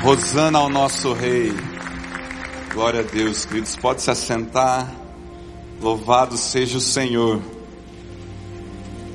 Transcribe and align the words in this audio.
Rosana 0.00 0.60
ao 0.60 0.68
nosso 0.68 1.12
Rei. 1.12 1.52
Glória 2.72 3.00
a 3.00 3.02
Deus, 3.02 3.44
queridos. 3.44 3.74
Pode 3.74 4.00
se 4.00 4.08
assentar. 4.10 4.94
Louvado 5.82 6.36
seja 6.36 6.78
o 6.78 6.80
Senhor. 6.80 7.42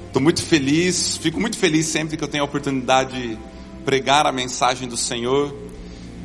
Estou 0.08 0.22
muito 0.22 0.42
feliz, 0.42 1.18
fico 1.18 1.40
muito 1.40 1.58
feliz 1.58 1.86
sempre 1.86 2.18
que 2.18 2.24
eu 2.24 2.28
tenho 2.28 2.44
a 2.44 2.46
oportunidade 2.46 3.30
de 3.30 3.38
pregar 3.86 4.28
a 4.28 4.32
mensagem 4.32 4.88
do 4.88 4.98
Senhor. 4.98 5.56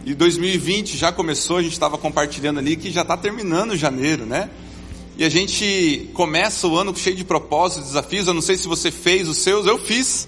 E 0.04 0.12
2020 0.12 0.96
já 0.96 1.12
começou, 1.12 1.59
a 1.59 1.62
gente 1.62 1.72
estava 1.72 1.96
compartilhando 1.96 2.59
ali 2.59 2.77
que 2.77 2.90
já 2.90 3.02
está 3.02 3.16
terminando 3.16 3.77
janeiro, 3.77 4.27
né? 4.27 4.50
E 5.16 5.25
a 5.25 5.29
gente 5.29 6.11
começa 6.14 6.66
o 6.66 6.77
ano 6.77 6.95
cheio 6.96 7.14
de 7.14 7.25
propósitos, 7.25 7.88
desafios. 7.88 8.27
Eu 8.27 8.34
não 8.34 8.43
sei 8.43 8.56
se 8.56 8.66
você 8.66 8.90
fez 8.90 9.29
os 9.29 9.38
seus, 9.38 9.66
eu 9.66 9.79
fiz. 9.79 10.27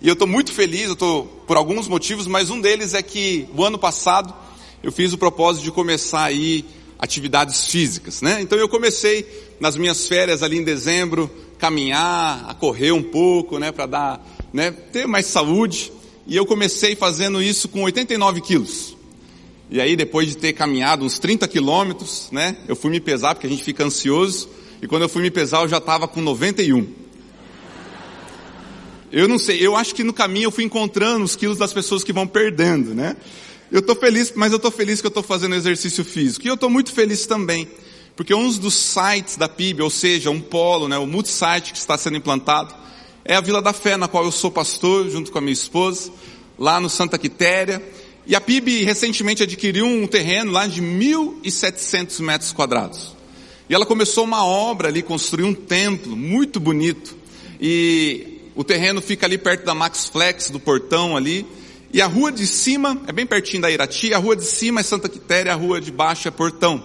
E 0.00 0.06
eu 0.06 0.12
estou 0.12 0.28
muito 0.28 0.52
feliz, 0.52 0.86
eu 0.86 0.92
estou 0.92 1.24
por 1.46 1.56
alguns 1.56 1.88
motivos, 1.88 2.26
mas 2.26 2.50
um 2.50 2.60
deles 2.60 2.94
é 2.94 3.02
que 3.02 3.48
o 3.56 3.64
ano 3.64 3.78
passado 3.78 4.32
eu 4.80 4.92
fiz 4.92 5.12
o 5.12 5.18
propósito 5.18 5.64
de 5.64 5.72
começar 5.72 6.22
aí 6.22 6.64
atividades 6.98 7.66
físicas, 7.66 8.22
né? 8.22 8.40
Então 8.40 8.56
eu 8.58 8.68
comecei 8.68 9.26
nas 9.58 9.76
minhas 9.76 10.06
férias 10.06 10.42
ali 10.42 10.58
em 10.58 10.62
dezembro, 10.62 11.28
caminhar, 11.58 12.46
a 12.48 12.54
correr 12.54 12.92
um 12.92 13.02
pouco, 13.02 13.58
né, 13.58 13.72
para 13.72 13.86
dar, 13.86 14.26
né, 14.52 14.70
ter 14.70 15.06
mais 15.06 15.26
saúde. 15.26 15.92
E 16.26 16.36
eu 16.36 16.46
comecei 16.46 16.94
fazendo 16.94 17.42
isso 17.42 17.68
com 17.68 17.82
89 17.82 18.40
quilos. 18.40 18.96
E 19.70 19.80
aí 19.80 19.96
depois 19.96 20.28
de 20.28 20.36
ter 20.36 20.52
caminhado 20.52 21.04
uns 21.04 21.18
30 21.18 21.48
quilômetros, 21.48 22.28
né, 22.30 22.56
eu 22.68 22.76
fui 22.76 22.90
me 22.90 23.00
pesar 23.00 23.34
porque 23.34 23.48
a 23.48 23.50
gente 23.50 23.64
fica 23.64 23.84
ansioso. 23.84 24.48
E 24.80 24.86
quando 24.86 25.02
eu 25.02 25.08
fui 25.08 25.22
me 25.22 25.30
pesar 25.30 25.62
eu 25.62 25.68
já 25.68 25.78
estava 25.78 26.06
com 26.06 26.20
91. 26.20 27.07
Eu 29.10 29.26
não 29.26 29.38
sei, 29.38 29.64
eu 29.64 29.74
acho 29.74 29.94
que 29.94 30.04
no 30.04 30.12
caminho 30.12 30.48
eu 30.48 30.50
fui 30.50 30.64
encontrando 30.64 31.24
os 31.24 31.34
quilos 31.34 31.56
das 31.56 31.72
pessoas 31.72 32.04
que 32.04 32.12
vão 32.12 32.26
perdendo, 32.26 32.94
né? 32.94 33.16
Eu 33.72 33.80
estou 33.80 33.96
feliz, 33.96 34.32
mas 34.34 34.52
eu 34.52 34.56
estou 34.56 34.70
feliz 34.70 35.00
que 35.00 35.06
eu 35.06 35.10
estou 35.10 35.22
fazendo 35.22 35.54
exercício 35.54 36.04
físico. 36.04 36.46
E 36.46 36.48
eu 36.48 36.54
estou 36.54 36.68
muito 36.68 36.92
feliz 36.92 37.26
também, 37.26 37.68
porque 38.14 38.34
um 38.34 38.50
dos 38.50 38.74
sites 38.74 39.36
da 39.36 39.48
PIB, 39.48 39.82
ou 39.82 39.90
seja, 39.90 40.30
um 40.30 40.40
polo, 40.40 40.88
né, 40.88 40.98
o 40.98 41.06
multisite 41.06 41.72
que 41.72 41.78
está 41.78 41.96
sendo 41.96 42.16
implantado, 42.16 42.74
é 43.24 43.34
a 43.34 43.40
Vila 43.40 43.62
da 43.62 43.72
Fé, 43.72 43.96
na 43.96 44.08
qual 44.08 44.24
eu 44.24 44.32
sou 44.32 44.50
pastor, 44.50 45.08
junto 45.10 45.30
com 45.30 45.38
a 45.38 45.40
minha 45.40 45.52
esposa, 45.52 46.10
lá 46.58 46.80
no 46.80 46.88
Santa 46.88 47.18
Quitéria. 47.18 47.82
E 48.26 48.34
a 48.34 48.40
PIB 48.40 48.84
recentemente 48.84 49.42
adquiriu 49.42 49.86
um 49.86 50.06
terreno 50.06 50.52
lá 50.52 50.66
de 50.66 50.82
1.700 50.82 52.20
metros 52.20 52.52
quadrados. 52.52 53.16
E 53.68 53.74
ela 53.74 53.84
começou 53.84 54.24
uma 54.24 54.44
obra 54.44 54.88
ali, 54.88 55.02
construiu 55.02 55.46
um 55.46 55.54
templo 55.54 56.16
muito 56.16 56.58
bonito. 56.58 57.16
E 57.60 58.37
o 58.58 58.64
terreno 58.64 59.00
fica 59.00 59.24
ali 59.24 59.38
perto 59.38 59.64
da 59.64 59.72
Max 59.72 60.08
Flex, 60.08 60.50
do 60.50 60.58
portão 60.58 61.16
ali. 61.16 61.46
E 61.92 62.02
a 62.02 62.08
rua 62.08 62.32
de 62.32 62.44
cima, 62.44 63.00
é 63.06 63.12
bem 63.12 63.24
pertinho 63.24 63.62
da 63.62 63.70
Irati, 63.70 64.12
a 64.12 64.18
rua 64.18 64.34
de 64.34 64.42
cima 64.42 64.80
é 64.80 64.82
Santa 64.82 65.08
Quitéria, 65.08 65.52
a 65.52 65.54
rua 65.54 65.80
de 65.80 65.92
baixo 65.92 66.26
é 66.26 66.30
Portão. 66.32 66.82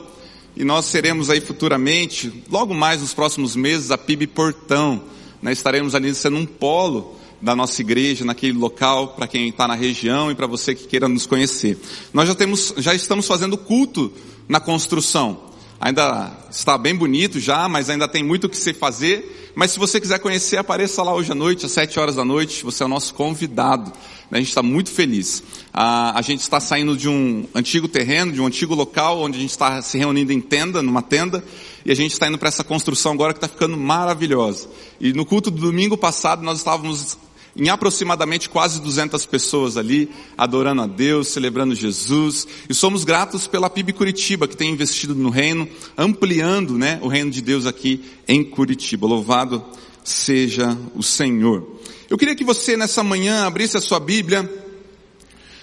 E 0.55 0.63
nós 0.63 0.85
seremos 0.85 1.31
aí 1.31 1.41
futuramente, 1.41 2.43
logo 2.47 2.75
mais 2.75 3.01
nos 3.01 3.11
próximos 3.11 3.55
meses, 3.55 3.89
a 3.89 3.97
PIB 3.97 4.27
Portão. 4.27 5.01
Né? 5.41 5.51
Estaremos 5.51 5.95
ali 5.95 6.13
sendo 6.13 6.37
um 6.37 6.45
polo 6.45 7.15
da 7.41 7.55
nossa 7.55 7.81
igreja 7.81 8.23
naquele 8.23 8.55
local 8.55 9.15
para 9.15 9.25
quem 9.25 9.49
está 9.49 9.67
na 9.67 9.73
região 9.73 10.29
e 10.29 10.35
para 10.35 10.45
você 10.45 10.75
que 10.75 10.85
queira 10.85 11.09
nos 11.09 11.25
conhecer. 11.25 11.75
Nós 12.13 12.27
já 12.27 12.35
temos, 12.35 12.71
já 12.77 12.93
estamos 12.93 13.25
fazendo 13.25 13.57
culto 13.57 14.13
na 14.47 14.59
construção. 14.59 15.51
Ainda 15.79 16.31
está 16.49 16.77
bem 16.77 16.95
bonito 16.95 17.39
já, 17.39 17.67
mas 17.67 17.89
ainda 17.89 18.07
tem 18.07 18.23
muito 18.23 18.45
o 18.45 18.49
que 18.49 18.57
se 18.57 18.73
fazer. 18.73 19.51
Mas 19.55 19.71
se 19.71 19.79
você 19.79 19.99
quiser 19.99 20.19
conhecer, 20.19 20.57
apareça 20.57 21.03
lá 21.03 21.13
hoje 21.13 21.31
à 21.31 21.35
noite, 21.35 21.65
às 21.65 21.71
sete 21.71 21.99
horas 21.99 22.15
da 22.15 22.25
noite. 22.25 22.63
Você 22.63 22.83
é 22.83 22.85
o 22.85 22.89
nosso 22.89 23.13
convidado. 23.13 23.91
A 24.31 24.37
gente 24.37 24.47
está 24.47 24.63
muito 24.63 24.89
feliz. 24.89 25.43
A, 25.71 26.17
a 26.17 26.21
gente 26.23 26.41
está 26.41 26.59
saindo 26.59 26.97
de 26.97 27.07
um 27.07 27.45
antigo 27.53 27.87
terreno, 27.87 28.31
de 28.31 28.41
um 28.41 28.47
antigo 28.47 28.73
local, 28.73 29.21
onde 29.21 29.37
a 29.37 29.41
gente 29.41 29.51
está 29.51 29.79
se 29.81 29.97
reunindo 29.97 30.33
em 30.33 30.41
tenda, 30.41 30.81
numa 30.81 31.03
tenda, 31.03 31.43
e 31.85 31.91
a 31.91 31.95
gente 31.95 32.13
está 32.13 32.27
indo 32.27 32.37
para 32.37 32.47
essa 32.47 32.63
construção 32.63 33.11
agora 33.11 33.33
que 33.33 33.37
está 33.37 33.47
ficando 33.47 33.77
maravilhosa. 33.77 34.67
E 34.99 35.13
no 35.13 35.23
culto 35.23 35.51
do 35.51 35.61
domingo 35.61 35.95
passado 35.95 36.41
nós 36.41 36.57
estávamos 36.57 37.15
em 37.55 37.69
aproximadamente 37.69 38.49
quase 38.49 38.81
200 38.81 39.25
pessoas 39.25 39.77
ali, 39.77 40.09
adorando 40.37 40.81
a 40.81 40.87
Deus, 40.87 41.27
celebrando 41.27 41.75
Jesus, 41.75 42.47
e 42.67 42.73
somos 42.73 43.03
gratos 43.03 43.45
pela 43.45 43.69
PIB 43.69 43.93
Curitiba, 43.93 44.47
que 44.47 44.57
tem 44.57 44.71
investido 44.71 45.13
no 45.13 45.29
reino, 45.29 45.69
ampliando, 45.95 46.77
né, 46.77 46.99
o 47.01 47.07
reino 47.07 47.29
de 47.29 47.41
Deus 47.41 47.65
aqui 47.65 48.03
em 48.27 48.43
Curitiba. 48.43 49.05
Louvado 49.05 49.63
seja 50.03 50.77
o 50.95 51.03
Senhor. 51.03 51.79
Eu 52.09 52.17
queria 52.17 52.35
que 52.35 52.43
você 52.43 52.75
nessa 52.75 53.03
manhã 53.03 53.45
abrisse 53.45 53.77
a 53.77 53.81
sua 53.81 53.99
Bíblia 53.99 54.49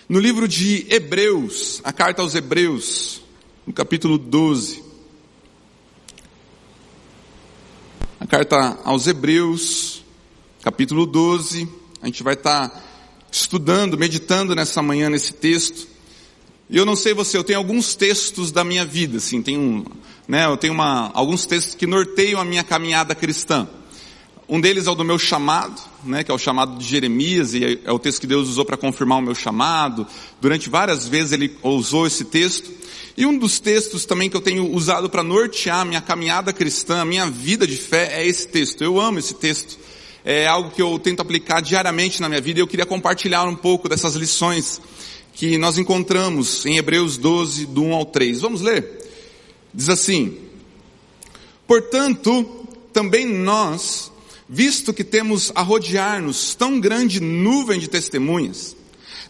no 0.09 0.19
livro 0.19 0.47
de 0.47 0.87
Hebreus, 0.89 1.81
a 1.85 1.93
carta 1.93 2.23
aos 2.23 2.35
Hebreus, 2.35 3.23
no 3.67 3.73
capítulo 3.73 4.17
12. 4.17 4.83
A 8.19 8.27
carta 8.27 8.79
aos 8.85 9.07
Hebreus, 9.07 10.05
capítulo 10.63 11.07
12, 11.07 11.80
a 12.03 12.07
gente 12.07 12.23
vai 12.23 12.35
estar 12.35 12.69
tá 12.69 12.81
estudando, 13.31 13.99
meditando 13.99 14.55
nessa 14.55 14.83
manhã 14.83 15.11
nesse 15.11 15.35
texto. 15.35 15.87
E 16.69 16.77
eu 16.77 16.87
não 16.87 16.97
sei 16.97 17.13
você, 17.13 17.37
eu 17.37 17.45
tenho 17.45 17.59
alguns 17.59 17.95
textos 17.95 18.53
da 18.53 18.63
minha 18.63 18.85
vida, 18.85 19.19
assim, 19.19 19.43
tenho, 19.43 19.85
né, 20.27 20.47
eu 20.47 20.57
tenho 20.57 20.73
uma, 20.73 21.11
alguns 21.15 21.45
textos 21.45 21.75
que 21.75 21.87
norteiam 21.87 22.41
a 22.41 22.45
minha 22.45 22.63
caminhada 22.63 23.15
cristã. 23.15 23.69
Um 24.49 24.61
deles 24.61 24.87
é 24.87 24.91
o 24.91 24.95
do 24.95 25.05
meu 25.05 25.19
chamado, 25.19 25.81
né, 26.05 26.25
que 26.25 26.31
é 26.31 26.35
o 26.35 26.39
chamado 26.39 26.79
de 26.79 26.85
Jeremias, 26.85 27.55
e 27.55 27.65
é, 27.65 27.79
é 27.85 27.93
o 27.93 27.99
texto 27.99 28.21
que 28.21 28.27
Deus 28.27 28.49
usou 28.49 28.65
para 28.65 28.77
confirmar 28.77 29.19
o 29.19 29.23
meu 29.23 29.35
chamado. 29.35 30.07
Durante 30.41 30.71
várias 30.71 31.07
vezes 31.07 31.33
ele 31.33 31.57
usou 31.63 32.07
esse 32.07 32.25
texto. 32.25 32.71
E 33.17 33.27
um 33.27 33.37
dos 33.37 33.61
textos 33.61 34.07
também 34.07 34.31
que 34.31 34.37
eu 34.37 34.41
tenho 34.41 34.73
usado 34.73 35.11
para 35.11 35.23
nortear 35.23 35.85
minha 35.85 36.01
caminhada 36.01 36.53
cristã, 36.53 37.05
minha 37.05 37.29
vida 37.29 37.67
de 37.67 37.77
fé, 37.77 38.11
é 38.13 38.27
esse 38.27 38.47
texto. 38.49 38.83
Eu 38.83 39.01
amo 39.01 39.19
esse 39.19 39.35
texto 39.35 39.79
é 40.25 40.47
algo 40.47 40.71
que 40.71 40.83
eu 40.83 40.99
tento 40.99 41.21
aplicar 41.21 41.61
diariamente 41.61 42.21
na 42.21 42.29
minha 42.29 42.41
vida 42.41 42.61
e 42.61 42.63
eu 42.63 42.67
queria 42.67 42.87
compartilhar 42.87 43.45
um 43.45 43.57
pouco 43.57 43.89
dessas 43.89 44.15
lições 44.15 44.81
que 45.33 45.57
nós 45.57 45.79
encontramos 45.79 46.67
em 46.67 46.77
Hebreus 46.77 47.17
12, 47.17 47.67
do 47.67 47.83
1 47.83 47.95
ao 47.95 48.05
3. 48.05 48.41
Vamos 48.41 48.61
ler? 48.61 48.87
Diz 49.73 49.89
assim, 49.89 50.37
portanto, 51.67 52.67
também 52.93 53.25
nós, 53.25 54.13
visto 54.49 54.93
que 54.93 55.05
temos 55.05 55.51
a 55.55 55.63
rodear-nos 55.63 56.55
tão 56.55 56.79
grande 56.79 57.21
nuvem 57.21 57.79
de 57.79 57.89
testemunhas, 57.89 58.77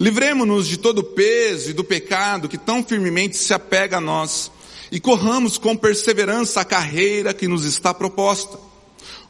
livremos-nos 0.01 0.67
de 0.67 0.79
todo 0.79 1.01
o 1.01 1.05
peso 1.05 1.71
e 1.71 1.75
do 1.75 1.85
pecado 1.85 2.49
que 2.49 2.59
tão 2.59 2.83
firmemente 2.83 3.37
se 3.37 3.53
apega 3.53 3.99
a 3.99 4.01
nós, 4.01 4.51
e 4.91 4.99
corramos 4.99 5.57
com 5.57 5.77
perseverança 5.77 6.63
a 6.63 6.65
carreira 6.65 7.33
que 7.33 7.47
nos 7.47 7.65
está 7.65 7.95
proposta 7.95 8.70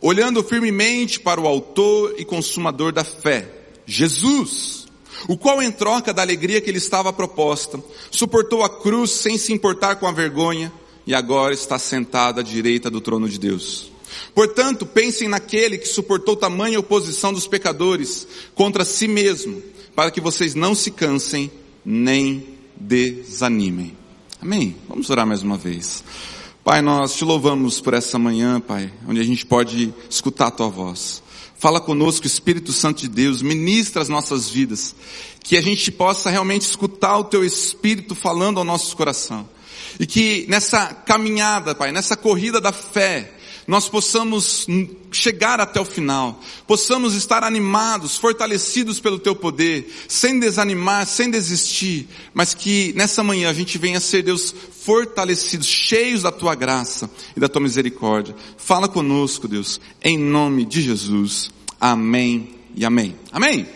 olhando 0.01 0.43
firmemente 0.43 1.21
para 1.21 1.41
o 1.41 1.47
autor 1.47 2.15
e 2.19 2.25
consumador 2.25 2.93
da 2.93 3.05
fé, 3.05 3.49
Jesus, 3.87 4.87
o 5.29 5.37
qual 5.37 5.63
em 5.63 5.71
troca 5.71 6.13
da 6.13 6.23
alegria 6.23 6.61
que 6.61 6.73
lhe 6.73 6.79
estava 6.79 7.13
proposta, 7.13 7.83
suportou 8.11 8.63
a 8.63 8.69
cruz 8.69 9.11
sem 9.11 9.37
se 9.37 9.53
importar 9.53 9.97
com 9.97 10.07
a 10.07 10.13
vergonha 10.13 10.73
e 11.07 11.15
agora 11.15 11.53
está 11.53 11.79
sentado 11.79 12.41
à 12.41 12.43
direita 12.43 12.91
do 12.91 13.01
trono 13.01 13.29
de 13.29 13.39
Deus. 13.39 13.91
Portanto, 14.35 14.87
pensem 14.87 15.29
naquele 15.29 15.79
que 15.79 15.87
suportou 15.87 16.37
tamanha 16.37 16.81
oposição 16.81 17.33
dos 17.33 17.47
pecadores 17.47 18.27
contra 18.55 18.85
si 18.85 19.07
mesmo, 19.07 19.63
para 19.95 20.11
que 20.11 20.21
vocês 20.21 20.55
não 20.55 20.75
se 20.75 20.91
cansem 20.91 21.51
nem 21.85 22.47
desanimem. 22.77 23.97
Amém? 24.41 24.77
Vamos 24.89 25.11
orar 25.11 25.27
mais 25.27 25.43
uma 25.43 25.57
vez. 25.57 26.03
Pai, 26.63 26.83
nós 26.83 27.17
te 27.17 27.25
louvamos 27.25 27.81
por 27.81 27.95
essa 27.95 28.19
manhã, 28.19 28.61
Pai, 28.61 28.93
onde 29.09 29.19
a 29.19 29.25
gente 29.25 29.47
pode 29.47 29.95
escutar 30.11 30.49
a 30.49 30.51
Tua 30.51 30.69
voz. 30.69 31.23
Fala 31.57 31.81
conosco, 31.81 32.27
Espírito 32.27 32.71
Santo 32.71 33.01
de 33.01 33.09
Deus, 33.09 33.41
ministra 33.41 34.03
as 34.03 34.11
nossas 34.11 34.51
vidas, 34.51 34.95
que 35.43 35.57
a 35.57 35.63
gente 35.63 35.91
possa 35.91 36.29
realmente 36.29 36.63
escutar 36.63 37.17
o 37.17 37.25
Teu 37.25 37.43
Espírito 37.43 38.15
falando 38.15 38.59
ao 38.59 38.65
nosso 38.65 38.95
coração. 38.95 39.49
E 39.99 40.07
que 40.07 40.45
nessa 40.51 40.89
caminhada, 40.89 41.75
Pai, 41.75 41.93
nessa 41.93 42.15
corrida 42.15 42.61
da 42.61 42.73
fé, 42.73 43.33
nós 43.67 43.89
possamos 43.89 44.67
chegar 45.11 45.61
até 45.61 45.81
o 45.81 45.85
final, 45.85 46.41
possamos 46.67 47.15
estar 47.15 47.43
animados, 47.43 48.17
fortalecidos 48.17 49.01
pelo 49.01 49.19
teu 49.19 49.35
poder, 49.35 49.93
sem 50.09 50.39
desanimar, 50.39 51.07
sem 51.07 51.31
desistir, 51.31 52.09
mas 52.33 52.55
que 52.55 52.93
nessa 52.95 53.23
manhã 53.23 53.51
a 53.51 53.55
gente 53.55 53.79
venha 53.79 54.01
ser 54.01 54.23
Deus 54.23 54.55
fortalecidos, 54.83 55.67
cheios 55.67 56.23
da 56.23 56.33
tua 56.33 56.55
graça 56.55 57.11
e 57.37 57.41
da 57.41 57.49
tua 57.49 57.63
misericórdia. 57.63 58.35
Fala 58.57 58.89
conosco, 58.89 59.47
Deus, 59.49 59.81
em 60.03 60.19
nome 60.19 60.65
de 60.65 60.83
Jesus. 60.83 61.51
Amém 61.81 62.55
e 62.75 62.85
amém. 62.85 63.17
Amém. 63.33 63.67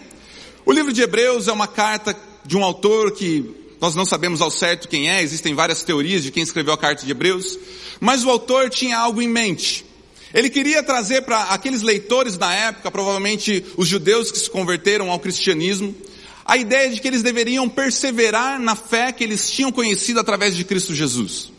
O 0.65 0.73
livro 0.73 0.93
de 0.93 1.03
Hebreus 1.03 1.49
é 1.49 1.53
uma 1.53 1.67
carta 1.67 2.17
de 2.45 2.57
um 2.57 2.65
autor 2.65 3.13
que 3.13 3.65
nós 3.81 3.95
não 3.95 4.07
sabemos 4.07 4.41
ao 4.41 4.51
certo 4.51 4.89
quem 4.89 5.11
é, 5.11 5.23
existem 5.23 5.55
várias 5.55 5.83
teorias 5.83 6.23
de 6.23 6.31
quem 6.31 6.43
escreveu 6.43 6.73
a 6.73 6.79
carta 6.79 7.05
de 7.05 7.11
Hebreus, 7.11 7.59
mas 8.01 8.25
o 8.25 8.31
autor 8.31 8.71
tinha 8.71 8.97
algo 8.97 9.21
em 9.21 9.29
mente. 9.29 9.85
Ele 10.35 10.51
queria 10.51 10.83
trazer 10.83 11.23
para 11.23 11.45
aqueles 11.45 11.81
leitores 11.81 12.37
da 12.37 12.53
época, 12.53 12.91
provavelmente 12.91 13.65
os 13.77 13.87
judeus 13.87 14.33
que 14.33 14.39
se 14.39 14.51
converteram 14.51 15.09
ao 15.11 15.21
cristianismo, 15.21 15.95
a 16.45 16.57
ideia 16.57 16.91
de 16.91 17.01
que 17.01 17.07
eles 17.07 17.23
deveriam 17.23 17.69
perseverar 17.69 18.59
na 18.59 18.75
fé 18.75 19.13
que 19.13 19.23
eles 19.23 19.49
tinham 19.49 19.71
conhecido 19.71 20.19
através 20.19 20.57
de 20.57 20.65
Cristo 20.65 20.93
Jesus. 20.93 21.55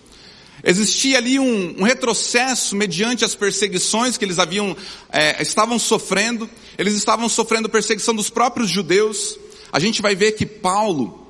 Existia 0.62 1.18
ali 1.18 1.40
um, 1.40 1.76
um 1.80 1.84
retrocesso 1.84 2.76
mediante 2.76 3.24
as 3.24 3.34
perseguições 3.34 4.18
que 4.18 4.26
eles 4.26 4.40
haviam, 4.40 4.76
é, 5.12 5.42
estavam 5.42 5.80
sofrendo. 5.80 6.50
Eles 6.78 6.96
estavam 6.96 7.30
sofrendo 7.30 7.70
perseguição 7.70 8.14
dos 8.14 8.30
próprios 8.30 8.70
judeus. 8.70 9.38
A 9.72 9.80
gente 9.80 10.02
vai 10.02 10.16
ver 10.16 10.34
que 10.34 10.46
Paulo, 10.46 11.24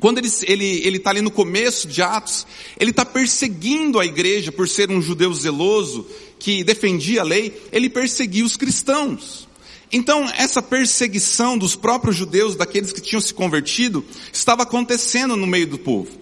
quando 0.00 0.18
ele 0.18 0.28
está 0.28 0.50
ele, 0.50 0.80
ele 0.86 0.98
tá 0.98 1.10
ali 1.10 1.20
no 1.20 1.30
começo 1.30 1.86
de 1.86 2.00
Atos, 2.00 2.46
ele 2.78 2.90
está 2.90 3.04
perseguindo 3.04 4.00
a 4.00 4.06
igreja 4.06 4.50
por 4.50 4.66
ser 4.66 4.90
um 4.90 5.02
judeu 5.02 5.32
zeloso, 5.34 6.06
que 6.40 6.64
defendia 6.64 7.20
a 7.20 7.24
lei, 7.24 7.62
ele 7.70 7.88
perseguia 7.88 8.44
os 8.44 8.56
cristãos. 8.56 9.48
Então, 9.92 10.28
essa 10.36 10.62
perseguição 10.62 11.58
dos 11.58 11.76
próprios 11.76 12.16
judeus, 12.16 12.56
daqueles 12.56 12.92
que 12.92 13.00
tinham 13.00 13.20
se 13.20 13.34
convertido, 13.34 14.04
estava 14.32 14.62
acontecendo 14.62 15.36
no 15.36 15.46
meio 15.46 15.66
do 15.66 15.78
povo. 15.78 16.18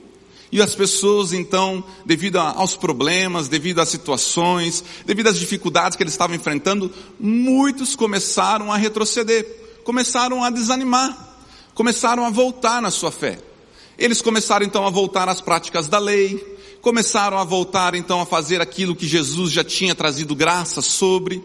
E 0.50 0.62
as 0.62 0.74
pessoas 0.74 1.32
então, 1.34 1.84
devido 2.06 2.36
aos 2.38 2.74
problemas, 2.74 3.48
devido 3.48 3.80
às 3.80 3.90
situações, 3.90 4.82
devido 5.04 5.28
às 5.28 5.38
dificuldades 5.38 5.96
que 5.96 6.02
eles 6.02 6.14
estavam 6.14 6.34
enfrentando, 6.34 6.90
muitos 7.20 7.94
começaram 7.94 8.72
a 8.72 8.76
retroceder, 8.76 9.46
começaram 9.84 10.42
a 10.42 10.48
desanimar, 10.48 11.36
começaram 11.74 12.24
a 12.24 12.30
voltar 12.30 12.80
na 12.80 12.90
sua 12.90 13.12
fé. 13.12 13.38
Eles 13.98 14.22
começaram 14.22 14.64
então 14.64 14.86
a 14.86 14.90
voltar 14.90 15.28
às 15.28 15.42
práticas 15.42 15.86
da 15.86 15.98
lei, 15.98 16.57
começaram 16.80 17.38
a 17.38 17.44
voltar 17.44 17.94
então 17.94 18.20
a 18.20 18.26
fazer 18.26 18.60
aquilo 18.60 18.96
que 18.96 19.06
Jesus 19.06 19.52
já 19.52 19.64
tinha 19.64 19.94
trazido 19.94 20.34
graça 20.34 20.80
sobre. 20.80 21.42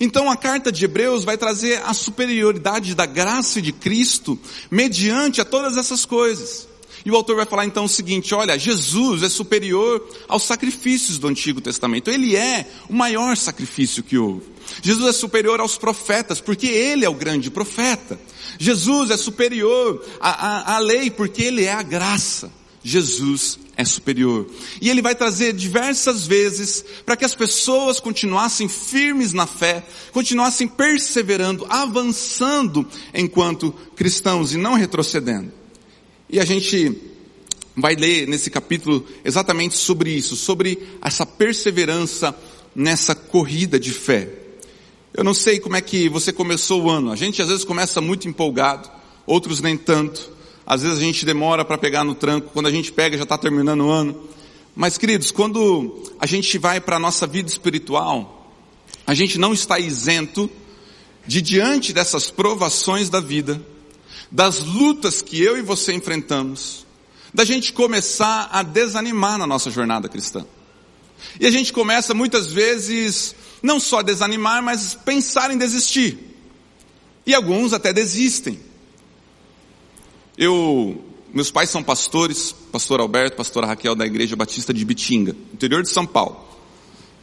Então 0.00 0.30
a 0.30 0.36
carta 0.36 0.70
de 0.70 0.84
Hebreus 0.84 1.24
vai 1.24 1.36
trazer 1.36 1.82
a 1.84 1.92
superioridade 1.92 2.94
da 2.94 3.04
graça 3.04 3.60
de 3.60 3.72
Cristo 3.72 4.38
mediante 4.70 5.40
a 5.40 5.44
todas 5.44 5.76
essas 5.76 6.04
coisas. 6.04 6.68
E 7.04 7.10
o 7.10 7.16
autor 7.16 7.36
vai 7.36 7.46
falar 7.46 7.64
então 7.64 7.84
o 7.84 7.88
seguinte, 7.88 8.34
olha, 8.34 8.58
Jesus 8.58 9.22
é 9.22 9.28
superior 9.28 10.06
aos 10.28 10.42
sacrifícios 10.42 11.18
do 11.18 11.28
Antigo 11.28 11.60
Testamento. 11.60 12.10
Ele 12.10 12.36
é 12.36 12.66
o 12.88 12.92
maior 12.92 13.36
sacrifício 13.36 14.02
que 14.02 14.18
houve. 14.18 14.46
Jesus 14.82 15.08
é 15.08 15.12
superior 15.12 15.60
aos 15.60 15.78
profetas, 15.78 16.40
porque 16.40 16.66
ele 16.66 17.04
é 17.04 17.08
o 17.08 17.14
grande 17.14 17.50
profeta. 17.50 18.20
Jesus 18.58 19.10
é 19.10 19.16
superior 19.16 20.04
à, 20.20 20.30
à, 20.30 20.76
à 20.76 20.78
lei, 20.80 21.10
porque 21.10 21.42
ele 21.42 21.64
é 21.64 21.72
a 21.72 21.82
graça. 21.82 22.52
Jesus 22.82 23.58
é 23.76 23.84
superior. 23.84 24.46
E 24.80 24.90
ele 24.90 25.02
vai 25.02 25.14
trazer 25.14 25.52
diversas 25.52 26.26
vezes 26.26 26.84
para 27.04 27.16
que 27.16 27.24
as 27.24 27.34
pessoas 27.34 28.00
continuassem 28.00 28.68
firmes 28.68 29.32
na 29.32 29.46
fé, 29.46 29.84
continuassem 30.12 30.66
perseverando, 30.66 31.66
avançando 31.68 32.86
enquanto 33.14 33.72
cristãos 33.94 34.52
e 34.52 34.56
não 34.56 34.74
retrocedendo. 34.74 35.52
E 36.28 36.40
a 36.40 36.44
gente 36.44 36.96
vai 37.76 37.94
ler 37.94 38.26
nesse 38.26 38.50
capítulo 38.50 39.06
exatamente 39.24 39.76
sobre 39.76 40.10
isso, 40.10 40.36
sobre 40.36 40.78
essa 41.00 41.24
perseverança 41.24 42.34
nessa 42.74 43.14
corrida 43.14 43.78
de 43.78 43.92
fé. 43.92 44.28
Eu 45.14 45.24
não 45.24 45.34
sei 45.34 45.58
como 45.58 45.76
é 45.76 45.80
que 45.80 46.08
você 46.08 46.32
começou 46.32 46.82
o 46.82 46.90
ano. 46.90 47.10
A 47.10 47.16
gente 47.16 47.40
às 47.40 47.48
vezes 47.48 47.64
começa 47.64 48.00
muito 48.00 48.28
empolgado, 48.28 48.90
outros 49.26 49.60
nem 49.60 49.76
tanto. 49.76 50.37
Às 50.70 50.82
vezes 50.82 50.98
a 50.98 51.00
gente 51.00 51.24
demora 51.24 51.64
para 51.64 51.78
pegar 51.78 52.04
no 52.04 52.14
tranco, 52.14 52.50
quando 52.52 52.66
a 52.66 52.70
gente 52.70 52.92
pega 52.92 53.16
já 53.16 53.22
está 53.22 53.38
terminando 53.38 53.86
o 53.86 53.90
ano. 53.90 54.28
Mas 54.76 54.98
queridos, 54.98 55.30
quando 55.30 56.12
a 56.20 56.26
gente 56.26 56.58
vai 56.58 56.78
para 56.78 56.96
a 56.96 56.98
nossa 56.98 57.26
vida 57.26 57.48
espiritual, 57.48 58.52
a 59.06 59.14
gente 59.14 59.38
não 59.38 59.54
está 59.54 59.78
isento 59.78 60.50
de 61.26 61.40
diante 61.40 61.94
dessas 61.94 62.30
provações 62.30 63.08
da 63.08 63.18
vida, 63.18 63.58
das 64.30 64.62
lutas 64.62 65.22
que 65.22 65.42
eu 65.42 65.56
e 65.56 65.62
você 65.62 65.94
enfrentamos, 65.94 66.84
da 67.32 67.46
gente 67.46 67.72
começar 67.72 68.50
a 68.52 68.62
desanimar 68.62 69.38
na 69.38 69.46
nossa 69.46 69.70
jornada 69.70 70.06
cristã. 70.06 70.44
E 71.40 71.46
a 71.46 71.50
gente 71.50 71.72
começa 71.72 72.12
muitas 72.12 72.52
vezes 72.52 73.34
não 73.62 73.80
só 73.80 74.00
a 74.00 74.02
desanimar, 74.02 74.62
mas 74.62 74.92
pensar 74.94 75.50
em 75.50 75.56
desistir. 75.56 76.18
E 77.24 77.34
alguns 77.34 77.72
até 77.72 77.90
desistem. 77.90 78.67
Eu, 80.38 80.96
meus 81.34 81.50
pais 81.50 81.68
são 81.68 81.82
pastores, 81.82 82.54
pastor 82.70 83.00
Alberto, 83.00 83.36
pastora 83.36 83.66
Raquel 83.66 83.96
da 83.96 84.06
Igreja 84.06 84.36
Batista 84.36 84.72
de 84.72 84.84
Bitinga, 84.84 85.34
interior 85.52 85.82
de 85.82 85.88
São 85.88 86.06
Paulo. 86.06 86.46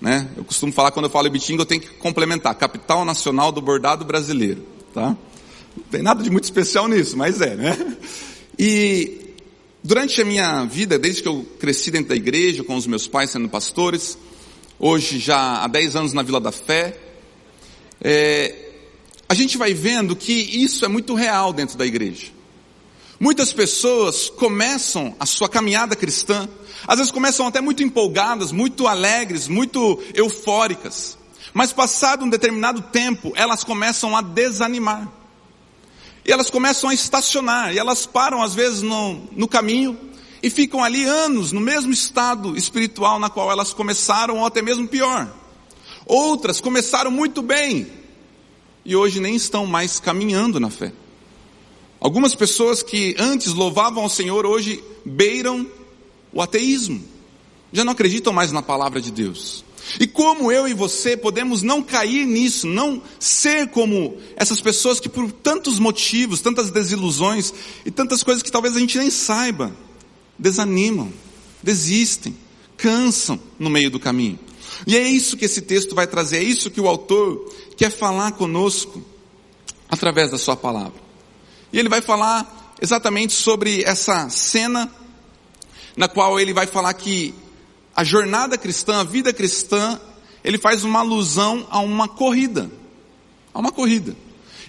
Né? 0.02 0.30
Eu 0.36 0.44
costumo 0.44 0.74
falar 0.74 0.92
quando 0.92 1.06
eu 1.06 1.10
falo 1.10 1.30
Bitinga, 1.30 1.62
eu 1.62 1.66
tenho 1.66 1.80
que 1.80 1.88
complementar, 1.92 2.54
capital 2.56 3.06
nacional 3.06 3.54
do 3.54 3.62
bordado 3.62 4.04
brasileiro, 4.04 4.66
tá? 4.94 5.16
Não 5.78 5.84
tem 5.90 6.02
nada 6.02 6.22
de 6.22 6.30
muito 6.30 6.44
especial 6.44 6.90
nisso, 6.90 7.16
mas 7.16 7.40
é, 7.40 7.56
né? 7.56 7.98
E 8.60 9.34
durante 9.82 10.22
a 10.22 10.26
minha 10.26 10.66
vida, 10.66 11.00
desde 11.00 11.22
que 11.22 11.28
eu 11.30 11.46
cresci 11.58 11.92
dentro 11.92 12.10
da 12.10 12.16
igreja, 12.18 12.66
com 12.66 12.76
os 12.76 12.86
meus 12.86 13.08
pais 13.08 13.30
sendo 13.30 13.48
pastores, 13.48 14.18
hoje 14.78 15.20
já 15.20 15.64
há 15.64 15.68
10 15.70 15.96
anos 15.96 16.12
na 16.12 16.22
Vila 16.22 16.42
da 16.42 16.52
Fé, 16.52 17.00
é, 18.02 18.74
a 19.30 19.34
gente 19.34 19.58
vai 19.58 19.74
vendo 19.74 20.18
que 20.18 20.34
isso 20.34 20.84
é 20.84 20.90
muito 20.90 21.14
real 21.14 21.54
dentro 21.54 21.78
da 21.78 21.86
igreja. 21.86 22.35
Muitas 23.20 23.54
pessoas 23.54 24.30
começam 24.30 25.16
a 25.20 25.26
sua 25.26 25.48
caminhada 25.48 25.96
cristã, 25.96 26.50
às 26.86 26.98
vezes 26.98 27.12
começam 27.12 27.48
até 27.48 27.62
muito 27.62 27.82
empolgadas, 27.82 28.52
muito 28.52 28.88
alegres, 28.88 29.48
muito 29.48 30.04
eufóricas, 30.14 31.18
mas 31.54 31.72
passado 31.72 32.26
um 32.26 32.30
determinado 32.30 32.82
tempo, 32.82 33.32
elas 33.36 33.64
começam 33.64 34.16
a 34.16 34.22
desanimar. 34.22 35.08
E 36.26 36.32
elas 36.32 36.50
começam 36.50 36.90
a 36.90 36.94
estacionar, 36.94 37.74
e 37.74 37.80
elas 37.80 38.06
param 38.06 38.44
às 38.44 38.54
vezes 38.54 38.82
no, 38.82 39.22
no 39.32 39.48
caminho, 39.48 39.98
e 40.44 40.50
ficam 40.50 40.84
ali 40.84 41.06
anos 41.06 41.54
no 41.54 41.62
mesmo 41.62 41.94
estado 41.94 42.58
espiritual 42.58 43.18
na 43.20 43.30
qual 43.30 43.50
elas 43.50 43.74
começaram, 43.74 44.40
ou 44.40 44.46
até 44.46 44.62
mesmo 44.62 44.88
pior. 44.88 45.32
Outras 46.06 46.60
começaram 46.60 47.10
muito 47.10 47.42
bem, 47.42 47.88
e 48.84 48.94
hoje 48.94 49.22
nem 49.22 49.36
estão 49.36 49.66
mais 49.66 50.00
caminhando 50.00 50.60
na 50.60 50.70
fé. 50.70 50.92
Algumas 52.00 52.36
pessoas 52.36 52.83
que 52.83 53.15
antes 53.18 53.53
louvavam 53.53 54.03
ao 54.03 54.09
Senhor, 54.09 54.45
hoje 54.45 54.83
beiram 55.03 55.68
o 56.31 56.42
ateísmo. 56.42 57.03
Já 57.71 57.83
não 57.83 57.94
acreditam 57.94 58.31
mais 58.31 58.51
na 58.51 58.62
palavra 58.62 59.01
de 59.01 59.12
Deus. 59.12 59.63
E 60.00 60.07
como 60.07 60.51
eu 60.51 60.68
e 60.68 60.74
você 60.74 61.15
podemos 61.15 61.62
não 61.62 61.81
cair 61.81 62.25
nisso, 62.25 62.68
não 62.68 63.01
ser 63.19 63.68
como 63.68 64.18
essas 64.36 64.59
pessoas 64.59 65.00
que 65.00 65.07
por 65.07 65.31
tantos 65.31 65.80
motivos, 65.80 66.42
tantas 66.42 66.71
desilusões 66.71 67.53
e 67.86 67.92
tantas 67.92 68.24
coisas 68.24 68.42
que 68.42 68.51
talvez 68.51 68.75
a 68.75 68.80
gente 68.80 68.97
nem 68.97 69.09
saiba, 69.09 69.75
desanimam, 70.38 71.12
desistem, 71.61 72.35
cansam 72.78 73.40
no 73.59 73.69
meio 73.69 73.92
do 73.92 73.99
caminho. 73.99 74.40
E 74.87 74.97
é 74.97 75.07
isso 75.07 75.37
que 75.37 75.45
esse 75.45 75.61
texto 75.61 75.95
vai 75.95 76.07
trazer, 76.07 76.37
é 76.37 76.44
isso 76.44 76.71
que 76.71 76.81
o 76.81 76.87
autor 76.87 77.54
quer 77.78 77.92
falar 77.92 78.31
conosco 78.33 79.04
através 79.87 80.31
da 80.31 80.37
sua 80.37 80.56
palavra. 80.56 81.05
E 81.76 81.78
ele 81.78 81.90
vai 81.90 82.02
falar 82.02 82.74
exatamente 82.82 83.34
sobre 83.34 83.84
essa 83.84 84.30
cena 84.30 84.90
na 85.94 86.08
qual 86.08 86.40
ele 86.40 86.54
vai 86.54 86.66
falar 86.66 86.94
que 86.94 87.36
a 87.94 88.02
jornada 88.02 88.58
cristã, 88.58 89.02
a 89.02 89.04
vida 89.04 89.34
cristã, 89.34 90.00
ele 90.42 90.58
faz 90.58 90.86
uma 90.86 91.02
alusão 91.02 91.68
a 91.70 91.80
uma 91.80 92.08
corrida. 92.08 92.72
A 93.54 93.60
uma 93.60 93.74
corrida. 93.74 94.16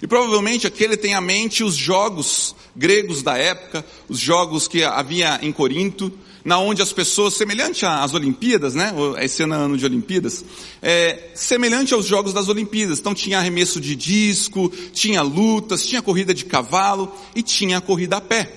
E 0.01 0.05
provavelmente 0.05 0.67
aquele 0.67 0.97
tem 0.97 1.13
à 1.13 1.21
mente 1.21 1.63
os 1.63 1.77
jogos 1.77 2.53
gregos 2.75 3.23
da 3.23 3.37
época, 3.37 3.85
os 4.09 4.19
jogos 4.19 4.67
que 4.67 4.83
havia 4.83 5.39
em 5.41 5.53
Corinto, 5.53 6.11
na 6.47 6.57
onde 6.59 6.81
as 6.81 6.93
pessoas, 6.93 7.33
semelhante 7.33 7.85
às 7.85 8.13
Olimpíadas, 8.13 8.73
né? 8.73 8.93
Esse 9.19 9.43
ano 9.43 9.53
é 9.53 9.57
ano 9.57 9.77
de 9.77 9.83
Olimpíadas, 9.83 10.45
é, 10.81 11.31
semelhante 11.35 11.93
aos 11.93 12.05
jogos 12.05 12.31
das 12.31 12.47
Olimpíadas. 12.47 12.99
Então 12.99 13.13
tinha 13.13 13.39
arremesso 13.39 13.81
de 13.81 13.97
disco, 13.97 14.71
tinha 14.93 15.21
lutas, 15.21 15.85
tinha 15.85 16.01
corrida 16.01 16.33
de 16.33 16.45
cavalo 16.45 17.13
e 17.35 17.43
tinha 17.43 17.81
corrida 17.81 18.15
a 18.15 18.21
pé. 18.21 18.49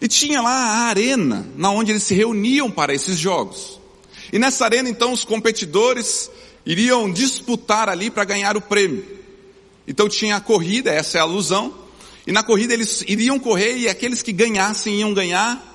E 0.00 0.08
tinha 0.08 0.40
lá 0.40 0.50
a 0.50 0.78
arena, 0.86 1.46
na 1.54 1.70
onde 1.70 1.92
eles 1.92 2.04
se 2.04 2.14
reuniam 2.14 2.70
para 2.70 2.94
esses 2.94 3.18
jogos. 3.18 3.78
E 4.32 4.38
nessa 4.38 4.64
arena 4.64 4.88
então 4.88 5.12
os 5.12 5.22
competidores 5.22 6.30
iriam 6.64 7.12
disputar 7.12 7.90
ali 7.90 8.10
para 8.10 8.24
ganhar 8.24 8.56
o 8.56 8.62
prêmio. 8.62 9.04
Então 9.86 10.08
tinha 10.08 10.36
a 10.36 10.40
corrida, 10.40 10.90
essa 10.90 11.18
é 11.18 11.20
a 11.20 11.24
alusão, 11.24 11.74
e 12.26 12.32
na 12.32 12.42
corrida 12.42 12.72
eles 12.72 13.04
iriam 13.06 13.38
correr 13.38 13.76
e 13.76 13.86
aqueles 13.86 14.22
que 14.22 14.32
ganhassem 14.32 15.00
iam 15.00 15.12
ganhar 15.12 15.67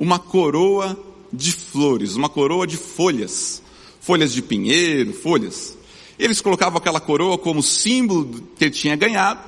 uma 0.00 0.18
coroa 0.18 0.98
de 1.30 1.52
flores, 1.52 2.16
uma 2.16 2.30
coroa 2.30 2.66
de 2.66 2.78
folhas, 2.78 3.62
folhas 4.00 4.32
de 4.32 4.40
pinheiro, 4.40 5.12
folhas. 5.12 5.76
Eles 6.18 6.40
colocavam 6.40 6.78
aquela 6.78 6.98
coroa 6.98 7.36
como 7.36 7.62
símbolo 7.62 8.42
que 8.56 8.64
ele 8.64 8.70
tinha 8.70 8.96
ganhado, 8.96 9.40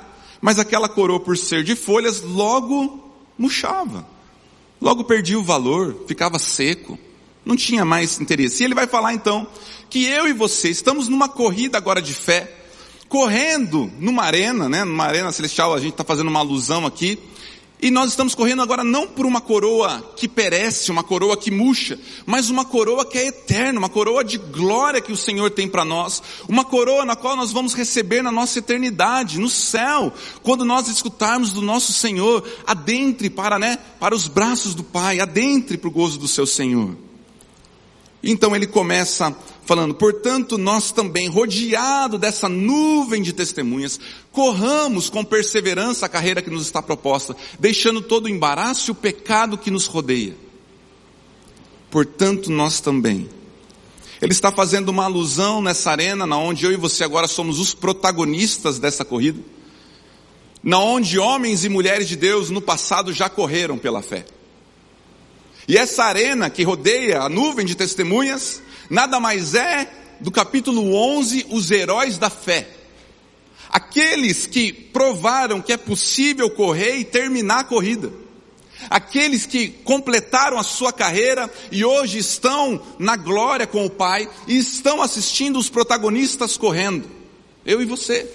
mas 0.42 0.59
aquela 0.59 0.90
coroa 0.90 1.18
por 1.18 1.38
ser 1.38 1.64
de 1.64 1.75
folhas 1.75 2.21
logo 2.21 3.02
murchava, 3.38 4.06
logo 4.78 5.04
perdia 5.04 5.38
o 5.38 5.42
valor, 5.42 6.04
ficava 6.06 6.38
seco. 6.38 6.99
Não 7.47 7.56
tinha 7.56 7.85
mais 7.85 8.21
interesse. 8.21 8.62
E 8.62 8.66
ele 8.66 8.75
vai 8.75 8.87
falar 8.87 9.14
então 9.14 9.47
que 9.88 10.04
eu 10.04 10.28
e 10.28 10.35
você 10.35 10.68
estamos 10.68 11.09
numa 11.09 11.30
corrida 11.30 11.78
agora 11.78 12.00
de 12.00 12.12
fé, 12.12 12.59
correndo 13.09 13.90
numa 13.99 14.23
arena, 14.23 14.68
né? 14.68 14.85
Numa 14.85 15.06
arena 15.06 15.32
celestial, 15.32 15.75
a 15.75 15.80
gente 15.80 15.92
está 15.92 16.04
fazendo 16.04 16.28
uma 16.28 16.40
alusão 16.40 16.87
aqui. 16.87 17.18
E 17.82 17.90
nós 17.90 18.10
estamos 18.10 18.32
correndo 18.32 18.62
agora 18.62 18.84
não 18.84 19.08
por 19.08 19.26
uma 19.26 19.40
coroa 19.40 20.14
que 20.16 20.28
perece, 20.28 20.92
uma 20.92 21.02
coroa 21.02 21.36
que 21.36 21.50
murcha, 21.50 21.98
mas 22.24 22.48
uma 22.48 22.64
coroa 22.64 23.04
que 23.04 23.18
é 23.18 23.26
eterna, 23.26 23.80
uma 23.80 23.88
coroa 23.88 24.22
de 24.22 24.38
glória 24.38 25.00
que 25.00 25.10
o 25.10 25.16
Senhor 25.16 25.50
tem 25.50 25.66
para 25.66 25.84
nós, 25.84 26.22
uma 26.48 26.64
coroa 26.64 27.04
na 27.04 27.16
qual 27.16 27.34
nós 27.34 27.50
vamos 27.50 27.74
receber 27.74 28.22
na 28.22 28.30
nossa 28.30 28.60
eternidade, 28.60 29.40
no 29.40 29.48
céu, 29.48 30.12
quando 30.44 30.64
nós 30.64 30.86
escutarmos 30.86 31.52
do 31.52 31.60
nosso 31.60 31.92
Senhor, 31.92 32.48
adentre 32.64 33.28
para, 33.28 33.58
né, 33.58 33.76
para 33.98 34.14
os 34.14 34.28
braços 34.28 34.76
do 34.76 34.84
Pai, 34.84 35.18
adentre 35.18 35.76
para 35.76 35.88
o 35.88 35.92
gozo 35.92 36.20
do 36.20 36.28
seu 36.28 36.46
Senhor. 36.46 36.96
Então 38.22 38.54
ele 38.54 38.68
começa 38.68 39.36
falando, 39.64 39.95
portanto, 39.95 40.59
nós 40.59 40.90
também, 40.90 41.28
rodeado 41.28 42.19
dessa 42.19 42.49
nuvem 42.49 43.23
de 43.23 43.33
testemunhas, 43.33 43.99
corramos 44.31 45.09
com 45.09 45.25
perseverança 45.25 46.07
a 46.07 46.09
carreira 46.09 46.42
que 46.42 46.50
nos 46.50 46.66
está 46.66 46.83
proposta, 46.83 47.37
deixando 47.59 48.00
todo 48.00 48.26
o 48.26 48.28
embaraço 48.28 48.90
e 48.90 48.92
o 48.92 48.95
pecado 48.95 49.57
que 49.57 49.71
nos 49.71 49.87
rodeia. 49.87 50.35
Portanto, 51.90 52.50
nós 52.50 52.81
também. 52.81 53.28
Ele 54.21 54.33
está 54.33 54.52
fazendo 54.52 54.88
uma 54.88 55.04
alusão 55.04 55.61
nessa 55.61 55.90
arena, 55.90 56.26
na 56.26 56.38
onde 56.38 56.64
eu 56.64 56.73
e 56.73 56.76
você 56.76 57.04
agora 57.04 57.26
somos 57.26 57.59
os 57.59 57.75
protagonistas 57.75 58.78
dessa 58.78 59.04
corrida, 59.04 59.40
na 60.62 60.78
onde 60.78 61.19
homens 61.19 61.64
e 61.64 61.69
mulheres 61.69 62.09
de 62.09 62.14
Deus 62.16 62.49
no 62.49 62.61
passado 62.61 63.12
já 63.12 63.28
correram 63.28 63.76
pela 63.76 64.00
fé. 64.00 64.25
E 65.66 65.76
essa 65.76 66.04
arena 66.04 66.49
que 66.50 66.62
rodeia 66.62 67.21
a 67.21 67.28
nuvem 67.28 67.66
de 67.66 67.75
testemunhas, 67.75 68.62
nada 68.92 69.18
mais 69.18 69.54
é 69.54 69.90
do 70.20 70.30
capítulo 70.30 70.94
11, 70.94 71.46
os 71.49 71.70
heróis 71.70 72.18
da 72.18 72.28
fé. 72.28 72.68
Aqueles 73.70 74.46
que 74.46 74.70
provaram 74.70 75.62
que 75.62 75.72
é 75.72 75.78
possível 75.78 76.50
correr 76.50 76.96
e 76.96 77.04
terminar 77.04 77.61
a 77.61 77.64
corrida. 77.64 78.12
Aqueles 78.90 79.46
que 79.46 79.68
completaram 79.68 80.58
a 80.58 80.62
sua 80.62 80.92
carreira 80.92 81.50
e 81.70 81.84
hoje 81.84 82.18
estão 82.18 82.82
na 82.99 83.16
glória 83.16 83.66
com 83.66 83.87
o 83.87 83.90
Pai 83.90 84.28
e 84.46 84.58
estão 84.58 85.00
assistindo 85.00 85.58
os 85.58 85.70
protagonistas 85.70 86.58
correndo. 86.58 87.08
Eu 87.64 87.80
e 87.80 87.87
você. 87.87 88.30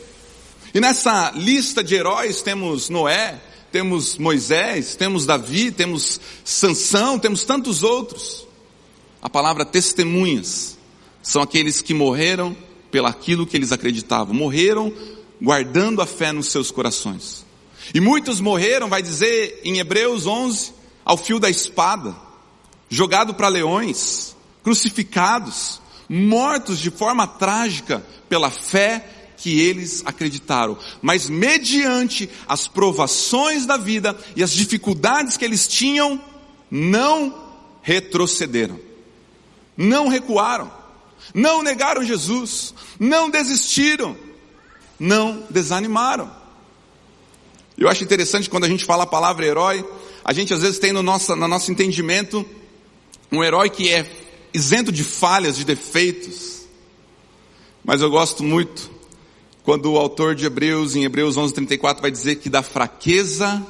E 0.74 0.80
nessa 0.80 1.32
lista 1.36 1.84
de 1.84 1.94
heróis 1.94 2.42
temos 2.42 2.90
Noé, 2.90 3.40
temos 3.72 4.18
Moisés, 4.18 4.96
temos 4.96 5.24
Davi, 5.26 5.72
temos 5.72 6.20
Sansão, 6.44 7.20
temos 7.20 7.44
tantos 7.44 7.84
outros. 7.84 8.47
A 9.22 9.30
palavra 9.30 9.66
testemunhas 9.66 10.78
são 11.22 11.42
aqueles 11.42 11.82
que 11.82 11.94
morreram 11.94 12.56
pelaquilo 12.92 13.46
que 13.46 13.58
eles 13.58 13.72
acreditavam, 13.72 14.34
morreram 14.34 14.94
guardando 15.42 16.02
a 16.02 16.06
fé 16.06 16.32
nos 16.32 16.48
seus 16.48 16.72
corações. 16.72 17.46
E 17.94 18.00
muitos 18.00 18.40
morreram, 18.40 18.90
vai 18.90 19.02
dizer 19.02 19.62
em 19.64 19.80
Hebreus 19.80 20.26
11, 20.26 20.74
ao 21.06 21.18
fio 21.18 21.40
da 21.40 21.50
espada, 21.50 22.16
jogado 22.90 23.34
para 23.34 23.48
leões, 23.48 24.36
crucificados, 24.64 25.80
mortos 26.10 26.80
de 26.80 26.90
forma 26.90 27.28
trágica 27.28 28.06
pela 28.28 28.50
fé 28.50 29.06
que 29.38 29.60
eles 29.60 30.02
acreditaram, 30.06 30.78
mas 31.02 31.30
mediante 31.30 32.30
as 32.48 32.68
provações 32.68 33.66
da 33.66 33.78
vida 33.78 34.18
e 34.36 34.42
as 34.42 34.52
dificuldades 34.52 35.38
que 35.38 35.46
eles 35.46 35.68
tinham, 35.68 36.20
não 36.72 37.46
retrocederam, 37.82 38.80
não 39.78 40.08
recuaram, 40.08 40.72
não 41.34 41.62
negaram 41.62 42.04
Jesus, 42.04 42.74
não 43.00 43.30
desistiram, 43.30 44.18
não 45.00 45.44
desanimaram. 45.50 46.32
Eu 47.78 47.88
acho 47.88 48.04
interessante 48.04 48.50
quando 48.50 48.64
a 48.64 48.68
gente 48.68 48.84
fala 48.84 49.04
a 49.04 49.08
palavra 49.08 49.46
herói, 49.46 49.88
a 50.24 50.34
gente 50.34 50.54
às 50.54 50.62
vezes 50.62 50.80
tem 50.80 50.92
no 50.92 51.04
nosso, 51.04 51.36
no 51.36 51.48
nosso 51.48 51.72
entendimento 51.72 52.44
um 53.32 53.44
herói 53.44 53.70
que 53.70 53.94
é 53.94 54.10
isento 54.54 54.92
de 54.92 55.04
falhas, 55.04 55.58
de 55.58 55.64
defeitos. 55.64 56.66
Mas 57.84 58.02
eu 58.02 58.10
gosto 58.10 58.44
muito 58.44 58.90
quando 59.64 59.92
o 59.92 59.98
autor 59.98 60.34
de 60.34 60.46
Hebreus, 60.46 60.96
em 60.96 61.04
Hebreus 61.04 61.38
11:34, 61.38 62.02
vai 62.02 62.10
dizer 62.10 62.38
que 62.38 62.50
da 62.50 62.64
fraqueza 62.64 63.66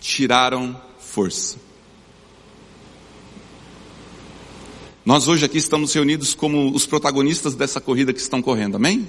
tiraram 0.00 0.80
força. 1.00 1.56
Nós 5.04 5.28
hoje 5.28 5.44
aqui 5.44 5.58
estamos 5.58 5.92
reunidos 5.92 6.34
como 6.34 6.74
os 6.74 6.86
protagonistas 6.86 7.54
dessa 7.54 7.80
corrida 7.80 8.12
que 8.12 8.20
estão 8.20 8.42
correndo, 8.42 8.76
amém? 8.76 9.08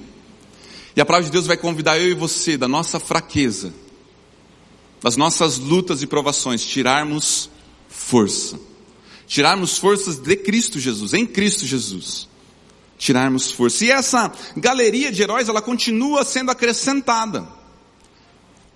E 0.96 1.02
a 1.02 1.06
palavra 1.06 1.26
de 1.26 1.32
Deus 1.32 1.46
vai 1.46 1.58
convidar 1.58 2.00
eu 2.00 2.10
e 2.10 2.14
você 2.14 2.58
da 2.58 2.68
nossa 2.68 3.00
fraqueza, 3.00 3.74
das 5.02 5.18
nossas 5.18 5.58
lutas 5.58 6.02
e 6.02 6.08
provações, 6.08 6.64
tirarmos 6.64 7.50
força. 7.88 8.60
Tirarmos 9.28 9.78
forças 9.78 10.18
de 10.18 10.36
Cristo 10.36 10.80
Jesus, 10.80 11.14
em 11.14 11.26
Cristo 11.26 11.66
Jesus 11.66 12.30
tirarmos 13.00 13.50
força. 13.50 13.86
E 13.86 13.90
essa 13.90 14.32
galeria 14.56 15.12
de 15.12 15.24
heróis, 15.24 15.48
ela 15.48 15.62
continua 15.62 16.24
sendo 16.24 16.52
acrescentada. 16.52 17.48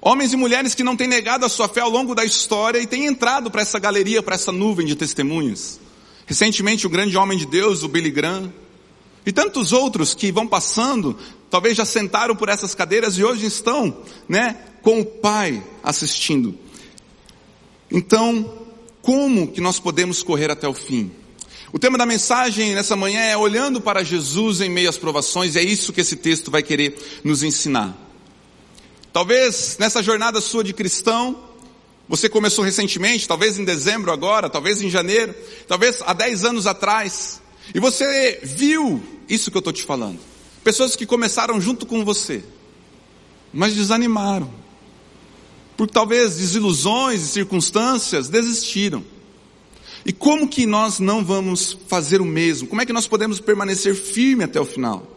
Homens 0.02 0.34
e 0.34 0.38
mulheres 0.38 0.74
que 0.74 0.84
não 0.84 0.96
têm 0.96 1.08
negado 1.08 1.46
a 1.46 1.50
sua 1.50 1.68
fé 1.68 1.82
ao 1.82 1.90
longo 1.90 2.16
da 2.16 2.26
história 2.26 2.80
e 2.80 2.88
têm 2.88 3.06
entrado 3.06 3.52
para 3.52 3.62
essa 3.62 3.78
galeria, 3.78 4.24
para 4.24 4.36
essa 4.36 4.52
nuvem 4.52 4.88
de 4.88 4.96
testemunhas. 4.96 5.80
Recentemente, 6.26 6.88
o 6.88 6.90
grande 6.90 7.18
homem 7.18 7.38
de 7.38 7.46
Deus, 7.46 7.84
o 7.84 7.88
Billy 7.88 8.12
Graham, 8.12 8.52
e 9.26 9.32
tantos 9.32 9.72
outros 9.72 10.14
que 10.14 10.32
vão 10.32 10.48
passando, 10.48 11.18
talvez 11.50 11.78
já 11.78 11.86
sentaram 11.86 12.36
por 12.36 12.50
essas 12.50 12.76
cadeiras 12.76 13.18
e 13.18 13.24
hoje 13.24 13.46
estão, 13.46 14.04
né, 14.28 14.58
com 14.82 15.00
o 15.00 15.06
Pai 15.06 15.64
assistindo. 15.82 16.58
Então, 17.90 18.60
como 19.02 19.48
que 19.48 19.62
nós 19.62 19.80
podemos 19.80 20.24
correr 20.24 20.52
até 20.52 20.68
o 20.68 20.74
fim? 20.74 21.12
O 21.72 21.80
tema 21.80 21.98
da 21.98 22.06
mensagem 22.06 22.76
nessa 22.76 22.96
manhã 22.96 23.22
é 23.22 23.36
olhando 23.36 23.82
para 23.82 24.04
Jesus 24.04 24.62
em 24.62 24.70
meio 24.70 24.90
às 24.90 24.98
provações, 24.98 25.56
e 25.56 25.60
é 25.60 25.64
isso 25.64 25.94
que 25.94 26.02
esse 26.02 26.16
texto 26.16 26.52
vai 26.52 26.62
querer 26.62 26.96
nos 27.24 27.44
ensinar. 27.44 27.98
Talvez 29.12 29.78
nessa 29.80 30.04
jornada 30.04 30.42
sua 30.42 30.64
de 30.64 30.74
cristão, 30.74 31.38
você 32.08 32.28
começou 32.28 32.64
recentemente, 32.64 33.28
talvez 33.28 33.58
em 33.58 33.64
dezembro 33.64 34.12
agora, 34.12 34.50
talvez 34.50 34.82
em 34.82 34.90
janeiro, 34.90 35.34
talvez 35.68 36.00
há 36.06 36.14
10 36.14 36.46
anos 36.46 36.68
atrás, 36.68 37.42
e 37.74 37.80
você 37.80 38.40
viu 38.44 39.02
isso 39.30 39.50
que 39.50 39.58
eu 39.58 39.60
estou 39.60 39.74
te 39.74 39.84
falando. 39.84 40.20
Pessoas 40.64 40.96
que 40.96 41.06
começaram 41.06 41.60
junto 41.62 41.86
com 41.86 42.04
você, 42.04 42.44
mas 43.54 43.74
desanimaram. 43.74 44.50
Por 45.78 45.90
talvez 45.90 46.38
desilusões 46.38 47.22
e 47.22 47.28
circunstâncias, 47.28 48.30
desistiram. 48.30 49.04
E 50.06 50.12
como 50.12 50.48
que 50.48 50.66
nós 50.66 51.00
não 51.00 51.24
vamos 51.24 51.78
fazer 51.88 52.22
o 52.22 52.26
mesmo? 52.26 52.68
Como 52.68 52.82
é 52.82 52.86
que 52.86 52.94
nós 52.94 53.08
podemos 53.08 53.40
permanecer 53.40 53.96
firme 53.96 54.44
até 54.44 54.60
o 54.60 54.66
final? 54.66 55.08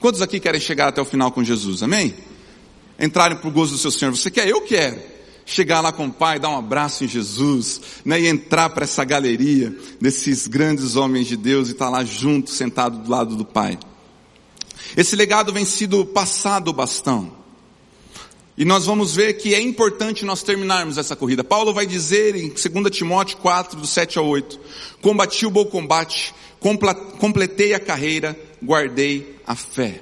Quantos 0.00 0.20
aqui 0.20 0.40
querem 0.40 0.60
chegar 0.60 0.88
até 0.88 1.00
o 1.00 1.04
final 1.04 1.30
com 1.30 1.44
Jesus? 1.44 1.82
Amém? 1.82 2.14
Entrarem 2.98 3.36
para 3.36 3.48
o 3.48 3.52
gozo 3.52 3.72
do 3.72 3.78
seu 3.78 3.90
Senhor. 3.90 4.14
Você 4.14 4.30
quer? 4.30 4.48
Eu 4.48 4.60
quero. 4.62 5.00
Chegar 5.50 5.80
lá 5.80 5.90
com 5.90 6.06
o 6.06 6.12
Pai, 6.12 6.38
dar 6.38 6.48
um 6.50 6.56
abraço 6.56 7.02
em 7.02 7.08
Jesus, 7.08 7.80
né? 8.04 8.20
E 8.20 8.28
entrar 8.28 8.70
para 8.70 8.84
essa 8.84 9.02
galeria 9.02 9.76
desses 10.00 10.46
grandes 10.46 10.94
homens 10.94 11.26
de 11.26 11.36
Deus 11.36 11.66
e 11.66 11.72
estar 11.72 11.86
tá 11.86 11.90
lá 11.90 12.04
junto, 12.04 12.50
sentado 12.50 12.98
do 12.98 13.10
lado 13.10 13.34
do 13.34 13.44
Pai. 13.44 13.76
Esse 14.96 15.16
legado 15.16 15.52
vem 15.52 15.64
sido 15.64 16.06
passado 16.06 16.68
o 16.68 16.72
bastão. 16.72 17.32
E 18.56 18.64
nós 18.64 18.86
vamos 18.86 19.16
ver 19.16 19.38
que 19.38 19.52
é 19.52 19.60
importante 19.60 20.24
nós 20.24 20.44
terminarmos 20.44 20.96
essa 20.96 21.16
corrida. 21.16 21.42
Paulo 21.42 21.74
vai 21.74 21.84
dizer 21.84 22.36
em 22.36 22.50
2 22.50 22.96
Timóteo 22.96 23.38
4, 23.38 23.80
do 23.80 23.88
7 23.88 24.20
ao 24.20 24.26
8, 24.26 24.60
combati 25.02 25.46
o 25.46 25.50
bom 25.50 25.64
combate, 25.64 26.32
completei 27.18 27.74
a 27.74 27.80
carreira, 27.80 28.38
guardei 28.62 29.36
a 29.44 29.56
fé. 29.56 30.00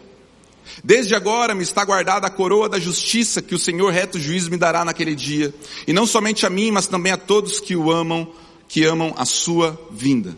Desde 0.83 1.15
agora 1.15 1.55
me 1.55 1.63
está 1.63 1.85
guardada 1.85 2.27
a 2.27 2.31
coroa 2.31 2.69
da 2.69 2.79
justiça 2.79 3.43
que 3.43 3.55
o 3.55 3.59
Senhor 3.59 3.93
reto 3.93 4.19
juiz 4.19 4.49
me 4.49 4.57
dará 4.57 4.85
naquele 4.85 5.15
dia. 5.15 5.55
E 5.87 5.93
não 5.93 6.07
somente 6.07 6.47
a 6.47 6.51
mim, 6.51 6.71
mas 6.71 6.87
também 6.87 7.13
a 7.13 7.17
todos 7.17 7.61
que 7.61 7.75
o 7.75 7.91
amam, 7.91 8.33
que 8.69 8.85
amam 8.85 9.15
a 9.17 9.25
sua 9.25 9.79
vinda. 9.91 10.37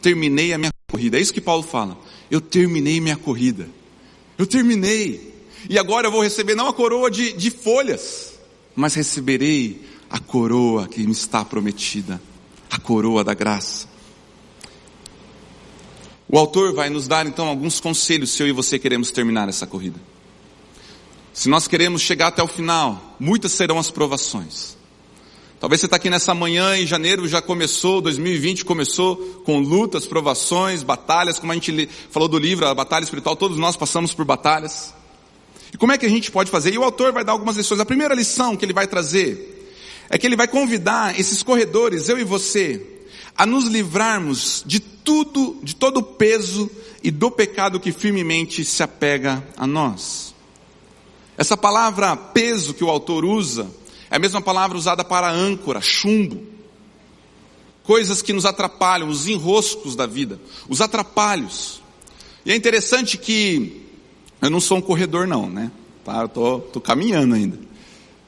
Terminei 0.00 0.52
a 0.52 0.58
minha 0.58 0.72
corrida. 0.90 1.18
É 1.18 1.20
isso 1.20 1.32
que 1.32 1.40
Paulo 1.40 1.62
fala. 1.62 1.96
Eu 2.30 2.40
terminei 2.40 3.00
minha 3.00 3.16
corrida. 3.16 3.68
Eu 4.36 4.46
terminei. 4.46 5.32
E 5.68 5.78
agora 5.78 6.08
eu 6.08 6.12
vou 6.12 6.22
receber 6.22 6.54
não 6.54 6.68
a 6.68 6.72
coroa 6.72 7.10
de, 7.10 7.32
de 7.32 7.50
folhas, 7.50 8.32
mas 8.74 8.94
receberei 8.94 9.80
a 10.10 10.18
coroa 10.18 10.88
que 10.88 11.04
me 11.04 11.12
está 11.12 11.44
prometida, 11.44 12.20
a 12.70 12.78
coroa 12.78 13.22
da 13.22 13.34
graça. 13.34 13.91
O 16.32 16.38
autor 16.38 16.72
vai 16.72 16.88
nos 16.88 17.06
dar 17.06 17.26
então 17.26 17.46
alguns 17.46 17.78
conselhos 17.78 18.30
se 18.30 18.42
eu 18.42 18.48
e 18.48 18.52
você 18.52 18.78
queremos 18.78 19.10
terminar 19.10 19.50
essa 19.50 19.66
corrida. 19.66 20.00
Se 21.30 21.46
nós 21.46 21.68
queremos 21.68 22.00
chegar 22.00 22.28
até 22.28 22.42
o 22.42 22.48
final, 22.48 23.16
muitas 23.20 23.52
serão 23.52 23.78
as 23.78 23.90
provações. 23.90 24.74
Talvez 25.60 25.82
você 25.82 25.86
está 25.86 25.96
aqui 25.96 26.08
nessa 26.08 26.32
manhã 26.34 26.78
e 26.78 26.86
janeiro 26.86 27.28
já 27.28 27.42
começou, 27.42 28.00
2020 28.00 28.64
começou 28.64 29.42
com 29.44 29.60
lutas, 29.60 30.06
provações, 30.06 30.82
batalhas, 30.82 31.38
como 31.38 31.52
a 31.52 31.54
gente 31.54 31.86
falou 32.10 32.28
do 32.28 32.38
livro, 32.38 32.66
a 32.66 32.74
batalha 32.74 33.04
espiritual, 33.04 33.36
todos 33.36 33.58
nós 33.58 33.76
passamos 33.76 34.14
por 34.14 34.24
batalhas. 34.24 34.94
E 35.70 35.76
como 35.76 35.92
é 35.92 35.98
que 35.98 36.06
a 36.06 36.08
gente 36.08 36.30
pode 36.30 36.50
fazer? 36.50 36.72
E 36.72 36.78
o 36.78 36.82
autor 36.82 37.12
vai 37.12 37.24
dar 37.24 37.32
algumas 37.32 37.58
lições. 37.58 37.78
A 37.78 37.84
primeira 37.84 38.14
lição 38.14 38.56
que 38.56 38.64
ele 38.64 38.72
vai 38.72 38.86
trazer 38.86 39.68
é 40.08 40.16
que 40.16 40.26
ele 40.26 40.36
vai 40.36 40.48
convidar 40.48 41.20
esses 41.20 41.42
corredores, 41.42 42.08
eu 42.08 42.18
e 42.18 42.24
você, 42.24 43.01
a 43.36 43.46
nos 43.46 43.66
livrarmos 43.66 44.62
de 44.66 44.80
tudo, 44.80 45.58
de 45.62 45.74
todo 45.74 45.98
o 45.98 46.02
peso 46.02 46.70
e 47.02 47.10
do 47.10 47.30
pecado 47.30 47.80
que 47.80 47.92
firmemente 47.92 48.64
se 48.64 48.82
apega 48.82 49.46
a 49.56 49.66
nós. 49.66 50.34
Essa 51.36 51.56
palavra 51.56 52.16
peso 52.16 52.74
que 52.74 52.84
o 52.84 52.90
autor 52.90 53.24
usa 53.24 53.68
é 54.10 54.16
a 54.16 54.18
mesma 54.18 54.40
palavra 54.40 54.76
usada 54.76 55.02
para 55.02 55.30
âncora, 55.30 55.80
chumbo. 55.80 56.46
Coisas 57.82 58.22
que 58.22 58.32
nos 58.32 58.44
atrapalham, 58.44 59.08
os 59.08 59.26
enroscos 59.26 59.96
da 59.96 60.06
vida, 60.06 60.38
os 60.68 60.80
atrapalhos. 60.80 61.82
E 62.44 62.52
é 62.52 62.54
interessante 62.56 63.18
que 63.18 63.86
eu 64.40 64.50
não 64.50 64.60
sou 64.60 64.78
um 64.78 64.82
corredor 64.82 65.26
não, 65.26 65.48
né? 65.48 65.70
Tá, 66.04 66.22
eu 66.22 66.28
tô, 66.28 66.60
tô 66.60 66.80
caminhando 66.80 67.34
ainda. 67.34 67.58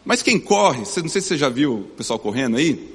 Mas 0.05 0.23
quem 0.23 0.39
corre, 0.39 0.79
não 0.79 0.85
sei 0.85 1.03
se 1.09 1.23
você 1.23 1.37
já 1.37 1.49
viu 1.49 1.81
o 1.81 1.83
pessoal 1.85 2.19
correndo 2.19 2.57
aí, 2.57 2.94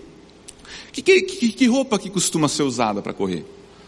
que, 0.92 1.22
que, 1.22 1.52
que 1.52 1.66
roupa 1.68 2.00
que 2.00 2.10
costuma 2.10 2.48
ser 2.48 2.64
usada 2.64 3.02
para 3.02 3.14
correr? 3.14 3.46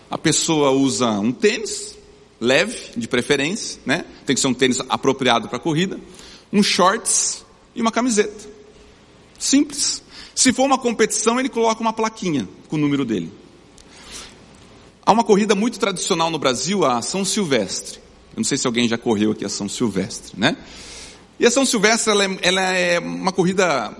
A 0.09 0.17
pessoa 0.17 0.71
usa 0.71 1.09
um 1.11 1.31
tênis, 1.31 1.97
leve, 2.39 2.75
de 2.97 3.07
preferência, 3.07 3.79
né? 3.85 4.05
Tem 4.25 4.35
que 4.35 4.41
ser 4.41 4.47
um 4.47 4.53
tênis 4.53 4.79
apropriado 4.89 5.47
para 5.47 5.57
corrida, 5.57 5.99
um 6.51 6.61
shorts 6.61 7.45
e 7.75 7.81
uma 7.81 7.91
camiseta. 7.91 8.49
Simples. 9.39 10.03
Se 10.35 10.51
for 10.51 10.63
uma 10.63 10.77
competição, 10.77 11.39
ele 11.39 11.49
coloca 11.49 11.81
uma 11.81 11.93
plaquinha 11.93 12.47
com 12.67 12.75
o 12.75 12.79
número 12.79 13.05
dele. 13.05 13.31
Há 15.05 15.11
uma 15.11 15.23
corrida 15.23 15.55
muito 15.55 15.79
tradicional 15.79 16.29
no 16.29 16.37
Brasil, 16.37 16.85
a 16.85 17.01
São 17.01 17.25
Silvestre. 17.25 17.99
Eu 18.31 18.37
não 18.37 18.43
sei 18.43 18.57
se 18.57 18.67
alguém 18.67 18.87
já 18.87 18.97
correu 18.97 19.31
aqui 19.31 19.43
a 19.43 19.49
São 19.49 19.67
Silvestre, 19.67 20.39
né? 20.39 20.55
E 21.39 21.45
a 21.45 21.51
São 21.51 21.65
Silvestre, 21.65 22.11
ela 22.11 22.23
é, 22.23 22.39
ela 22.41 22.61
é 22.61 22.99
uma 22.99 23.31
corrida 23.31 23.91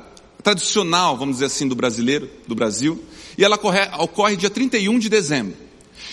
tradicional, 0.41 1.17
vamos 1.17 1.35
dizer 1.35 1.45
assim, 1.45 1.67
do 1.67 1.75
brasileiro, 1.75 2.29
do 2.47 2.55
Brasil. 2.55 3.03
E 3.37 3.43
ela 3.43 3.55
ocorre, 3.55 3.79
ocorre 3.99 4.35
dia 4.35 4.49
31 4.49 4.99
de 4.99 5.09
dezembro. 5.09 5.55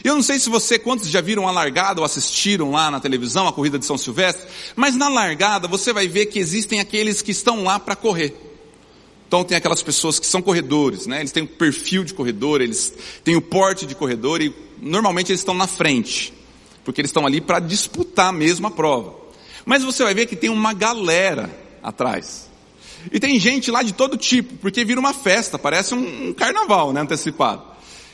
Eu 0.05 0.15
não 0.15 0.23
sei 0.23 0.39
se 0.39 0.49
você, 0.49 0.79
quantos 0.79 1.09
já 1.09 1.21
viram 1.21 1.49
a 1.49 1.51
largada 1.51 2.01
ou 2.01 2.05
assistiram 2.05 2.71
lá 2.71 2.91
na 2.91 3.01
televisão 3.01 3.49
a 3.49 3.53
corrida 3.53 3.79
de 3.79 3.85
São 3.85 3.99
Silvestre, 3.99 4.47
mas 4.77 4.95
na 4.95 5.09
largada 5.09 5.67
você 5.67 5.93
vai 5.93 6.07
ver 6.07 6.27
que 6.27 6.39
existem 6.39 6.79
aqueles 6.79 7.21
que 7.21 7.33
estão 7.33 7.65
lá 7.65 7.81
para 7.81 7.97
correr. 7.97 8.35
Então 9.27 9.45
tem 9.45 9.57
aquelas 9.57 9.83
pessoas 9.83 10.19
que 10.19 10.27
são 10.27 10.41
corredores, 10.41 11.07
né? 11.07 11.21
Eles 11.21 11.33
têm 11.33 11.43
o 11.43 11.47
perfil 11.49 12.05
de 12.05 12.15
corredor, 12.15 12.61
eles 12.61 12.93
têm 13.25 13.37
o 13.37 13.43
porte 13.43 13.85
de 13.85 13.95
corredor 13.95 14.41
e 14.41 14.55
normalmente 14.81 15.33
eles 15.33 15.41
estão 15.41 15.55
na 15.55 15.67
frente, 15.67 16.33
porque 16.85 17.01
eles 17.01 17.11
estão 17.11 17.27
ali 17.27 17.41
para 17.41 17.59
disputar 17.59 18.33
mesmo 18.33 18.67
a 18.67 18.71
prova. 18.71 19.15
Mas 19.67 19.85
você 19.85 20.03
vai 20.03 20.15
ver 20.15 20.27
que 20.27 20.37
tem 20.37 20.49
uma 20.49 20.73
galera 20.73 21.51
atrás. 21.83 22.48
E 23.13 23.19
tem 23.21 23.39
gente 23.39 23.71
lá 23.71 23.83
de 23.83 23.93
todo 23.93 24.17
tipo, 24.17 24.55
porque 24.57 24.85
vira 24.85 25.01
uma 25.01 25.15
festa, 25.15 25.59
parece 25.59 25.95
um, 25.95 26.29
um 26.29 26.33
carnaval, 26.33 26.93
né, 26.93 27.01
antecipado. 27.01 27.63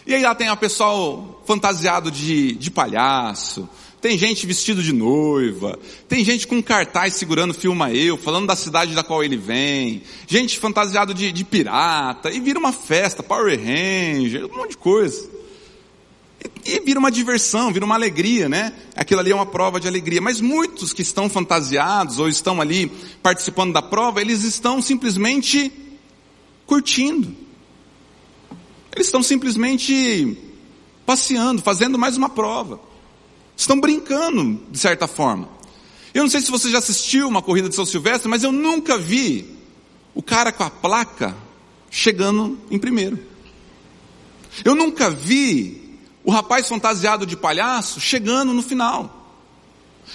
E 0.06 0.14
aí 0.14 0.22
lá 0.22 0.34
tem 0.34 0.50
o 0.50 0.56
pessoal 0.56 1.42
fantasiado 1.46 2.10
de, 2.10 2.52
de 2.54 2.70
palhaço, 2.70 3.68
tem 4.00 4.18
gente 4.18 4.46
vestido 4.46 4.82
de 4.82 4.92
noiva, 4.92 5.78
tem 6.06 6.22
gente 6.22 6.46
com 6.46 6.62
cartaz 6.62 7.14
segurando 7.14 7.54
filma 7.54 7.90
eu, 7.90 8.18
falando 8.18 8.46
da 8.46 8.54
cidade 8.54 8.94
da 8.94 9.02
qual 9.02 9.24
ele 9.24 9.38
vem, 9.38 10.02
gente 10.26 10.58
fantasiado 10.58 11.14
de, 11.14 11.32
de 11.32 11.42
pirata, 11.42 12.30
e 12.30 12.38
vira 12.38 12.58
uma 12.58 12.72
festa, 12.72 13.22
Power 13.22 13.58
Ranger, 13.58 14.44
um 14.44 14.56
monte 14.58 14.72
de 14.72 14.76
coisa. 14.76 15.43
E 16.64 16.80
vira 16.80 16.98
uma 16.98 17.10
diversão, 17.10 17.72
vira 17.72 17.84
uma 17.84 17.94
alegria, 17.94 18.48
né? 18.48 18.72
Aquilo 18.96 19.20
ali 19.20 19.30
é 19.30 19.34
uma 19.34 19.46
prova 19.46 19.78
de 19.78 19.86
alegria. 19.86 20.20
Mas 20.20 20.40
muitos 20.40 20.92
que 20.92 21.02
estão 21.02 21.28
fantasiados 21.28 22.18
ou 22.18 22.28
estão 22.28 22.60
ali 22.60 22.90
participando 23.22 23.72
da 23.72 23.82
prova, 23.82 24.20
eles 24.20 24.42
estão 24.44 24.80
simplesmente 24.80 25.72
curtindo. 26.66 27.34
Eles 28.94 29.06
estão 29.06 29.22
simplesmente 29.22 30.38
passeando, 31.04 31.60
fazendo 31.60 31.98
mais 31.98 32.16
uma 32.16 32.28
prova. 32.28 32.80
Estão 33.56 33.78
brincando, 33.80 34.60
de 34.70 34.78
certa 34.78 35.06
forma. 35.06 35.48
Eu 36.12 36.22
não 36.22 36.30
sei 36.30 36.40
se 36.40 36.50
você 36.50 36.70
já 36.70 36.78
assistiu 36.78 37.28
uma 37.28 37.42
corrida 37.42 37.68
de 37.68 37.74
São 37.74 37.84
Silvestre, 37.84 38.28
mas 38.28 38.42
eu 38.42 38.52
nunca 38.52 38.96
vi 38.96 39.46
o 40.14 40.22
cara 40.22 40.52
com 40.52 40.62
a 40.62 40.70
placa 40.70 41.36
chegando 41.90 42.58
em 42.70 42.78
primeiro. 42.78 43.18
Eu 44.64 44.74
nunca 44.74 45.10
vi 45.10 45.83
o 46.24 46.30
rapaz 46.30 46.66
fantasiado 46.66 47.26
de 47.26 47.36
palhaço 47.36 48.00
chegando 48.00 48.52
no 48.52 48.62
final. 48.62 49.24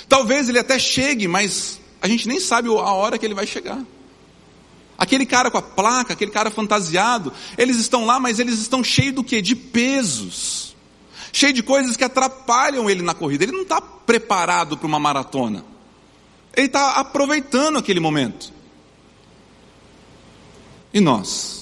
Talvez 0.07 0.49
ele 0.49 0.59
até 0.59 0.79
chegue, 0.79 1.27
mas 1.27 1.79
a 2.01 2.07
gente 2.07 2.27
nem 2.27 2.39
sabe 2.39 2.67
a 2.67 2.71
hora 2.71 3.17
que 3.17 3.25
ele 3.25 3.35
vai 3.35 3.45
chegar. 3.45 3.79
Aquele 4.97 5.25
cara 5.25 5.49
com 5.49 5.57
a 5.57 5.61
placa, 5.61 6.13
aquele 6.13 6.31
cara 6.31 6.49
fantasiado, 6.49 7.31
eles 7.57 7.77
estão 7.77 8.05
lá, 8.05 8.19
mas 8.19 8.39
eles 8.39 8.59
estão 8.59 8.83
cheios 8.83 9.15
do 9.15 9.23
que? 9.23 9.41
De 9.41 9.55
pesos. 9.55 10.75
Cheio 11.31 11.53
de 11.53 11.63
coisas 11.63 11.95
que 11.95 12.03
atrapalham 12.03 12.89
ele 12.89 13.01
na 13.01 13.13
corrida. 13.13 13.45
Ele 13.45 13.53
não 13.53 13.61
está 13.61 13.79
preparado 13.79 14.77
para 14.77 14.87
uma 14.87 14.99
maratona. 14.99 15.63
Ele 16.55 16.67
está 16.67 16.93
aproveitando 16.93 17.77
aquele 17.77 17.99
momento. 17.99 18.51
E 20.93 20.99
nós? 20.99 21.58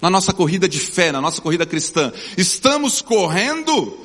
Na 0.00 0.10
nossa 0.10 0.32
corrida 0.32 0.68
de 0.68 0.78
fé, 0.78 1.12
na 1.12 1.20
nossa 1.20 1.40
corrida 1.40 1.66
cristã. 1.66 2.12
Estamos 2.36 3.00
correndo 3.00 3.98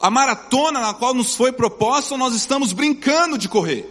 a 0.00 0.10
maratona 0.10 0.80
na 0.80 0.94
qual 0.94 1.14
nos 1.14 1.34
foi 1.34 1.52
proposta 1.52 2.14
ou 2.14 2.18
nós 2.18 2.34
estamos 2.34 2.72
brincando 2.72 3.36
de 3.36 3.48
correr? 3.48 3.88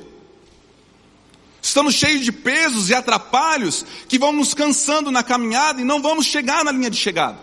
Estamos 1.61 1.93
cheios 1.93 2.23
de 2.23 2.31
pesos 2.31 2.89
e 2.89 2.95
atrapalhos 2.95 3.85
que 4.07 4.17
vão 4.17 4.31
nos 4.31 4.53
cansando 4.53 5.11
na 5.11 5.21
caminhada 5.21 5.81
e 5.81 5.83
não 5.83 6.01
vamos 6.01 6.25
chegar 6.25 6.63
na 6.63 6.71
linha 6.71 6.89
de 6.89 6.97
chegada. 6.97 7.37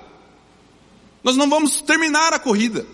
Nós 1.23 1.37
não 1.37 1.51
vamos 1.51 1.81
terminar 1.81 2.33
a 2.33 2.39
corrida. 2.39 2.87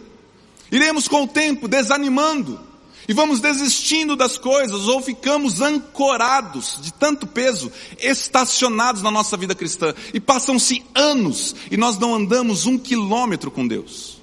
Iremos 0.71 1.07
com 1.07 1.23
o 1.23 1.29
tempo 1.29 1.69
desanimando, 1.69 2.59
e 3.09 3.13
vamos 3.13 3.41
desistindo 3.41 4.15
das 4.15 4.39
coisas 4.39 4.87
ou 4.87 5.03
ficamos 5.03 5.61
ancorados 5.61 6.79
de 6.81 6.93
tanto 6.93 7.27
peso, 7.27 7.73
estacionados 7.99 9.03
na 9.03 9.11
nossa 9.11 9.37
vida 9.37 9.55
cristã 9.55 9.95
e 10.15 10.21
passam-se 10.21 10.85
anos 10.95 11.55
e 11.71 11.77
nós 11.77 11.99
não 11.99 12.15
andamos 12.15 12.67
um 12.67 12.79
quilômetro 12.79 13.51
com 13.51 13.67
Deus, 13.67 14.21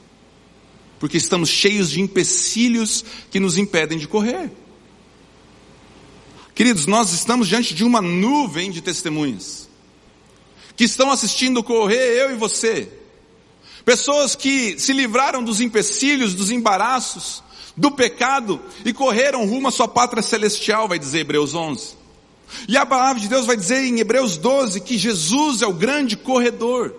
porque 0.99 1.17
estamos 1.17 1.49
cheios 1.49 1.89
de 1.89 2.01
empecilhos 2.01 3.03
que 3.29 3.39
nos 3.39 3.57
impedem 3.57 3.97
de 3.97 4.07
correr. 4.07 4.51
Queridos, 6.55 6.85
nós 6.85 7.13
estamos 7.13 7.47
diante 7.47 7.73
de 7.73 7.83
uma 7.83 8.01
nuvem 8.01 8.71
de 8.71 8.81
testemunhas 8.81 9.69
que 10.75 10.85
estão 10.85 11.11
assistindo 11.11 11.61
correr 11.61 12.21
eu 12.21 12.31
e 12.31 12.35
você. 12.35 12.89
Pessoas 13.83 14.35
que 14.35 14.79
se 14.79 14.93
livraram 14.93 15.43
dos 15.43 15.59
empecilhos, 15.59 16.33
dos 16.33 16.51
embaraços, 16.51 17.43
do 17.79 17.89
pecado 17.89 18.59
e 18.83 18.91
correram 18.91 19.47
rumo 19.47 19.69
à 19.69 19.71
sua 19.71 19.87
pátria 19.87 20.21
celestial, 20.21 20.85
vai 20.85 20.99
dizer 20.99 21.19
Hebreus 21.19 21.55
11. 21.55 21.97
E 22.67 22.75
a 22.75 22.85
palavra 22.85 23.21
de 23.21 23.29
Deus 23.29 23.45
vai 23.45 23.55
dizer 23.55 23.85
em 23.85 23.99
Hebreus 23.99 24.35
12 24.35 24.81
que 24.81 24.97
Jesus 24.97 25.61
é 25.61 25.67
o 25.67 25.73
grande 25.73 26.17
corredor. 26.17 26.93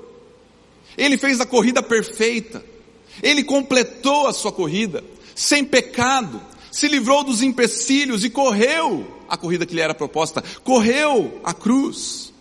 Ele 0.97 1.19
fez 1.19 1.39
a 1.39 1.45
corrida 1.45 1.83
perfeita. 1.83 2.65
Ele 3.23 3.45
completou 3.45 4.27
a 4.27 4.33
sua 4.33 4.51
corrida 4.51 5.05
sem 5.35 5.65
pecado, 5.65 6.41
se 6.73 6.89
livrou 6.89 7.23
dos 7.25 7.43
empecilhos 7.43 8.25
e 8.25 8.31
correu 8.31 9.07
a 9.29 9.37
corrida 9.37 9.67
que 9.67 9.75
lhe 9.75 9.81
era 9.81 9.95
proposta, 9.95 10.43
correu 10.65 11.41
a 11.45 11.53
cruz. 11.53 12.33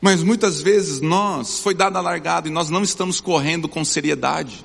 Mas 0.00 0.22
muitas 0.22 0.62
vezes 0.62 1.00
nós 1.00 1.58
foi 1.60 1.74
dada 1.74 1.98
a 1.98 2.02
largada 2.02 2.48
e 2.48 2.50
nós 2.50 2.70
não 2.70 2.82
estamos 2.82 3.20
correndo 3.20 3.68
com 3.68 3.84
seriedade. 3.84 4.64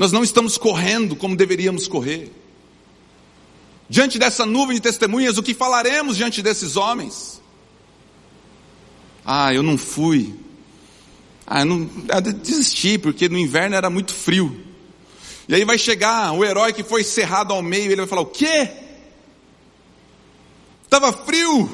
Nós 0.00 0.12
não 0.12 0.24
estamos 0.24 0.56
correndo 0.56 1.14
como 1.14 1.36
deveríamos 1.36 1.86
correr. 1.86 2.32
Diante 3.86 4.18
dessa 4.18 4.46
nuvem 4.46 4.76
de 4.76 4.80
testemunhas, 4.80 5.36
o 5.36 5.42
que 5.42 5.52
falaremos 5.52 6.16
diante 6.16 6.40
desses 6.40 6.74
homens? 6.74 7.38
Ah, 9.22 9.52
eu 9.52 9.62
não 9.62 9.76
fui. 9.76 10.34
Ah, 11.46 11.60
eu, 11.60 11.66
não, 11.66 11.90
eu 12.08 12.32
desisti, 12.32 12.96
porque 12.96 13.28
no 13.28 13.36
inverno 13.36 13.76
era 13.76 13.90
muito 13.90 14.14
frio. 14.14 14.64
E 15.46 15.54
aí 15.54 15.66
vai 15.66 15.76
chegar 15.76 16.32
o 16.32 16.42
herói 16.46 16.72
que 16.72 16.82
foi 16.82 17.04
cerrado 17.04 17.52
ao 17.52 17.60
meio, 17.60 17.92
ele 17.92 17.96
vai 17.96 18.06
falar: 18.06 18.22
O 18.22 18.26
quê? 18.26 18.70
Estava 20.82 21.12
frio. 21.12 21.68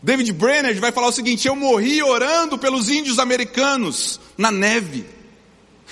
David 0.00 0.32
Brenner 0.32 0.78
vai 0.80 0.92
falar 0.92 1.08
o 1.08 1.12
seguinte: 1.12 1.48
Eu 1.48 1.56
morri 1.56 2.04
orando 2.04 2.56
pelos 2.56 2.88
índios 2.88 3.18
americanos 3.18 4.20
na 4.38 4.52
neve. 4.52 5.04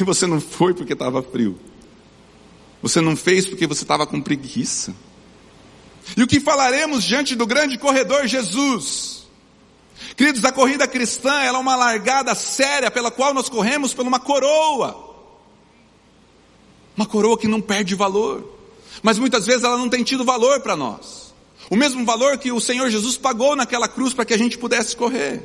E 0.00 0.04
você 0.04 0.26
não 0.26 0.40
foi 0.40 0.72
porque 0.72 0.94
estava 0.94 1.22
frio. 1.22 1.58
Você 2.80 3.02
não 3.02 3.14
fez 3.14 3.46
porque 3.46 3.66
você 3.66 3.84
estava 3.84 4.06
com 4.06 4.18
preguiça. 4.18 4.94
E 6.16 6.22
o 6.22 6.26
que 6.26 6.40
falaremos 6.40 7.04
diante 7.04 7.36
do 7.36 7.46
grande 7.46 7.76
corredor 7.76 8.26
Jesus? 8.26 9.28
Queridos, 10.16 10.42
a 10.42 10.50
corrida 10.50 10.88
cristã 10.88 11.42
ela 11.42 11.58
é 11.58 11.60
uma 11.60 11.76
largada 11.76 12.34
séria 12.34 12.90
pela 12.90 13.10
qual 13.10 13.34
nós 13.34 13.50
corremos 13.50 13.92
por 13.92 14.06
uma 14.06 14.18
coroa. 14.18 15.18
Uma 16.96 17.04
coroa 17.04 17.36
que 17.36 17.46
não 17.46 17.60
perde 17.60 17.94
valor. 17.94 18.58
Mas 19.02 19.18
muitas 19.18 19.44
vezes 19.44 19.64
ela 19.64 19.76
não 19.76 19.90
tem 19.90 20.02
tido 20.02 20.24
valor 20.24 20.60
para 20.60 20.74
nós. 20.74 21.34
O 21.68 21.76
mesmo 21.76 22.06
valor 22.06 22.38
que 22.38 22.50
o 22.50 22.58
Senhor 22.60 22.88
Jesus 22.88 23.18
pagou 23.18 23.54
naquela 23.54 23.86
cruz 23.86 24.14
para 24.14 24.24
que 24.24 24.32
a 24.32 24.38
gente 24.38 24.56
pudesse 24.56 24.96
correr. 24.96 25.42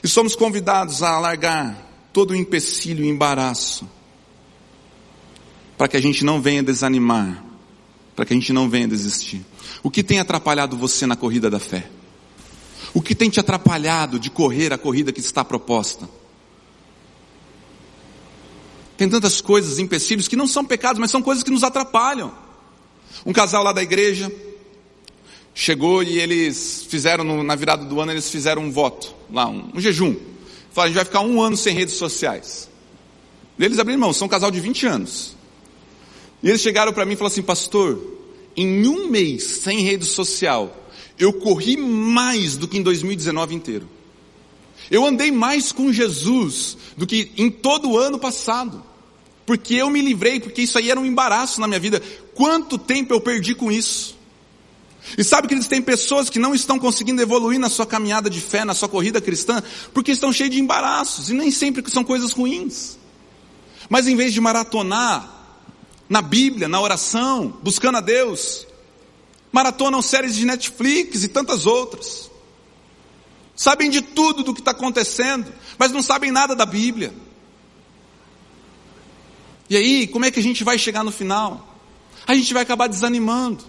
E 0.00 0.06
somos 0.06 0.36
convidados 0.36 1.02
a 1.02 1.18
largar 1.18 1.87
todo 2.18 2.32
o 2.32 2.34
empecilho 2.34 3.04
e 3.04 3.08
embaraço, 3.08 3.88
para 5.76 5.86
que 5.86 5.96
a 5.96 6.02
gente 6.02 6.24
não 6.24 6.42
venha 6.42 6.64
desanimar, 6.64 7.44
para 8.16 8.24
que 8.24 8.32
a 8.32 8.36
gente 8.36 8.52
não 8.52 8.68
venha 8.68 8.88
desistir. 8.88 9.46
O 9.84 9.88
que 9.88 10.02
tem 10.02 10.18
atrapalhado 10.18 10.76
você 10.76 11.06
na 11.06 11.14
corrida 11.14 11.48
da 11.48 11.60
fé? 11.60 11.88
O 12.92 13.00
que 13.00 13.14
tem 13.14 13.30
te 13.30 13.38
atrapalhado 13.38 14.18
de 14.18 14.30
correr 14.30 14.72
a 14.72 14.76
corrida 14.76 15.12
que 15.12 15.20
está 15.20 15.44
proposta? 15.44 16.10
Tem 18.96 19.08
tantas 19.08 19.40
coisas, 19.40 19.78
empecilhos, 19.78 20.26
que 20.26 20.34
não 20.34 20.48
são 20.48 20.64
pecados, 20.64 20.98
mas 20.98 21.12
são 21.12 21.22
coisas 21.22 21.44
que 21.44 21.52
nos 21.52 21.62
atrapalham. 21.62 22.34
Um 23.24 23.32
casal 23.32 23.62
lá 23.62 23.70
da 23.70 23.80
igreja 23.80 24.28
chegou 25.54 26.02
e 26.02 26.18
eles 26.18 26.84
fizeram, 26.88 27.44
na 27.44 27.54
virada 27.54 27.84
do 27.84 28.00
ano, 28.00 28.10
eles 28.10 28.28
fizeram 28.28 28.62
um 28.62 28.72
voto, 28.72 29.14
lá, 29.30 29.48
um, 29.48 29.70
um 29.72 29.80
jejum. 29.80 30.16
Falaram, 30.78 30.84
a 30.84 30.86
gente 30.86 30.96
vai 30.96 31.04
ficar 31.06 31.20
um 31.22 31.42
ano 31.42 31.56
sem 31.56 31.74
redes 31.74 31.94
sociais. 31.94 32.70
E 33.58 33.64
eles 33.64 33.80
abriram 33.80 33.98
mão, 33.98 34.12
são 34.12 34.26
um 34.26 34.30
casal 34.30 34.48
de 34.48 34.60
20 34.60 34.86
anos. 34.86 35.36
E 36.40 36.48
eles 36.48 36.60
chegaram 36.60 36.92
para 36.92 37.04
mim 37.04 37.14
e 37.14 37.16
falaram 37.16 37.32
assim, 37.32 37.42
pastor, 37.42 38.00
em 38.56 38.86
um 38.86 39.08
mês 39.08 39.42
sem 39.42 39.80
rede 39.80 40.04
social, 40.04 40.88
eu 41.18 41.32
corri 41.32 41.76
mais 41.76 42.56
do 42.56 42.68
que 42.68 42.78
em 42.78 42.82
2019 42.84 43.56
inteiro. 43.56 43.88
Eu 44.88 45.04
andei 45.04 45.32
mais 45.32 45.72
com 45.72 45.92
Jesus 45.92 46.76
do 46.96 47.08
que 47.08 47.32
em 47.36 47.50
todo 47.50 47.90
o 47.90 47.98
ano 47.98 48.16
passado. 48.16 48.84
Porque 49.44 49.74
eu 49.74 49.90
me 49.90 50.00
livrei, 50.00 50.38
porque 50.38 50.62
isso 50.62 50.78
aí 50.78 50.92
era 50.92 51.00
um 51.00 51.04
embaraço 51.04 51.60
na 51.60 51.66
minha 51.66 51.80
vida. 51.80 52.00
Quanto 52.36 52.78
tempo 52.78 53.12
eu 53.12 53.20
perdi 53.20 53.52
com 53.52 53.72
isso? 53.72 54.16
E 55.16 55.24
sabe 55.24 55.48
que 55.48 55.54
eles 55.54 55.66
têm 55.66 55.80
pessoas 55.80 56.28
que 56.28 56.38
não 56.38 56.54
estão 56.54 56.78
conseguindo 56.78 57.22
evoluir 57.22 57.58
na 57.58 57.68
sua 57.68 57.86
caminhada 57.86 58.28
de 58.28 58.40
fé, 58.40 58.64
na 58.64 58.74
sua 58.74 58.88
corrida 58.88 59.20
cristã, 59.20 59.62
porque 59.94 60.10
estão 60.12 60.32
cheios 60.32 60.54
de 60.54 60.60
embaraços, 60.60 61.30
e 61.30 61.34
nem 61.34 61.50
sempre 61.50 61.88
são 61.90 62.04
coisas 62.04 62.32
ruins. 62.32 62.98
Mas 63.88 64.06
em 64.06 64.16
vez 64.16 64.34
de 64.34 64.40
maratonar 64.40 65.36
na 66.08 66.20
Bíblia, 66.20 66.68
na 66.68 66.80
oração, 66.80 67.56
buscando 67.62 67.98
a 67.98 68.00
Deus, 68.00 68.66
maratonam 69.52 70.02
séries 70.02 70.34
de 70.34 70.44
Netflix 70.44 71.24
e 71.24 71.28
tantas 71.28 71.66
outras. 71.66 72.30
Sabem 73.56 73.90
de 73.90 74.00
tudo 74.00 74.42
do 74.42 74.54
que 74.54 74.60
está 74.60 74.70
acontecendo, 74.70 75.52
mas 75.78 75.90
não 75.90 76.02
sabem 76.02 76.30
nada 76.30 76.54
da 76.54 76.64
Bíblia. 76.64 77.12
E 79.68 79.76
aí, 79.76 80.06
como 80.06 80.24
é 80.24 80.30
que 80.30 80.40
a 80.40 80.42
gente 80.42 80.64
vai 80.64 80.78
chegar 80.78 81.04
no 81.04 81.10
final? 81.10 81.76
A 82.26 82.34
gente 82.34 82.54
vai 82.54 82.62
acabar 82.62 82.86
desanimando. 82.86 83.64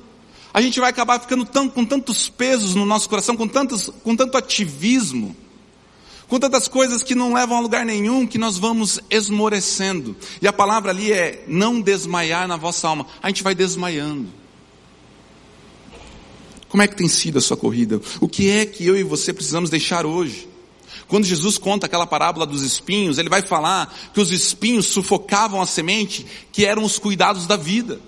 A 0.54 0.62
gente 0.62 0.80
vai 0.80 0.90
acabar 0.90 1.20
ficando 1.20 1.46
tão, 1.46 1.70
com 1.70 1.86
tantos 1.86 2.30
pesos 2.30 2.76
no 2.76 2.86
nosso 2.86 3.08
coração, 3.08 3.38
com, 3.38 3.48
tantos, 3.48 3.92
com 4.04 4.16
tanto 4.16 4.38
ativismo, 4.38 5.36
com 6.28 6.40
tantas 6.40 6.68
coisas 6.68 7.04
que 7.04 7.14
não 7.14 7.34
levam 7.34 7.58
a 7.58 7.62
lugar 7.62 7.86
nenhum, 7.86 8.26
que 8.26 8.38
nós 8.38 8.58
vamos 8.58 9.00
esmorecendo. 9.10 10.16
E 10.42 10.48
a 10.48 10.54
palavra 10.54 10.92
ali 10.92 11.12
é 11.12 11.44
não 11.48 11.80
desmaiar 11.80 12.48
na 12.48 12.58
vossa 12.58 12.88
alma. 12.88 13.06
A 13.22 13.28
gente 13.28 13.44
vai 13.44 13.54
desmaiando. 13.54 14.28
Como 16.68 16.84
é 16.84 16.88
que 16.88 16.96
tem 16.96 17.08
sido 17.08 17.40
a 17.40 17.42
sua 17.42 17.58
corrida? 17.58 18.00
O 18.22 18.28
que 18.28 18.50
é 18.50 18.66
que 18.66 18.86
eu 18.86 18.98
e 18.98 19.04
você 19.04 19.34
precisamos 19.34 19.70
deixar 19.70 20.06
hoje? 20.06 20.48
Quando 21.08 21.26
Jesus 21.26 21.58
conta 21.58 21.88
aquela 21.88 22.06
parábola 22.06 22.46
dos 22.46 22.62
espinhos, 22.62 23.18
ele 23.18 23.30
vai 23.30 23.42
falar 23.42 23.92
que 24.14 24.22
os 24.22 24.32
espinhos 24.32 24.86
sufocavam 24.86 25.60
a 25.60 25.66
semente, 25.66 26.26
que 26.52 26.66
eram 26.66 26.84
os 26.84 27.00
cuidados 27.00 27.48
da 27.48 27.58
vida. 27.58 28.00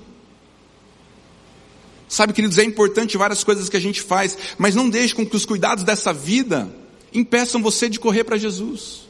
Sabe, 2.11 2.33
queridos, 2.33 2.57
é 2.57 2.63
importante 2.65 3.17
várias 3.17 3.41
coisas 3.41 3.69
que 3.69 3.77
a 3.77 3.79
gente 3.79 4.01
faz, 4.01 4.37
mas 4.57 4.75
não 4.75 4.89
deixe 4.89 5.15
com 5.15 5.25
que 5.25 5.35
os 5.35 5.45
cuidados 5.45 5.85
dessa 5.85 6.11
vida 6.11 6.69
impeçam 7.13 7.63
você 7.63 7.87
de 7.87 7.99
correr 7.99 8.25
para 8.25 8.37
Jesus. 8.37 9.07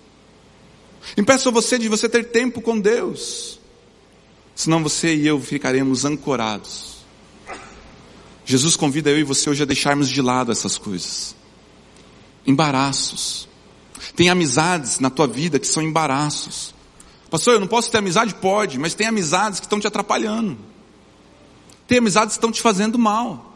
Impeçam 1.18 1.52
você 1.52 1.80
de 1.80 1.90
você 1.90 2.08
ter 2.08 2.26
tempo 2.26 2.62
com 2.62 2.80
Deus. 2.80 3.60
Senão 4.54 4.84
você 4.84 5.16
e 5.16 5.26
eu 5.26 5.40
ficaremos 5.40 6.06
ancorados 6.06 6.92
Jesus 8.46 8.76
convida 8.76 9.10
eu 9.10 9.20
e 9.20 9.24
você 9.24 9.50
hoje 9.50 9.64
a 9.64 9.66
deixarmos 9.66 10.10
de 10.10 10.22
lado 10.22 10.52
essas 10.52 10.78
coisas. 10.78 11.36
Embaraços. 12.46 13.48
Tem 14.16 14.30
amizades 14.30 15.00
na 15.00 15.10
tua 15.10 15.26
vida 15.26 15.58
que 15.58 15.68
são 15.68 15.82
embaraços. 15.82 16.76
Pastor, 17.30 17.54
eu 17.54 17.60
não 17.60 17.68
posso 17.68 17.90
ter 17.90 18.00
amizade? 18.00 18.36
Pode, 18.36 18.78
mas 18.78 18.94
tem 18.94 19.08
amizades 19.08 19.60
que 19.60 19.66
estão 19.66 19.80
te 19.80 19.88
atrapalhando. 19.88 20.58
Tem 21.92 21.98
amizades 21.98 22.36
que 22.36 22.38
estão 22.38 22.54
te 22.54 22.62
fazendo 22.62 22.98
mal. 22.98 23.54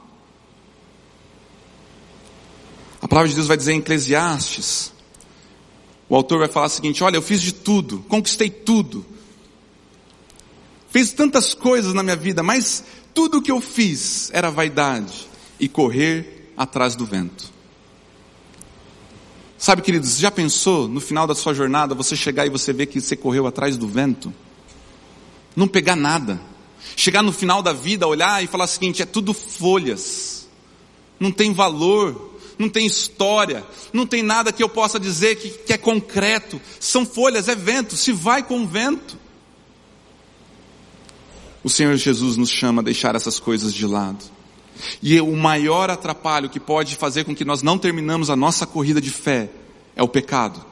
A 3.01 3.07
palavra 3.07 3.29
de 3.29 3.35
Deus 3.35 3.47
vai 3.47 3.55
dizer 3.55 3.71
em 3.71 3.77
Eclesiastes, 3.77 4.91
o 6.09 6.15
autor 6.17 6.39
vai 6.39 6.49
falar 6.49 6.65
o 6.65 6.69
seguinte: 6.69 7.01
olha, 7.01 7.15
eu 7.15 7.21
fiz 7.21 7.41
de 7.41 7.53
tudo, 7.53 7.99
conquistei 8.09 8.49
tudo, 8.49 9.05
fiz 10.89 11.13
tantas 11.13 11.53
coisas 11.53 11.93
na 11.93 12.03
minha 12.03 12.17
vida, 12.17 12.43
mas 12.43 12.83
tudo 13.13 13.37
o 13.37 13.41
que 13.41 13.53
eu 13.53 13.61
fiz 13.61 14.29
era 14.33 14.51
vaidade 14.51 15.29
e 15.57 15.69
correr 15.69 16.51
atrás 16.57 16.93
do 16.93 17.05
vento. 17.05 17.53
Sabe, 19.57 19.81
queridos, 19.81 20.17
já 20.17 20.29
pensou 20.29 20.89
no 20.89 20.99
final 20.99 21.25
da 21.25 21.35
sua 21.35 21.53
jornada 21.53 21.95
você 21.95 22.17
chegar 22.17 22.45
e 22.45 22.49
você 22.49 22.73
ver 22.73 22.87
que 22.87 22.99
você 22.99 23.15
correu 23.15 23.47
atrás 23.47 23.77
do 23.77 23.87
vento? 23.87 24.33
Não 25.55 25.69
pegar 25.69 25.95
nada. 25.95 26.53
Chegar 26.95 27.21
no 27.21 27.31
final 27.31 27.61
da 27.61 27.73
vida, 27.73 28.07
olhar 28.07 28.43
e 28.43 28.47
falar 28.47 28.65
o 28.65 28.67
seguinte: 28.67 29.01
é 29.01 29.05
tudo 29.05 29.33
folhas. 29.33 30.47
Não 31.19 31.31
tem 31.31 31.53
valor, 31.53 32.39
não 32.57 32.69
tem 32.69 32.85
história, 32.85 33.63
não 33.93 34.05
tem 34.05 34.21
nada 34.21 34.51
que 34.51 34.61
eu 34.61 34.69
possa 34.69 34.99
dizer 34.99 35.35
que, 35.35 35.49
que 35.49 35.73
é 35.73 35.77
concreto. 35.77 36.61
São 36.79 37.05
folhas, 37.05 37.47
é 37.47 37.55
vento. 37.55 37.95
Se 37.95 38.11
vai 38.11 38.43
com 38.43 38.61
o 38.61 38.67
vento. 38.67 39.17
O 41.63 41.69
Senhor 41.69 41.95
Jesus 41.95 42.37
nos 42.37 42.49
chama 42.49 42.81
a 42.81 42.85
deixar 42.85 43.15
essas 43.15 43.39
coisas 43.39 43.73
de 43.73 43.87
lado. 43.87 44.23
E 45.01 45.19
o 45.19 45.35
maior 45.35 45.89
atrapalho 45.89 46.49
que 46.49 46.59
pode 46.59 46.95
fazer 46.95 47.23
com 47.23 47.35
que 47.35 47.45
nós 47.45 47.61
não 47.63 47.77
terminamos 47.77 48.29
a 48.29 48.35
nossa 48.35 48.65
corrida 48.65 49.01
de 49.01 49.09
fé 49.09 49.49
é 49.95 50.03
o 50.03 50.07
pecado. 50.07 50.63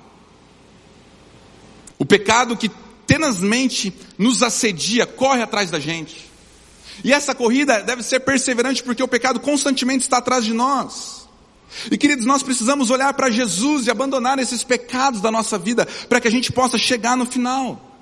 O 1.97 2.05
pecado 2.05 2.57
que 2.57 2.69
tenazmente 3.05 3.93
nos 4.17 4.43
assedia, 4.43 5.05
corre 5.05 5.41
atrás 5.41 5.69
da 5.69 5.79
gente. 5.79 6.31
E 7.03 7.11
essa 7.11 7.33
corrida 7.33 7.81
deve 7.81 8.03
ser 8.03 8.19
perseverante 8.21 8.83
porque 8.83 9.03
o 9.03 9.07
pecado 9.07 9.39
constantemente 9.39 10.03
está 10.03 10.17
atrás 10.17 10.45
de 10.45 10.53
nós. 10.53 11.27
E 11.91 11.97
queridos, 11.97 12.25
nós 12.25 12.43
precisamos 12.43 12.91
olhar 12.91 13.13
para 13.13 13.31
Jesus 13.31 13.87
e 13.87 13.91
abandonar 13.91 14.37
esses 14.37 14.63
pecados 14.63 15.21
da 15.21 15.31
nossa 15.31 15.57
vida 15.57 15.87
para 16.07 16.21
que 16.21 16.27
a 16.27 16.31
gente 16.31 16.51
possa 16.51 16.77
chegar 16.77 17.17
no 17.17 17.25
final. 17.25 17.99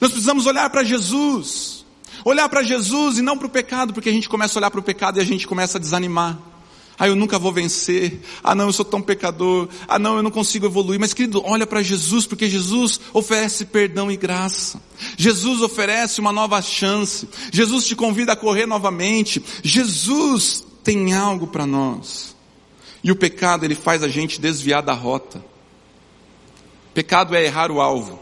Nós 0.00 0.10
precisamos 0.10 0.46
olhar 0.46 0.68
para 0.70 0.82
Jesus 0.82 1.80
Olhar 2.24 2.48
para 2.48 2.62
Jesus 2.62 3.18
e 3.18 3.22
não 3.22 3.36
para 3.36 3.46
o 3.46 3.50
pecado, 3.50 3.94
porque 3.94 4.08
a 4.08 4.12
gente 4.12 4.28
começa 4.28 4.58
a 4.58 4.60
olhar 4.60 4.70
para 4.70 4.80
o 4.80 4.82
pecado 4.82 5.18
e 5.18 5.20
a 5.20 5.24
gente 5.24 5.46
começa 5.46 5.78
a 5.78 5.80
desanimar. 5.80 6.38
Ah, 7.00 7.08
eu 7.08 7.16
nunca 7.16 7.38
vou 7.38 7.50
vencer. 7.50 8.20
Ah, 8.44 8.54
não, 8.54 8.66
eu 8.66 8.72
sou 8.74 8.84
tão 8.84 9.00
pecador. 9.00 9.70
Ah, 9.88 9.98
não, 9.98 10.18
eu 10.18 10.22
não 10.22 10.30
consigo 10.30 10.66
evoluir. 10.66 11.00
Mas, 11.00 11.14
querido, 11.14 11.42
olha 11.46 11.66
para 11.66 11.82
Jesus, 11.82 12.26
porque 12.26 12.46
Jesus 12.46 13.00
oferece 13.14 13.64
perdão 13.64 14.12
e 14.12 14.18
graça. 14.18 14.78
Jesus 15.16 15.62
oferece 15.62 16.20
uma 16.20 16.30
nova 16.30 16.60
chance. 16.60 17.26
Jesus 17.50 17.86
te 17.86 17.96
convida 17.96 18.32
a 18.32 18.36
correr 18.36 18.66
novamente. 18.66 19.42
Jesus 19.64 20.62
tem 20.84 21.14
algo 21.14 21.46
para 21.46 21.64
nós. 21.64 22.36
E 23.02 23.10
o 23.10 23.16
pecado, 23.16 23.64
ele 23.64 23.74
faz 23.74 24.02
a 24.02 24.08
gente 24.08 24.38
desviar 24.38 24.82
da 24.82 24.92
rota. 24.92 25.42
Pecado 26.92 27.34
é 27.34 27.42
errar 27.42 27.70
o 27.70 27.80
alvo. 27.80 28.20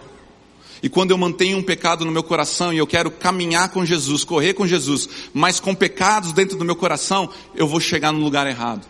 E 0.83 0.89
quando 0.89 1.11
eu 1.11 1.19
mantenho 1.19 1.59
um 1.59 1.63
pecado 1.63 2.05
no 2.05 2.13
meu 2.13 2.23
coração 2.23 2.73
e 2.73 2.79
eu 2.79 2.87
quero 2.87 3.11
caminhar 3.11 3.71
com 3.71 3.85
Jesus, 3.85 4.25
correr 4.25 4.55
com 4.55 4.67
Jesus, 4.67 5.09
mas 5.35 5.59
com 5.59 5.75
pecados 5.75 6.33
dentro 6.33 6.57
do 6.57 6.65
meu 6.65 6.77
coração, 6.77 7.29
eu 7.55 7.67
vou 7.67 7.81
chegar 7.81 8.13
no 8.13 8.21
lugar 8.21 8.47
errado. 8.47 8.87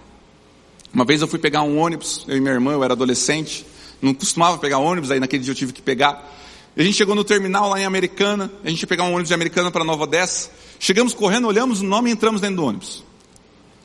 Uma 0.92 1.04
vez 1.04 1.20
eu 1.20 1.28
fui 1.28 1.38
pegar 1.38 1.62
um 1.62 1.78
ônibus, 1.78 2.24
eu 2.28 2.36
e 2.36 2.40
minha 2.40 2.54
irmã, 2.54 2.72
eu 2.72 2.84
era 2.84 2.92
adolescente, 2.92 3.64
não 4.00 4.14
costumava 4.14 4.58
pegar 4.58 4.78
ônibus, 4.78 5.10
aí 5.10 5.20
naquele 5.20 5.42
dia 5.42 5.52
eu 5.52 5.56
tive 5.56 5.72
que 5.72 5.82
pegar. 5.82 6.36
A 6.76 6.82
gente 6.82 6.94
chegou 6.94 7.14
no 7.14 7.24
terminal 7.24 7.70
lá 7.70 7.80
em 7.80 7.84
Americana, 7.84 8.50
a 8.62 8.70
gente 8.70 8.80
ia 8.80 8.86
pegar 8.86 9.04
um 9.04 9.08
ônibus 9.08 9.28
de 9.28 9.34
Americana 9.34 9.70
para 9.70 9.84
Nova 9.84 10.04
Odessa. 10.04 10.50
Chegamos 10.78 11.12
correndo, 11.12 11.48
olhamos 11.48 11.80
o 11.80 11.84
nome 11.84 12.10
e 12.10 12.12
entramos 12.12 12.40
dentro 12.40 12.56
do 12.56 12.64
ônibus. 12.64 13.04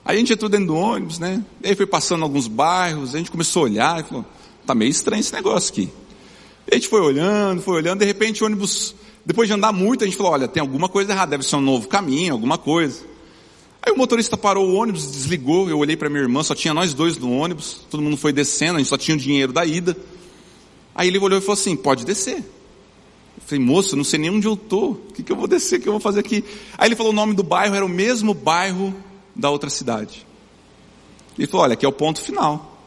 Aí 0.06 0.18
a 0.18 0.20
gente 0.20 0.34
entrou 0.34 0.50
dentro 0.50 0.68
do 0.68 0.76
ônibus, 0.76 1.18
né? 1.18 1.44
Aí 1.64 1.76
foi 1.76 1.88
passando 1.88 2.24
alguns 2.24 2.48
bairros, 2.48 3.16
a 3.16 3.18
gente 3.18 3.32
começou 3.32 3.64
a 3.64 3.66
olhar 3.66 4.00
e 4.00 4.04
falou, 4.04 4.26
tá 4.66 4.76
meio 4.76 4.92
estranho 4.92 5.22
esse 5.22 5.34
negócio 5.34 5.72
aqui. 5.72 5.90
A 6.72 6.76
gente 6.76 6.88
foi 6.88 7.02
olhando, 7.02 7.62
foi 7.62 7.76
olhando, 7.76 8.00
de 8.00 8.06
repente 8.06 8.44
o 8.44 8.46
ônibus, 8.46 8.96
depois 9.26 9.48
de 9.48 9.54
andar 9.54 9.72
muito, 9.72 10.04
a 10.04 10.08
gente 10.08 10.18
falou, 10.18 10.32
olha, 10.32 10.48
tem 10.48 10.62
alguma 10.62 10.90
coisa 10.90 11.12
errada, 11.12 11.32
deve 11.32 11.44
ser 11.44 11.56
um 11.58 11.62
novo 11.62 11.88
caminho, 11.88 12.34
alguma 12.34 12.58
coisa. 12.58 13.02
Aí 13.82 13.92
o 13.92 13.98
motorista 13.98 14.38
parou 14.38 14.70
o 14.70 14.76
ônibus, 14.76 15.12
desligou, 15.12 15.70
eu 15.70 15.78
olhei 15.78 15.98
para 15.98 16.10
minha 16.10 16.22
irmã, 16.22 16.42
só 16.42 16.56
tinha 16.56 16.74
nós 16.74 16.94
dois 16.94 17.18
no 17.18 17.32
ônibus, 17.32 17.86
todo 17.90 18.02
mundo 18.02 18.16
foi 18.16 18.32
descendo, 18.32 18.76
a 18.76 18.78
gente 18.80 18.88
só 18.88 18.98
tinha 18.98 19.16
o 19.16 19.20
dinheiro 19.20 19.52
da 19.52 19.66
ida. 19.66 19.96
Aí 20.96 21.10
ele 21.10 21.20
olhou 21.20 21.38
e 21.38 21.42
falou 21.42 21.54
assim, 21.54 21.76
pode 21.76 22.06
descer. 22.06 22.38
Eu 22.38 23.44
falei, 23.46 23.64
moço, 23.64 23.96
não 23.96 24.04
sei 24.04 24.20
nem 24.20 24.30
onde 24.30 24.48
eu 24.48 24.56
tô, 24.56 24.92
o 24.92 24.96
que, 25.14 25.22
que 25.22 25.32
eu 25.32 25.36
vou 25.36 25.48
descer, 25.48 25.80
o 25.80 25.82
que 25.82 25.90
eu 25.90 25.94
vou 25.94 26.00
fazer 26.00 26.22
aqui? 26.22 26.46
Aí 26.78 26.88
ele 26.88 26.96
falou 26.96 27.12
o 27.12 27.16
nome 27.16 27.34
do 27.34 27.44
bairro, 27.44 27.76
era 27.76 27.86
o 27.86 27.90
mesmo 27.90 28.34
bairro 28.34 28.96
da 29.36 29.50
outra 29.50 29.70
cidade. 29.70 30.26
Ele 31.38 31.48
falou: 31.48 31.66
olha, 31.66 31.74
aqui 31.74 31.86
é 31.86 31.90
o 31.90 31.94
ponto 31.94 32.22
final. 32.22 32.78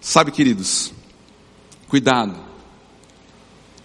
Sabe, 0.00 0.32
queridos, 0.32 0.92
cuidado. 1.88 2.34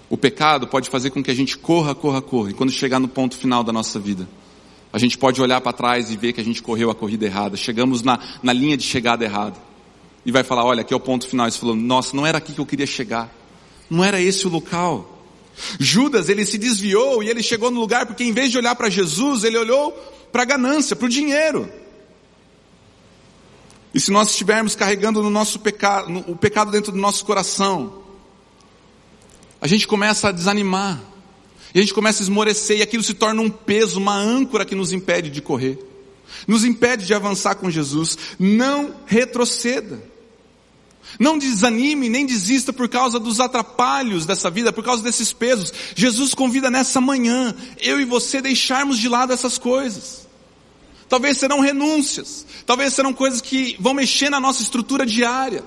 O 0.10 0.18
pecado 0.18 0.68
pode 0.68 0.90
fazer 0.90 1.10
com 1.10 1.22
que 1.22 1.32
a 1.32 1.36
gente 1.36 1.58
corra, 1.58 1.94
corra, 1.94 2.22
corra. 2.22 2.52
E 2.52 2.54
quando 2.54 2.72
chegar 2.72 3.00
no 3.00 3.08
ponto 3.08 3.36
final 3.36 3.64
da 3.64 3.74
nossa 3.74 4.00
vida, 4.00 4.28
a 4.92 4.98
gente 4.98 5.18
pode 5.18 5.42
olhar 5.42 5.60
para 5.60 5.74
trás 5.74 6.10
e 6.12 6.18
ver 6.18 6.34
que 6.34 6.40
a 6.40 6.44
gente 6.44 6.64
correu 6.64 6.90
a 6.90 6.96
corrida 6.96 7.26
errada. 7.26 7.58
Chegamos 7.58 8.02
na, 8.02 8.20
na 8.42 8.54
linha 8.54 8.78
de 8.78 8.84
chegada 8.84 9.26
errada. 9.26 9.56
E 10.26 10.32
vai 10.32 10.44
falar: 10.44 10.66
olha, 10.66 10.82
aqui 10.82 10.94
é 10.94 10.98
o 10.98 11.00
ponto 11.00 11.28
final. 11.28 11.48
E 11.48 11.52
você 11.52 11.60
falou: 11.60 11.76
nossa, 11.76 12.16
não 12.16 12.26
era 12.26 12.38
aqui 12.38 12.54
que 12.54 12.60
eu 12.60 12.66
queria 12.66 12.88
chegar. 12.88 13.34
Não 13.90 14.04
era 14.04 14.22
esse 14.22 14.48
o 14.48 14.50
local. 14.50 15.14
Judas, 15.80 16.30
ele 16.30 16.46
se 16.46 16.58
desviou 16.58 17.24
e 17.24 17.30
ele 17.30 17.42
chegou 17.42 17.72
no 17.72 17.80
lugar 17.80 18.06
porque 18.06 18.24
em 18.24 18.32
vez 18.32 18.52
de 18.52 18.58
olhar 18.58 18.76
para 18.76 18.90
Jesus, 18.90 19.44
ele 19.44 19.58
olhou 19.58 19.92
para 20.32 20.44
a 20.44 20.46
ganância, 20.46 20.96
para 20.96 21.06
o 21.06 21.10
dinheiro. 21.10 21.70
E 23.94 24.00
se 24.00 24.12
nós 24.12 24.30
estivermos 24.30 24.76
carregando 24.76 25.24
no 25.24 25.30
nosso 25.30 25.60
pecado, 25.60 26.24
o 26.28 26.36
pecado 26.36 26.70
dentro 26.70 26.92
do 26.92 26.98
nosso 26.98 27.26
coração, 27.26 28.04
a 29.62 29.68
gente 29.68 29.88
começa 29.88 30.30
a 30.30 30.32
desanimar, 30.32 31.02
e 31.74 31.80
a 31.80 31.82
gente 31.82 31.94
começa 31.94 32.22
a 32.22 32.26
esmorecer, 32.26 32.80
e 32.80 32.82
aquilo 32.82 33.04
se 33.04 33.14
torna 33.14 33.42
um 33.42 33.50
peso, 33.50 34.00
uma 34.00 34.16
âncora 34.16 34.66
que 34.66 34.76
nos 34.76 34.92
impede 34.92 35.30
de 35.30 35.42
correr, 35.42 35.80
nos 36.48 36.64
impede 36.64 37.06
de 37.06 37.14
avançar 37.14 37.56
com 37.56 37.70
Jesus. 37.70 38.18
Não 38.38 38.96
retroceda. 39.06 40.02
Não 41.20 41.38
desanime, 41.38 42.10
nem 42.10 42.26
desista 42.26 42.74
por 42.74 42.88
causa 42.90 43.18
dos 43.18 43.40
atrapalhos 43.40 44.26
dessa 44.26 44.50
vida, 44.50 44.74
por 44.74 44.84
causa 44.84 45.02
desses 45.02 45.32
pesos. 45.32 45.74
Jesus 45.96 46.34
convida 46.34 46.70
nessa 46.70 47.00
manhã, 47.00 47.56
eu 47.80 48.00
e 48.00 48.06
você 48.06 48.42
deixarmos 48.42 49.00
de 49.00 49.08
lado 49.08 49.34
essas 49.34 49.58
coisas. 49.58 50.28
Talvez 51.08 51.38
serão 51.38 51.62
renúncias, 51.62 52.46
talvez 52.66 52.94
serão 52.94 53.14
coisas 53.14 53.40
que 53.40 53.78
vão 53.80 53.94
mexer 53.94 54.30
na 54.30 54.40
nossa 54.40 54.62
estrutura 54.62 55.06
diária. 55.06 55.64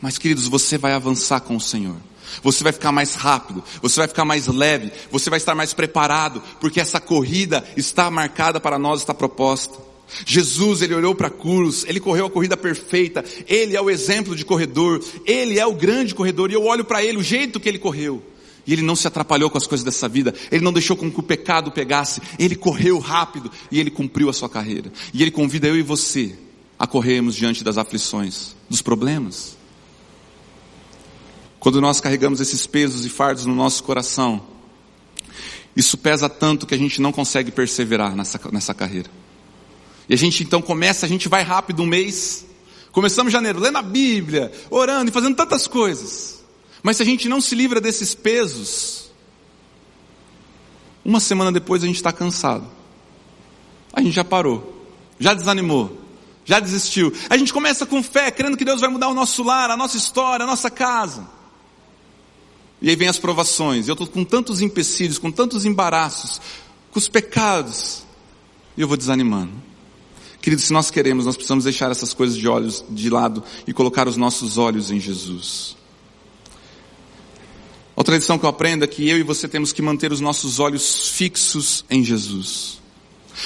Mas 0.00 0.16
queridos, 0.18 0.48
você 0.48 0.78
vai 0.78 0.92
avançar 0.94 1.40
com 1.40 1.56
o 1.56 1.60
Senhor. 1.60 1.96
Você 2.42 2.62
vai 2.62 2.72
ficar 2.72 2.92
mais 2.92 3.14
rápido, 3.14 3.62
você 3.80 4.00
vai 4.00 4.08
ficar 4.08 4.24
mais 4.24 4.46
leve, 4.46 4.92
você 5.10 5.30
vai 5.30 5.38
estar 5.38 5.54
mais 5.54 5.72
preparado, 5.72 6.42
porque 6.60 6.80
essa 6.80 7.00
corrida 7.00 7.64
está 7.76 8.10
marcada 8.10 8.60
para 8.60 8.78
nós, 8.78 9.00
está 9.00 9.14
proposta. 9.14 9.86
Jesus, 10.24 10.82
ele 10.82 10.94
olhou 10.94 11.14
para 11.14 11.28
a 11.28 11.30
cruz, 11.30 11.84
ele 11.88 11.98
correu 11.98 12.26
a 12.26 12.30
corrida 12.30 12.56
perfeita, 12.56 13.24
ele 13.46 13.76
é 13.76 13.80
o 13.80 13.90
exemplo 13.90 14.36
de 14.36 14.44
corredor, 14.44 15.02
ele 15.24 15.58
é 15.58 15.66
o 15.66 15.74
grande 15.74 16.14
corredor, 16.14 16.50
e 16.50 16.54
eu 16.54 16.64
olho 16.64 16.84
para 16.84 17.02
ele, 17.02 17.18
o 17.18 17.22
jeito 17.22 17.58
que 17.58 17.68
ele 17.68 17.78
correu. 17.78 18.22
E 18.66 18.72
ele 18.72 18.82
não 18.82 18.96
se 18.96 19.06
atrapalhou 19.06 19.48
com 19.48 19.58
as 19.58 19.66
coisas 19.66 19.84
dessa 19.84 20.08
vida, 20.08 20.34
ele 20.50 20.64
não 20.64 20.72
deixou 20.72 20.96
com 20.96 21.10
que 21.10 21.20
o 21.20 21.22
pecado 21.22 21.70
pegasse, 21.70 22.20
ele 22.38 22.56
correu 22.56 22.98
rápido 22.98 23.50
e 23.70 23.78
ele 23.78 23.90
cumpriu 23.90 24.28
a 24.28 24.32
sua 24.32 24.48
carreira. 24.48 24.92
E 25.14 25.22
ele 25.22 25.30
convida 25.30 25.68
eu 25.68 25.76
e 25.76 25.82
você 25.82 26.36
a 26.78 26.86
corrermos 26.86 27.34
diante 27.34 27.62
das 27.62 27.78
aflições, 27.78 28.56
dos 28.68 28.82
problemas. 28.82 29.55
Quando 31.66 31.80
nós 31.80 32.00
carregamos 32.00 32.40
esses 32.40 32.64
pesos 32.64 33.04
e 33.04 33.08
fardos 33.08 33.44
no 33.44 33.52
nosso 33.52 33.82
coração, 33.82 34.40
isso 35.74 35.98
pesa 35.98 36.28
tanto 36.28 36.64
que 36.64 36.76
a 36.76 36.78
gente 36.78 37.00
não 37.00 37.10
consegue 37.10 37.50
perseverar 37.50 38.14
nessa, 38.14 38.40
nessa 38.52 38.72
carreira. 38.72 39.10
E 40.08 40.14
a 40.14 40.16
gente 40.16 40.44
então 40.44 40.62
começa, 40.62 41.04
a 41.04 41.08
gente 41.08 41.28
vai 41.28 41.42
rápido 41.42 41.82
um 41.82 41.86
mês. 41.86 42.46
Começamos 42.92 43.32
janeiro, 43.32 43.58
lendo 43.58 43.78
a 43.78 43.82
Bíblia, 43.82 44.52
orando 44.70 45.10
e 45.10 45.12
fazendo 45.12 45.34
tantas 45.34 45.66
coisas. 45.66 46.40
Mas 46.84 46.98
se 46.98 47.02
a 47.02 47.04
gente 47.04 47.28
não 47.28 47.40
se 47.40 47.56
livra 47.56 47.80
desses 47.80 48.14
pesos, 48.14 49.10
uma 51.04 51.18
semana 51.18 51.50
depois 51.50 51.82
a 51.82 51.86
gente 51.86 51.96
está 51.96 52.12
cansado. 52.12 52.70
A 53.92 54.00
gente 54.00 54.14
já 54.14 54.22
parou, 54.22 54.86
já 55.18 55.34
desanimou, 55.34 56.00
já 56.44 56.60
desistiu. 56.60 57.12
A 57.28 57.36
gente 57.36 57.52
começa 57.52 57.84
com 57.84 58.04
fé, 58.04 58.30
crendo 58.30 58.56
que 58.56 58.64
Deus 58.64 58.80
vai 58.80 58.88
mudar 58.88 59.08
o 59.08 59.14
nosso 59.14 59.42
lar, 59.42 59.68
a 59.68 59.76
nossa 59.76 59.96
história, 59.96 60.44
a 60.44 60.46
nossa 60.46 60.70
casa. 60.70 61.34
E 62.86 62.90
aí 62.90 62.94
vem 62.94 63.08
as 63.08 63.18
provações. 63.18 63.88
Eu 63.88 63.94
estou 63.94 64.06
com 64.06 64.24
tantos 64.24 64.60
empecilhos, 64.60 65.18
com 65.18 65.28
tantos 65.28 65.64
embaraços, 65.64 66.40
com 66.92 67.00
os 67.00 67.08
pecados. 67.08 68.04
E 68.76 68.80
eu 68.80 68.86
vou 68.86 68.96
desanimando. 68.96 69.50
Queridos, 70.40 70.66
se 70.66 70.72
nós 70.72 70.88
queremos, 70.88 71.24
nós 71.24 71.34
precisamos 71.34 71.64
deixar 71.64 71.90
essas 71.90 72.14
coisas 72.14 72.36
de 72.36 72.46
olhos 72.46 72.84
de 72.88 73.10
lado 73.10 73.42
e 73.66 73.72
colocar 73.72 74.06
os 74.06 74.16
nossos 74.16 74.56
olhos 74.56 74.92
em 74.92 75.00
Jesus. 75.00 75.76
Outra 77.96 78.14
lição 78.14 78.38
que 78.38 78.44
eu 78.44 78.50
aprendo 78.50 78.84
é 78.84 78.86
que 78.86 79.08
eu 79.10 79.18
e 79.18 79.24
você 79.24 79.48
temos 79.48 79.72
que 79.72 79.82
manter 79.82 80.12
os 80.12 80.20
nossos 80.20 80.60
olhos 80.60 81.08
fixos 81.08 81.84
em 81.90 82.04
Jesus. 82.04 82.80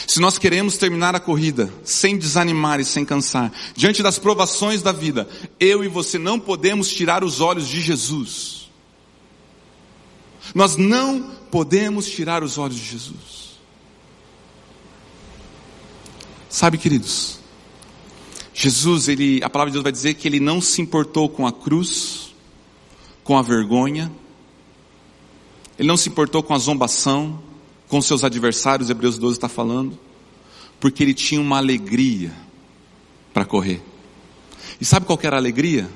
Se 0.07 0.21
nós 0.21 0.37
queremos 0.37 0.77
terminar 0.77 1.17
a 1.17 1.21
corrida 1.21 1.73
sem 1.83 2.19
desanimar 2.19 2.79
e 2.79 2.85
sem 2.85 3.07
cansar, 3.07 3.51
diante 3.75 4.03
das 4.03 4.19
provações 4.19 4.83
da 4.83 4.93
vida, 4.93 5.27
eu 5.59 5.83
e 5.83 5.89
você 5.89 6.19
não 6.19 6.39
podemos 6.39 6.91
tirar 6.93 7.25
os 7.25 7.41
olhos 7.41 7.67
de 7.67 7.81
Jesus. 7.81 8.60
Nós 10.55 10.77
não 10.77 11.23
podemos 11.51 12.09
tirar 12.09 12.43
os 12.43 12.59
olhos 12.59 12.77
de 12.77 12.85
Jesus. 12.85 13.51
Sabe, 16.49 16.79
queridos, 16.79 17.39
Jesus, 18.53 19.09
ele, 19.09 19.41
a 19.43 19.49
palavra 19.49 19.71
de 19.71 19.75
Deus 19.75 19.85
vai 19.85 19.93
dizer 19.93 20.15
que 20.15 20.27
ele 20.27 20.41
não 20.41 20.61
se 20.61 20.83
importou 20.83 21.29
com 21.29 21.47
a 21.47 21.53
cruz, 21.53 22.35
com 23.23 23.39
a 23.39 23.43
vergonha, 23.43 24.11
ele 25.79 25.89
não 25.89 25.97
se 25.97 26.09
importou 26.09 26.43
com 26.43 26.53
a 26.53 26.59
zombação, 26.59 27.41
com 27.89 28.03
seus 28.03 28.23
adversários, 28.23 28.91
Hebreus 28.91 29.17
12 29.17 29.37
está 29.37 29.49
falando, 29.49 29.99
porque 30.79 31.03
ele 31.03 31.15
tinha 31.15 31.41
uma 31.41 31.57
alegria 31.57 32.33
para 33.33 33.45
correr. 33.45 33.83
E 34.81 34.85
sabe 34.85 35.07
qual 35.07 35.19
era 35.23 35.37
a 35.37 35.39
alegria? 35.39 35.89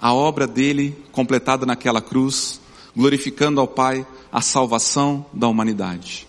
A 0.00 0.12
obra 0.12 0.46
dele 0.46 0.96
completada 1.12 1.64
naquela 1.64 2.00
cruz, 2.00 2.60
glorificando 2.98 3.60
ao 3.60 3.68
Pai 3.68 4.04
a 4.32 4.40
salvação 4.40 5.24
da 5.32 5.46
humanidade. 5.46 6.26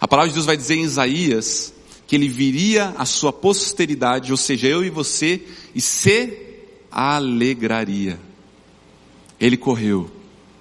A 0.00 0.08
palavra 0.08 0.30
de 0.30 0.34
Deus 0.34 0.46
vai 0.46 0.56
dizer 0.56 0.74
em 0.74 0.82
Isaías 0.82 1.72
que 2.08 2.16
ele 2.16 2.28
viria 2.28 2.92
a 2.98 3.06
sua 3.06 3.32
posteridade, 3.32 4.32
ou 4.32 4.36
seja, 4.36 4.66
eu 4.66 4.84
e 4.84 4.90
você, 4.90 5.46
e 5.72 5.80
se 5.80 6.58
alegraria. 6.90 8.18
Ele 9.38 9.56
correu 9.56 10.10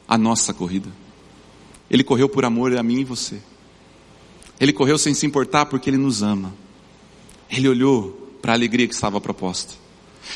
a 0.08 0.16
nossa 0.16 0.54
corrida. 0.54 0.90
Ele 1.90 2.04
correu 2.04 2.30
por 2.30 2.46
amor 2.46 2.78
a 2.78 2.84
mim 2.84 3.00
e 3.00 3.04
você. 3.04 3.42
Ele 4.60 4.72
correu 4.72 4.98
sem 5.00 5.16
se 5.16 5.26
importar 5.26 5.66
porque 5.66 5.90
ele 5.90 5.98
nos 5.98 6.22
ama. 6.22 6.54
Ele 7.50 7.68
olhou 7.68 8.12
para 8.44 8.52
a 8.52 8.56
alegria 8.56 8.88
que 8.88 8.94
estava 8.94 9.20
proposta. 9.20 9.74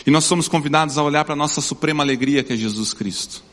E 0.03 0.09
nós 0.09 0.25
somos 0.25 0.47
convidados 0.47 0.97
a 0.97 1.03
olhar 1.03 1.23
para 1.23 1.33
a 1.33 1.37
nossa 1.37 1.61
suprema 1.61 2.03
alegria 2.03 2.43
que 2.43 2.53
é 2.53 2.57
Jesus 2.57 2.91
Cristo. 2.91 3.43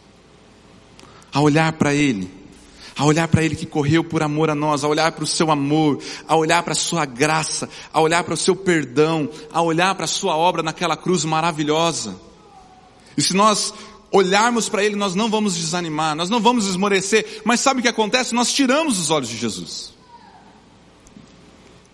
A 1.33 1.41
olhar 1.41 1.73
para 1.73 1.95
Ele 1.95 2.43
a 2.97 3.05
olhar 3.05 3.27
para 3.29 3.43
Ele 3.43 3.57
que 3.57 3.67
correu 3.67 4.05
por 4.05 4.23
amor 4.23 4.51
a 4.51 4.55
nós, 4.55 4.85
a 4.85 4.89
olhar 4.89 5.13
para 5.13 5.25
o 5.25 5.27
seu 5.27 5.51
amor, 5.51 5.99
a 6.27 6.37
olhar 6.37 6.63
para 6.63 6.73
a 6.73 6.77
sua 6.77 7.05
graça, 7.05 7.69
a 7.93 8.01
olhar 8.01 8.23
para 8.25 8.35
o 8.35 8.37
seu 8.37 8.55
perdão, 8.55 9.29
a 9.53 9.63
olhar 9.63 9.95
para 9.95 10.05
a 10.05 10.09
sua 10.09 10.37
obra 10.37 10.63
naquela 10.63 10.97
cruz 10.97 11.25
maravilhosa. 11.25 12.21
E 13.17 13.23
se 13.23 13.35
nós 13.35 13.73
olharmos 14.11 14.69
para 14.69 14.85
Ele, 14.85 14.97
nós 14.97 15.15
não 15.15 15.31
vamos 15.31 15.57
desanimar, 15.57 16.15
nós 16.15 16.29
não 16.29 16.41
vamos 16.41 16.67
esmorecer, 16.67 17.43
mas 17.45 17.61
sabe 17.61 17.81
o 17.81 17.83
que 17.83 17.89
acontece? 17.89 18.35
Nós 18.35 18.53
tiramos 18.53 18.99
os 18.99 19.11
olhos 19.11 19.29
de 19.29 19.37
Jesus. 19.37 19.93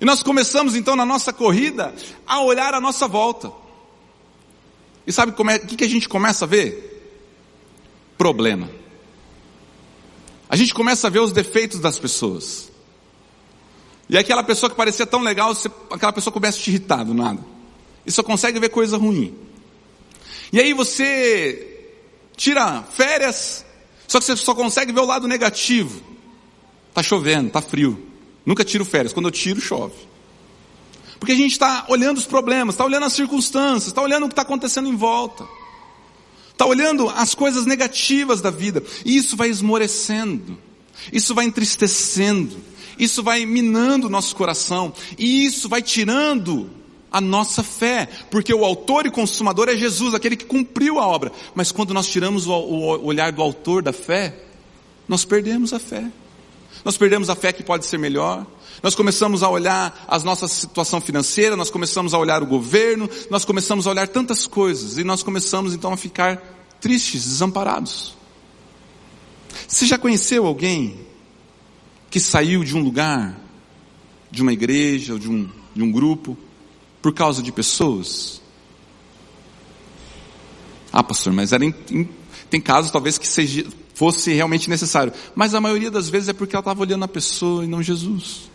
E 0.01 0.05
nós 0.05 0.23
começamos 0.23 0.77
então 0.77 0.95
na 0.95 1.05
nossa 1.05 1.33
corrida 1.33 1.95
a 2.27 2.41
olhar 2.41 2.75
à 2.75 2.81
nossa 2.81 3.07
volta. 3.09 3.53
E 5.07 5.13
sabe 5.13 5.33
é, 5.33 5.57
o 5.57 5.67
que, 5.67 5.77
que 5.77 5.85
a 5.85 5.89
gente 5.89 6.09
começa 6.09 6.45
a 6.45 6.49
ver? 6.49 6.85
Problema 8.17 8.78
a 10.49 10.57
gente 10.57 10.73
começa 10.73 11.07
a 11.07 11.11
ver 11.11 11.21
os 11.21 11.33
defeitos 11.33 11.79
das 11.79 11.99
pessoas. 11.99 12.71
E 14.09 14.17
aquela 14.17 14.43
pessoa 14.43 14.71
que 14.71 14.77
parecia 14.77 15.07
tão 15.07 15.21
legal, 15.21 15.55
aquela 15.91 16.13
pessoa 16.13 16.33
começa 16.33 16.59
a 16.59 16.63
te 16.63 16.71
irritar 16.71 17.05
do 17.05 17.13
nada. 17.13 17.45
E 18.07 18.11
só 18.11 18.23
consegue 18.23 18.59
ver 18.59 18.71
coisa 18.71 18.97
ruim. 18.97 19.37
E 20.51 20.59
aí 20.59 20.73
você 20.73 21.91
tira 22.35 22.83
férias, 22.83 23.67
só 24.07 24.19
que 24.19 24.25
você 24.25 24.37
só 24.37 24.55
consegue 24.55 24.93
ver 24.93 25.01
o 25.01 25.07
lado 25.07 25.29
negativo. 25.29 26.01
Tá 26.95 27.03
chovendo, 27.03 27.51
tá 27.51 27.61
frio. 27.61 28.07
Nunca 28.47 28.65
tiro 28.65 28.85
férias, 28.87 29.13
quando 29.13 29.27
eu 29.27 29.33
tiro 29.33 29.61
chove. 29.61 30.09
Porque 31.21 31.33
a 31.33 31.37
gente 31.37 31.53
está 31.53 31.85
olhando 31.89 32.17
os 32.17 32.25
problemas, 32.25 32.75
está 32.75 32.85
olhando 32.85 33.05
as 33.05 33.13
circunstâncias, 33.13 33.89
está 33.89 34.01
olhando 34.01 34.25
o 34.25 34.29
que 34.29 34.33
está 34.33 34.43
acontecendo 34.43 34.89
em 34.89 34.97
volta 34.97 35.58
está 36.59 36.67
olhando 36.67 37.09
as 37.09 37.37
coisas 37.37 37.65
negativas 37.65 38.41
da 38.41 38.51
vida, 38.51 38.83
e 39.05 39.17
isso 39.17 39.37
vai 39.37 39.49
esmorecendo, 39.49 40.59
isso 41.13 41.33
vai 41.33 41.45
entristecendo, 41.45 42.57
isso 42.99 43.23
vai 43.23 43.47
minando 43.47 44.09
o 44.09 44.11
nosso 44.11 44.35
coração, 44.35 44.93
e 45.17 45.47
isso 45.47 45.69
vai 45.69 45.81
tirando 45.81 46.69
a 47.13 47.21
nossa 47.21 47.63
fé, 47.63 48.09
porque 48.29 48.53
o 48.53 48.65
autor 48.65 49.07
e 49.07 49.11
consumador 49.11 49.69
é 49.69 49.77
Jesus, 49.77 50.15
aquele 50.15 50.37
que 50.37 50.45
cumpriu 50.45 50.99
a 50.99 51.07
obra, 51.07 51.31
mas 51.55 51.71
quando 51.71 51.95
nós 51.95 52.09
tiramos 52.09 52.49
o, 52.49 52.53
o 52.53 53.05
olhar 53.07 53.31
do 53.31 53.41
autor 53.41 53.81
da 53.81 53.93
fé, 53.93 54.35
nós 55.07 55.25
perdemos 55.25 55.73
a 55.73 55.79
fé. 55.79 56.11
Nós 56.85 56.97
perdemos 56.97 57.29
a 57.31 57.35
fé 57.35 57.53
que 57.53 57.63
pode 57.63 57.87
ser 57.87 57.99
melhor, 57.99 58.47
nós 58.83 58.95
começamos 58.95 59.43
a 59.43 59.49
olhar 59.49 60.07
a 60.07 60.19
nossa 60.21 60.47
situação 60.47 61.01
financeira, 61.01 61.57
nós 61.57 61.71
começamos 61.71 62.15
a 62.15 62.19
olhar 62.19 62.43
o 62.43 62.47
governo, 62.47 63.09
nós 63.31 63.45
começamos 63.45 63.87
a 63.87 63.91
olhar 63.91 64.09
tantas 64.09 64.47
coisas 64.47 64.99
e 64.99 65.05
nós 65.05 65.23
começamos 65.23 65.75
então 65.75 65.93
a 65.93 65.97
ficar 65.97 66.37
tristes, 66.81 67.25
desamparados. 67.25 68.17
Você 69.67 69.87
já 69.87 69.99
conheceu 69.99 70.47
alguém 70.47 71.07
que 72.11 72.21
saiu 72.21 72.65
de 72.65 72.77
um 72.77 72.83
lugar, 72.83 73.39
de 74.31 74.43
uma 74.43 74.53
igreja, 74.53 75.19
de 75.19 75.29
um, 75.29 75.49
de 75.75 75.83
um 75.83 75.91
grupo, 75.91 76.37
por 77.03 77.13
causa 77.13 77.43
de 77.43 77.51
pessoas? 77.51 78.41
Ah, 80.93 81.03
pastor, 81.03 81.33
mas 81.33 81.53
era 81.53 81.65
em, 81.65 81.75
em, 81.91 82.09
tem 82.49 82.61
casos 82.61 82.91
talvez 82.91 83.19
que 83.19 83.27
seja, 83.27 83.67
fosse 83.99 84.33
realmente 84.33 84.71
necessário. 84.71 85.13
Mas 85.35 85.57
a 85.57 85.61
maioria 85.61 85.91
das 85.91 86.09
vezes 86.09 86.29
é 86.29 86.33
porque 86.33 86.55
ela 86.55 86.61
estava 86.61 86.81
olhando 86.81 87.05
a 87.05 87.09
pessoa 87.09 87.65
e 87.65 87.67
não 87.67 87.83
Jesus. 87.83 88.49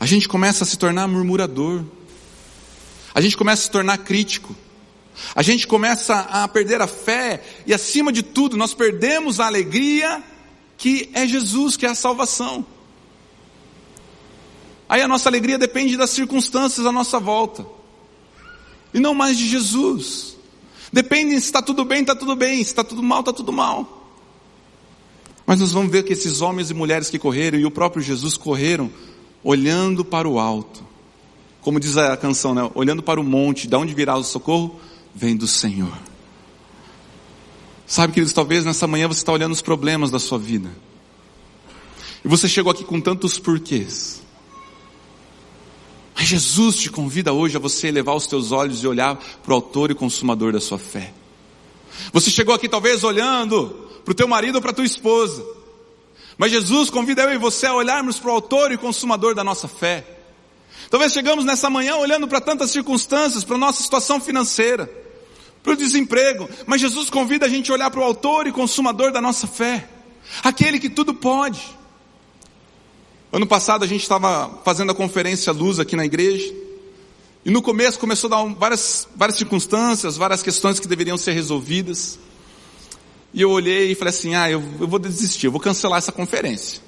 A 0.00 0.06
gente 0.06 0.26
começa 0.26 0.64
a 0.64 0.66
se 0.66 0.78
tornar 0.78 1.06
murmurador. 1.06 1.84
A 3.14 3.20
gente 3.20 3.36
começa 3.36 3.60
a 3.60 3.64
se 3.66 3.70
tornar 3.70 3.98
crítico. 3.98 4.56
A 5.34 5.42
gente 5.42 5.66
começa 5.66 6.20
a 6.20 6.48
perder 6.48 6.80
a 6.80 6.86
fé 6.86 7.44
e 7.66 7.74
acima 7.74 8.10
de 8.10 8.22
tudo 8.22 8.56
nós 8.56 8.72
perdemos 8.72 9.38
a 9.38 9.46
alegria 9.46 10.24
que 10.78 11.10
é 11.12 11.26
Jesus, 11.26 11.76
que 11.76 11.84
é 11.84 11.90
a 11.90 11.94
salvação. 11.94 12.64
Aí 14.88 15.02
a 15.02 15.08
nossa 15.08 15.28
alegria 15.28 15.58
depende 15.58 15.98
das 15.98 16.10
circunstâncias 16.10 16.86
à 16.86 16.90
nossa 16.90 17.20
volta. 17.20 17.66
E 18.94 18.98
não 18.98 19.12
mais 19.12 19.36
de 19.36 19.46
Jesus. 19.46 20.33
Depende 20.94 21.32
se 21.40 21.46
está 21.46 21.60
tudo 21.60 21.84
bem, 21.84 22.02
está 22.02 22.14
tudo 22.14 22.36
bem. 22.36 22.62
Se 22.62 22.70
está 22.70 22.84
tudo 22.84 23.02
mal, 23.02 23.18
está 23.18 23.32
tudo 23.32 23.52
mal. 23.52 24.12
Mas 25.44 25.58
nós 25.58 25.72
vamos 25.72 25.90
ver 25.90 26.04
que 26.04 26.12
esses 26.12 26.40
homens 26.40 26.70
e 26.70 26.74
mulheres 26.74 27.10
que 27.10 27.18
correram 27.18 27.58
e 27.58 27.66
o 27.66 27.70
próprio 27.70 28.00
Jesus 28.00 28.36
correram 28.36 28.88
olhando 29.42 30.04
para 30.04 30.28
o 30.28 30.38
alto. 30.38 30.84
Como 31.62 31.80
diz 31.80 31.96
a 31.96 32.16
canção, 32.16 32.54
né? 32.54 32.70
Olhando 32.76 33.02
para 33.02 33.20
o 33.20 33.24
monte, 33.24 33.66
de 33.66 33.74
onde 33.74 33.92
virá 33.92 34.16
o 34.16 34.22
socorro? 34.22 34.78
Vem 35.12 35.36
do 35.36 35.48
Senhor. 35.48 35.98
Sabe, 37.84 38.12
queridos, 38.12 38.32
talvez 38.32 38.64
nessa 38.64 38.86
manhã 38.86 39.08
você 39.08 39.18
está 39.18 39.32
olhando 39.32 39.50
os 39.50 39.62
problemas 39.62 40.12
da 40.12 40.20
sua 40.20 40.38
vida. 40.38 40.70
E 42.24 42.28
você 42.28 42.48
chegou 42.48 42.70
aqui 42.70 42.84
com 42.84 43.00
tantos 43.00 43.36
porquês. 43.36 44.22
Mas 46.14 46.28
Jesus 46.28 46.76
te 46.76 46.90
convida 46.90 47.32
hoje 47.32 47.56
a 47.56 47.60
você 47.60 47.88
elevar 47.88 48.14
os 48.14 48.26
teus 48.26 48.52
olhos 48.52 48.82
e 48.82 48.86
olhar 48.86 49.16
para 49.16 49.52
o 49.52 49.56
autor 49.56 49.90
e 49.90 49.94
consumador 49.94 50.52
da 50.52 50.60
sua 50.60 50.78
fé. 50.78 51.12
Você 52.12 52.30
chegou 52.30 52.54
aqui 52.54 52.68
talvez 52.68 53.02
olhando 53.02 53.90
para 54.04 54.12
o 54.12 54.14
teu 54.14 54.28
marido 54.28 54.56
ou 54.56 54.62
para 54.62 54.70
a 54.70 54.74
tua 54.74 54.84
esposa. 54.84 55.44
Mas 56.36 56.50
Jesus 56.50 56.90
convida 56.90 57.22
eu 57.22 57.34
e 57.34 57.38
você 57.38 57.66
a 57.66 57.74
olharmos 57.74 58.18
para 58.18 58.30
o 58.30 58.34
autor 58.34 58.72
e 58.72 58.76
consumador 58.76 59.34
da 59.34 59.44
nossa 59.44 59.68
fé. 59.68 60.04
Talvez 60.90 61.12
chegamos 61.12 61.44
nessa 61.44 61.70
manhã 61.70 61.96
olhando 61.96 62.28
para 62.28 62.40
tantas 62.40 62.70
circunstâncias, 62.70 63.44
para 63.44 63.56
a 63.56 63.58
nossa 63.58 63.82
situação 63.82 64.20
financeira, 64.20 64.90
para 65.62 65.72
o 65.72 65.76
desemprego, 65.76 66.48
mas 66.66 66.80
Jesus 66.80 67.08
convida 67.08 67.46
a 67.46 67.48
gente 67.48 67.70
a 67.70 67.74
olhar 67.74 67.90
para 67.90 68.00
o 68.00 68.04
autor 68.04 68.46
e 68.46 68.52
consumador 68.52 69.10
da 69.10 69.20
nossa 69.20 69.46
fé, 69.46 69.88
aquele 70.42 70.78
que 70.78 70.90
tudo 70.90 71.14
pode. 71.14 71.60
Ano 73.34 73.48
passado 73.48 73.82
a 73.82 73.86
gente 73.88 74.02
estava 74.02 74.60
fazendo 74.64 74.92
a 74.92 74.94
conferência 74.94 75.52
Luz 75.52 75.80
aqui 75.80 75.96
na 75.96 76.04
igreja, 76.04 76.54
e 77.44 77.50
no 77.50 77.60
começo 77.60 77.98
começou 77.98 78.28
a 78.32 78.36
dar 78.36 78.54
várias, 78.54 79.08
várias 79.16 79.36
circunstâncias, 79.36 80.16
várias 80.16 80.40
questões 80.40 80.78
que 80.78 80.86
deveriam 80.86 81.16
ser 81.16 81.32
resolvidas. 81.32 82.16
E 83.32 83.42
eu 83.42 83.50
olhei 83.50 83.90
e 83.90 83.96
falei 83.96 84.14
assim, 84.14 84.36
ah, 84.36 84.48
eu, 84.48 84.62
eu 84.78 84.86
vou 84.86 85.00
desistir, 85.00 85.46
eu 85.46 85.50
vou 85.50 85.60
cancelar 85.60 85.98
essa 85.98 86.12
conferência. 86.12 86.80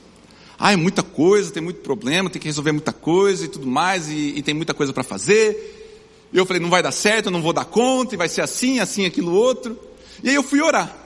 Ah, 0.57 0.73
é 0.73 0.77
muita 0.77 1.03
coisa, 1.03 1.51
tem 1.51 1.61
muito 1.61 1.81
problema, 1.81 2.31
tem 2.31 2.41
que 2.41 2.47
resolver 2.47 2.71
muita 2.71 2.93
coisa 2.93 3.45
e 3.45 3.49
tudo 3.49 3.67
mais, 3.67 4.09
e, 4.09 4.35
e 4.37 4.41
tem 4.41 4.55
muita 4.55 4.73
coisa 4.73 4.93
para 4.93 5.03
fazer. 5.03 6.29
E 6.33 6.39
eu 6.39 6.47
falei, 6.47 6.63
não 6.63 6.71
vai 6.71 6.81
dar 6.81 6.93
certo, 6.93 7.27
eu 7.27 7.33
não 7.33 7.43
vou 7.43 7.53
dar 7.53 7.65
conta, 7.65 8.15
e 8.15 8.17
vai 8.17 8.29
ser 8.29 8.43
assim, 8.43 8.79
assim, 8.79 9.05
aquilo 9.05 9.33
outro. 9.33 9.77
E 10.23 10.29
aí 10.29 10.37
eu 10.37 10.45
fui 10.45 10.63
orar. 10.63 10.97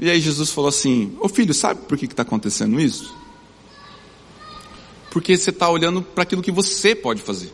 E 0.00 0.08
aí 0.08 0.22
Jesus 0.22 0.48
falou 0.48 0.70
assim, 0.70 1.14
ô 1.20 1.28
filho, 1.28 1.52
sabe 1.52 1.82
por 1.82 1.98
que 1.98 2.06
está 2.06 2.22
acontecendo 2.22 2.80
isso? 2.80 3.23
Porque 5.14 5.36
você 5.36 5.50
está 5.50 5.70
olhando 5.70 6.02
para 6.02 6.24
aquilo 6.24 6.42
que 6.42 6.50
você 6.50 6.92
pode 6.92 7.22
fazer. 7.22 7.52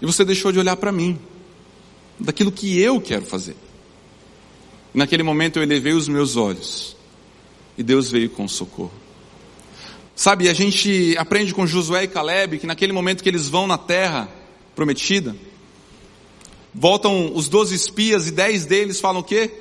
E 0.00 0.06
você 0.06 0.24
deixou 0.24 0.50
de 0.50 0.58
olhar 0.58 0.74
para 0.74 0.90
mim, 0.90 1.18
daquilo 2.18 2.50
que 2.50 2.80
eu 2.80 2.98
quero 2.98 3.26
fazer. 3.26 3.54
Naquele 4.94 5.22
momento 5.22 5.58
eu 5.58 5.62
elevei 5.62 5.92
os 5.92 6.08
meus 6.08 6.34
olhos 6.34 6.96
e 7.76 7.82
Deus 7.82 8.10
veio 8.10 8.30
com 8.30 8.48
socorro. 8.48 8.94
Sabe, 10.16 10.48
a 10.48 10.54
gente 10.54 11.14
aprende 11.18 11.52
com 11.52 11.66
Josué 11.66 12.04
e 12.04 12.08
Caleb 12.08 12.58
que 12.58 12.66
naquele 12.66 12.94
momento 12.94 13.22
que 13.22 13.28
eles 13.28 13.46
vão 13.46 13.66
na 13.66 13.76
terra 13.76 14.30
prometida, 14.74 15.36
voltam 16.74 17.34
os 17.34 17.50
doze 17.50 17.74
espias 17.74 18.28
e 18.28 18.30
dez 18.30 18.64
deles 18.64 18.98
falam 18.98 19.20
o 19.20 19.24
quê? 19.24 19.52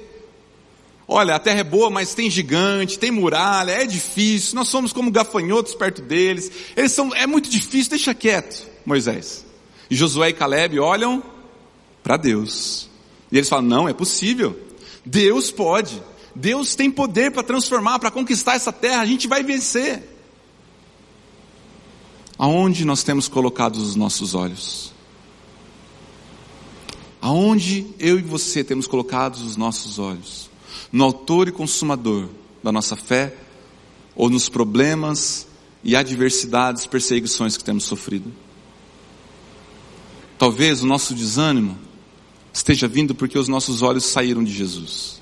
Olha, 1.07 1.35
a 1.35 1.39
terra 1.39 1.61
é 1.61 1.63
boa, 1.63 1.89
mas 1.89 2.13
tem 2.13 2.29
gigante, 2.29 2.99
tem 2.99 3.11
muralha, 3.11 3.71
é 3.71 3.85
difícil, 3.85 4.55
nós 4.55 4.67
somos 4.67 4.91
como 4.91 5.09
gafanhotos 5.09 5.73
perto 5.73 6.01
deles, 6.01 6.51
eles 6.75 6.91
são, 6.91 7.15
é 7.15 7.25
muito 7.25 7.49
difícil, 7.49 7.91
deixa 7.91 8.13
quieto, 8.13 8.67
Moisés. 8.85 9.45
E 9.89 9.95
Josué 9.95 10.29
e 10.29 10.33
Caleb 10.33 10.79
olham 10.79 11.23
para 12.03 12.17
Deus. 12.17 12.89
E 13.31 13.37
eles 13.37 13.47
falam, 13.47 13.65
não, 13.65 13.87
é 13.87 13.93
possível. 13.93 14.59
Deus 15.05 15.49
pode. 15.49 16.01
Deus 16.35 16.75
tem 16.75 16.91
poder 16.91 17.31
para 17.31 17.41
transformar, 17.41 17.99
para 17.99 18.11
conquistar 18.11 18.55
essa 18.55 18.73
terra, 18.73 19.01
a 19.01 19.05
gente 19.05 19.27
vai 19.27 19.43
vencer. 19.43 20.03
Aonde 22.37 22.85
nós 22.85 23.01
temos 23.01 23.27
colocado 23.27 23.77
os 23.77 23.95
nossos 23.95 24.35
olhos? 24.35 24.93
Aonde 27.19 27.87
eu 27.97 28.19
e 28.19 28.21
você 28.21 28.63
temos 28.63 28.85
colocado 28.85 29.35
os 29.35 29.57
nossos 29.57 29.97
olhos? 29.97 30.46
No 30.91 31.03
autor 31.03 31.47
e 31.47 31.51
consumador 31.51 32.29
da 32.63 32.71
nossa 32.71 32.95
fé 32.95 33.35
ou 34.15 34.29
nos 34.29 34.49
problemas 34.49 35.47
e 35.83 35.95
adversidades, 35.95 36.85
perseguições 36.85 37.55
que 37.57 37.63
temos 37.63 37.83
sofrido? 37.83 38.31
Talvez 40.37 40.83
o 40.83 40.87
nosso 40.87 41.13
desânimo 41.13 41.77
esteja 42.53 42.87
vindo 42.87 43.15
porque 43.15 43.37
os 43.37 43.47
nossos 43.47 43.81
olhos 43.81 44.05
saíram 44.05 44.43
de 44.43 44.51
Jesus. 44.51 45.21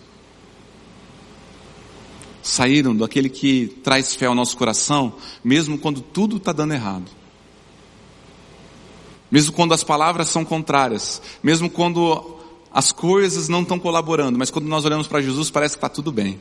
Saíram 2.42 2.96
daquele 2.96 3.30
que 3.30 3.68
traz 3.84 4.14
fé 4.16 4.28
ao 4.28 4.36
nosso 4.36 4.56
coração, 4.56 5.14
mesmo 5.44 5.78
quando 5.78 6.02
tudo 6.02 6.38
está 6.38 6.52
dando 6.52 6.74
errado. 6.74 7.10
Mesmo 9.32 9.54
quando 9.54 9.74
as 9.74 9.84
palavras 9.84 10.30
são 10.30 10.46
contrárias, 10.46 11.22
mesmo 11.42 11.70
quando 11.70 12.35
as 12.76 12.92
coisas 12.92 13.48
não 13.48 13.62
estão 13.62 13.80
colaborando, 13.80 14.38
mas 14.38 14.52
quando 14.52 14.66
nós 14.66 14.84
olhamos 14.84 15.08
para 15.08 15.22
Jesus 15.22 15.50
parece 15.50 15.76
que 15.76 15.78
está 15.78 15.88
tudo 15.88 16.12
bem. 16.12 16.38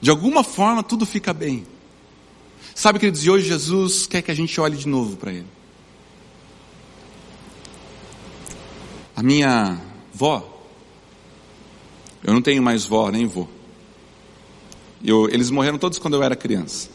De 0.00 0.08
alguma 0.08 0.44
forma 0.44 0.84
tudo 0.84 1.04
fica 1.04 1.32
bem. 1.32 1.66
Sabe, 2.76 3.00
queridos, 3.00 3.24
e 3.24 3.30
hoje 3.30 3.48
Jesus 3.48 4.06
quer 4.06 4.22
que 4.22 4.30
a 4.30 4.34
gente 4.34 4.60
olhe 4.60 4.76
de 4.76 4.86
novo 4.86 5.16
para 5.16 5.32
Ele. 5.32 5.46
A 9.16 9.22
minha 9.22 9.80
vó, 10.14 10.62
eu 12.22 12.32
não 12.32 12.40
tenho 12.40 12.62
mais 12.62 12.84
vó, 12.84 13.10
nem 13.10 13.26
vô. 13.26 13.48
Eu, 15.04 15.28
eles 15.28 15.50
morreram 15.50 15.76
todos 15.76 15.98
quando 15.98 16.14
eu 16.14 16.22
era 16.22 16.36
criança. 16.36 16.88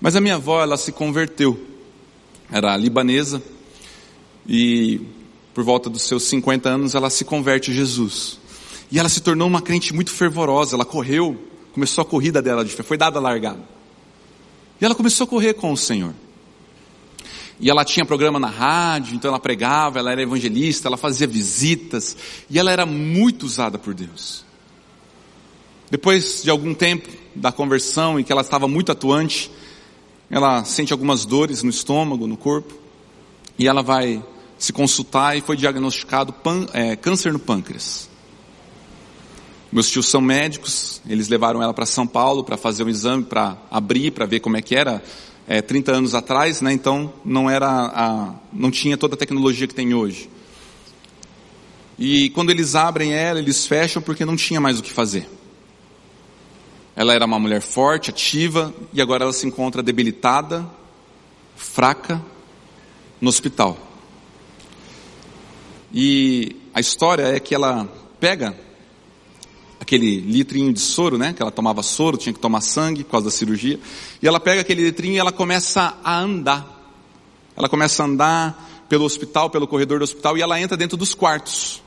Mas 0.00 0.14
a 0.14 0.20
minha 0.20 0.36
avó, 0.36 0.62
ela 0.62 0.76
se 0.76 0.92
converteu. 0.92 1.60
Era 2.52 2.76
libanesa 2.76 3.42
e 4.46 5.00
por 5.54 5.62
volta 5.62 5.88
dos 5.88 6.02
seus 6.02 6.24
50 6.24 6.68
anos 6.68 6.94
ela 6.94 7.08
se 7.08 7.24
converte 7.24 7.70
a 7.70 7.74
Jesus. 7.74 8.38
E 8.90 8.98
ela 8.98 9.08
se 9.08 9.20
tornou 9.20 9.48
uma 9.48 9.62
crente 9.62 9.94
muito 9.94 10.10
fervorosa, 10.10 10.74
ela 10.74 10.84
correu, 10.84 11.40
começou 11.72 12.02
a 12.02 12.04
corrida 12.04 12.42
dela 12.42 12.64
de 12.64 12.72
fé, 12.72 12.82
foi 12.82 12.98
dada 12.98 13.18
a 13.18 13.22
largada. 13.22 13.62
E 14.80 14.84
ela 14.84 14.94
começou 14.94 15.24
a 15.24 15.28
correr 15.28 15.54
com 15.54 15.72
o 15.72 15.76
Senhor. 15.76 16.12
E 17.60 17.70
ela 17.70 17.84
tinha 17.84 18.04
programa 18.04 18.40
na 18.40 18.48
rádio, 18.48 19.14
então 19.14 19.28
ela 19.28 19.38
pregava, 19.38 20.00
ela 20.00 20.10
era 20.10 20.20
evangelista, 20.20 20.88
ela 20.88 20.96
fazia 20.96 21.26
visitas, 21.26 22.16
e 22.50 22.58
ela 22.58 22.70
era 22.70 22.84
muito 22.84 23.46
usada 23.46 23.78
por 23.78 23.94
Deus. 23.94 24.44
Depois 25.88 26.42
de 26.42 26.50
algum 26.50 26.74
tempo 26.74 27.08
da 27.34 27.52
conversão 27.52 28.18
em 28.18 28.24
que 28.24 28.32
ela 28.32 28.42
estava 28.42 28.66
muito 28.66 28.90
atuante, 28.90 29.50
ela 30.28 30.64
sente 30.64 30.92
algumas 30.92 31.24
dores 31.24 31.62
no 31.62 31.70
estômago, 31.70 32.26
no 32.26 32.36
corpo, 32.36 32.74
e 33.56 33.68
ela 33.68 33.82
vai 33.82 34.20
se 34.58 34.72
consultar 34.72 35.36
e 35.36 35.40
foi 35.40 35.56
diagnosticado 35.56 36.32
pan, 36.32 36.66
é, 36.72 36.96
câncer 36.96 37.32
no 37.32 37.38
pâncreas. 37.38 38.08
Meus 39.70 39.90
tios 39.90 40.06
são 40.06 40.20
médicos, 40.20 41.02
eles 41.08 41.28
levaram 41.28 41.62
ela 41.62 41.74
para 41.74 41.84
São 41.84 42.06
Paulo 42.06 42.44
para 42.44 42.56
fazer 42.56 42.84
um 42.84 42.88
exame, 42.88 43.24
para 43.24 43.56
abrir, 43.70 44.12
para 44.12 44.24
ver 44.24 44.40
como 44.40 44.56
é 44.56 44.62
que 44.62 44.76
era 44.76 45.02
é, 45.48 45.60
30 45.60 45.92
anos 45.92 46.14
atrás, 46.14 46.60
né? 46.60 46.72
Então 46.72 47.12
não 47.24 47.50
era 47.50 47.68
a, 47.68 48.34
não 48.52 48.70
tinha 48.70 48.96
toda 48.96 49.14
a 49.14 49.18
tecnologia 49.18 49.66
que 49.66 49.74
tem 49.74 49.92
hoje. 49.92 50.30
E 51.98 52.30
quando 52.30 52.50
eles 52.50 52.74
abrem 52.74 53.12
ela, 53.12 53.38
eles 53.38 53.66
fecham 53.66 54.02
porque 54.02 54.24
não 54.24 54.36
tinha 54.36 54.60
mais 54.60 54.78
o 54.78 54.82
que 54.82 54.92
fazer. 54.92 55.28
Ela 56.96 57.12
era 57.12 57.24
uma 57.24 57.38
mulher 57.38 57.60
forte, 57.60 58.10
ativa, 58.10 58.72
e 58.92 59.00
agora 59.00 59.24
ela 59.24 59.32
se 59.32 59.46
encontra 59.46 59.82
debilitada, 59.82 60.64
fraca, 61.56 62.22
no 63.20 63.28
hospital. 63.28 63.76
E 65.96 66.56
a 66.74 66.80
história 66.80 67.22
é 67.22 67.38
que 67.38 67.54
ela 67.54 67.88
pega 68.18 68.56
aquele 69.78 70.18
litrinho 70.18 70.72
de 70.72 70.80
soro, 70.80 71.16
né? 71.16 71.32
Que 71.32 71.40
ela 71.40 71.52
tomava 71.52 71.84
soro, 71.84 72.16
tinha 72.16 72.32
que 72.32 72.40
tomar 72.40 72.62
sangue 72.62 73.04
por 73.04 73.12
causa 73.12 73.26
da 73.26 73.30
cirurgia. 73.30 73.78
E 74.20 74.26
ela 74.26 74.40
pega 74.40 74.62
aquele 74.62 74.82
litrinho 74.82 75.14
e 75.14 75.18
ela 75.18 75.30
começa 75.30 75.96
a 76.02 76.18
andar. 76.18 76.66
Ela 77.56 77.68
começa 77.68 78.02
a 78.02 78.06
andar 78.06 78.86
pelo 78.88 79.04
hospital, 79.04 79.50
pelo 79.50 79.68
corredor 79.68 80.00
do 80.00 80.02
hospital, 80.02 80.36
e 80.36 80.42
ela 80.42 80.60
entra 80.60 80.76
dentro 80.76 80.96
dos 80.96 81.14
quartos. 81.14 81.80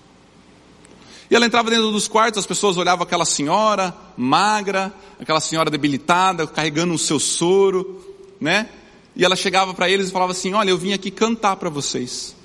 E 1.30 1.36
ela 1.36 1.46
entrava 1.46 1.70
dentro 1.70 1.92
dos 1.92 2.08
quartos, 2.08 2.40
as 2.40 2.48
pessoas 2.48 2.78
olhavam 2.78 3.04
aquela 3.04 3.26
senhora 3.26 3.94
magra, 4.16 4.94
aquela 5.20 5.42
senhora 5.42 5.70
debilitada, 5.70 6.48
carregando 6.48 6.94
o 6.94 6.98
seu 6.98 7.20
soro, 7.20 8.02
né? 8.40 8.70
E 9.18 9.26
ela 9.26 9.36
chegava 9.36 9.74
para 9.74 9.90
eles 9.90 10.08
e 10.08 10.12
falava 10.12 10.32
assim: 10.32 10.54
Olha, 10.54 10.70
eu 10.70 10.78
vim 10.78 10.94
aqui 10.94 11.12
cantar 11.12 11.58
para 11.58 11.70
vocês. 11.70 12.37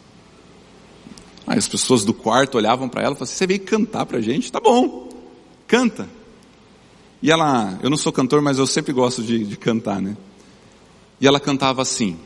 Aí 1.52 1.58
as 1.58 1.68
pessoas 1.68 2.02
do 2.02 2.14
quarto 2.14 2.56
olhavam 2.56 2.88
para 2.88 3.02
ela 3.02 3.12
e 3.12 3.14
falavam 3.14 3.24
assim: 3.24 3.36
Você 3.36 3.46
veio 3.46 3.60
cantar 3.60 4.06
para 4.06 4.16
a 4.16 4.20
gente? 4.22 4.50
Tá 4.50 4.58
bom, 4.58 5.10
canta. 5.66 6.08
E 7.20 7.30
ela, 7.30 7.78
eu 7.82 7.90
não 7.90 7.96
sou 7.98 8.10
cantor, 8.10 8.40
mas 8.40 8.56
eu 8.56 8.66
sempre 8.66 8.90
gosto 8.90 9.22
de, 9.22 9.44
de 9.44 9.54
cantar, 9.58 10.00
né? 10.00 10.16
E 11.20 11.26
ela 11.26 11.38
cantava 11.38 11.82
assim: 11.82 12.16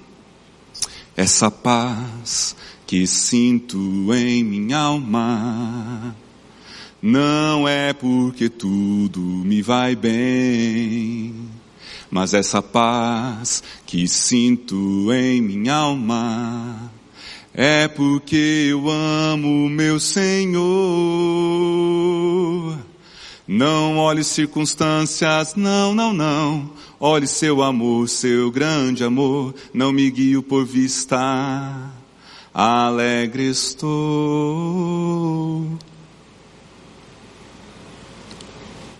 Essa 1.17 1.51
paz 1.51 2.55
que 2.87 3.05
sinto 3.05 3.77
em 4.15 4.45
minha 4.45 4.79
alma 4.79 6.15
não 7.03 7.67
é 7.67 7.93
porque 7.93 8.49
tudo 8.49 9.21
me 9.21 9.61
vai 9.61 9.97
bem, 9.97 11.35
mas 12.09 12.33
essa 12.33 12.63
paz 12.63 13.61
que 13.85 14.07
sinto 14.07 15.13
em 15.13 15.43
minha 15.43 15.75
alma 15.75 16.93
é 17.59 17.89
porque 17.89 18.69
eu 18.69 18.91
amo 18.91 19.67
meu 19.71 19.99
Senhor. 19.99 20.63
Não 23.49 23.97
olhe 23.97 24.23
circunstâncias, 24.23 25.55
não, 25.55 25.95
não, 25.95 26.13
não. 26.13 26.71
Olhe 27.01 27.27
seu 27.27 27.63
amor, 27.63 28.11
seu 28.11 28.51
grande 28.51 29.03
amor. 29.03 29.55
Não 29.73 29.91
me 29.91 30.11
guio 30.11 30.43
por 30.43 30.67
vista. 30.67 31.91
Alegre 32.53 33.49
estou. 33.49 33.89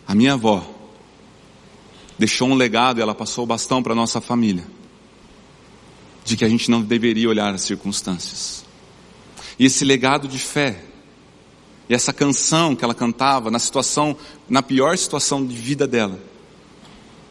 A 0.09 0.15
minha 0.15 0.33
avó 0.33 0.67
deixou 2.19 2.49
um 2.49 2.55
legado 2.55 3.01
e 3.01 3.03
ela 3.03 3.15
passou 3.15 3.45
o 3.45 3.47
bastão 3.47 3.83
para 3.83 3.95
nossa 3.95 4.19
família 4.19 4.76
de 6.27 6.37
que 6.37 6.45
a 6.45 6.49
gente 6.49 6.69
não 6.71 6.83
deveria 6.83 7.29
olhar 7.29 7.55
as 7.55 7.63
circunstâncias. 7.63 8.65
E 9.57 9.65
esse 9.65 9.85
legado 9.85 10.27
de 10.27 10.41
fé 10.41 10.83
e 11.89 11.95
essa 11.95 12.13
canção 12.13 12.75
que 12.75 12.85
ela 12.85 12.95
cantava 12.95 13.49
na 13.49 13.61
situação, 13.61 14.17
na 14.49 14.61
pior 14.61 14.99
situação 14.99 15.47
de 15.47 15.55
vida 15.55 15.87
dela, 15.87 16.19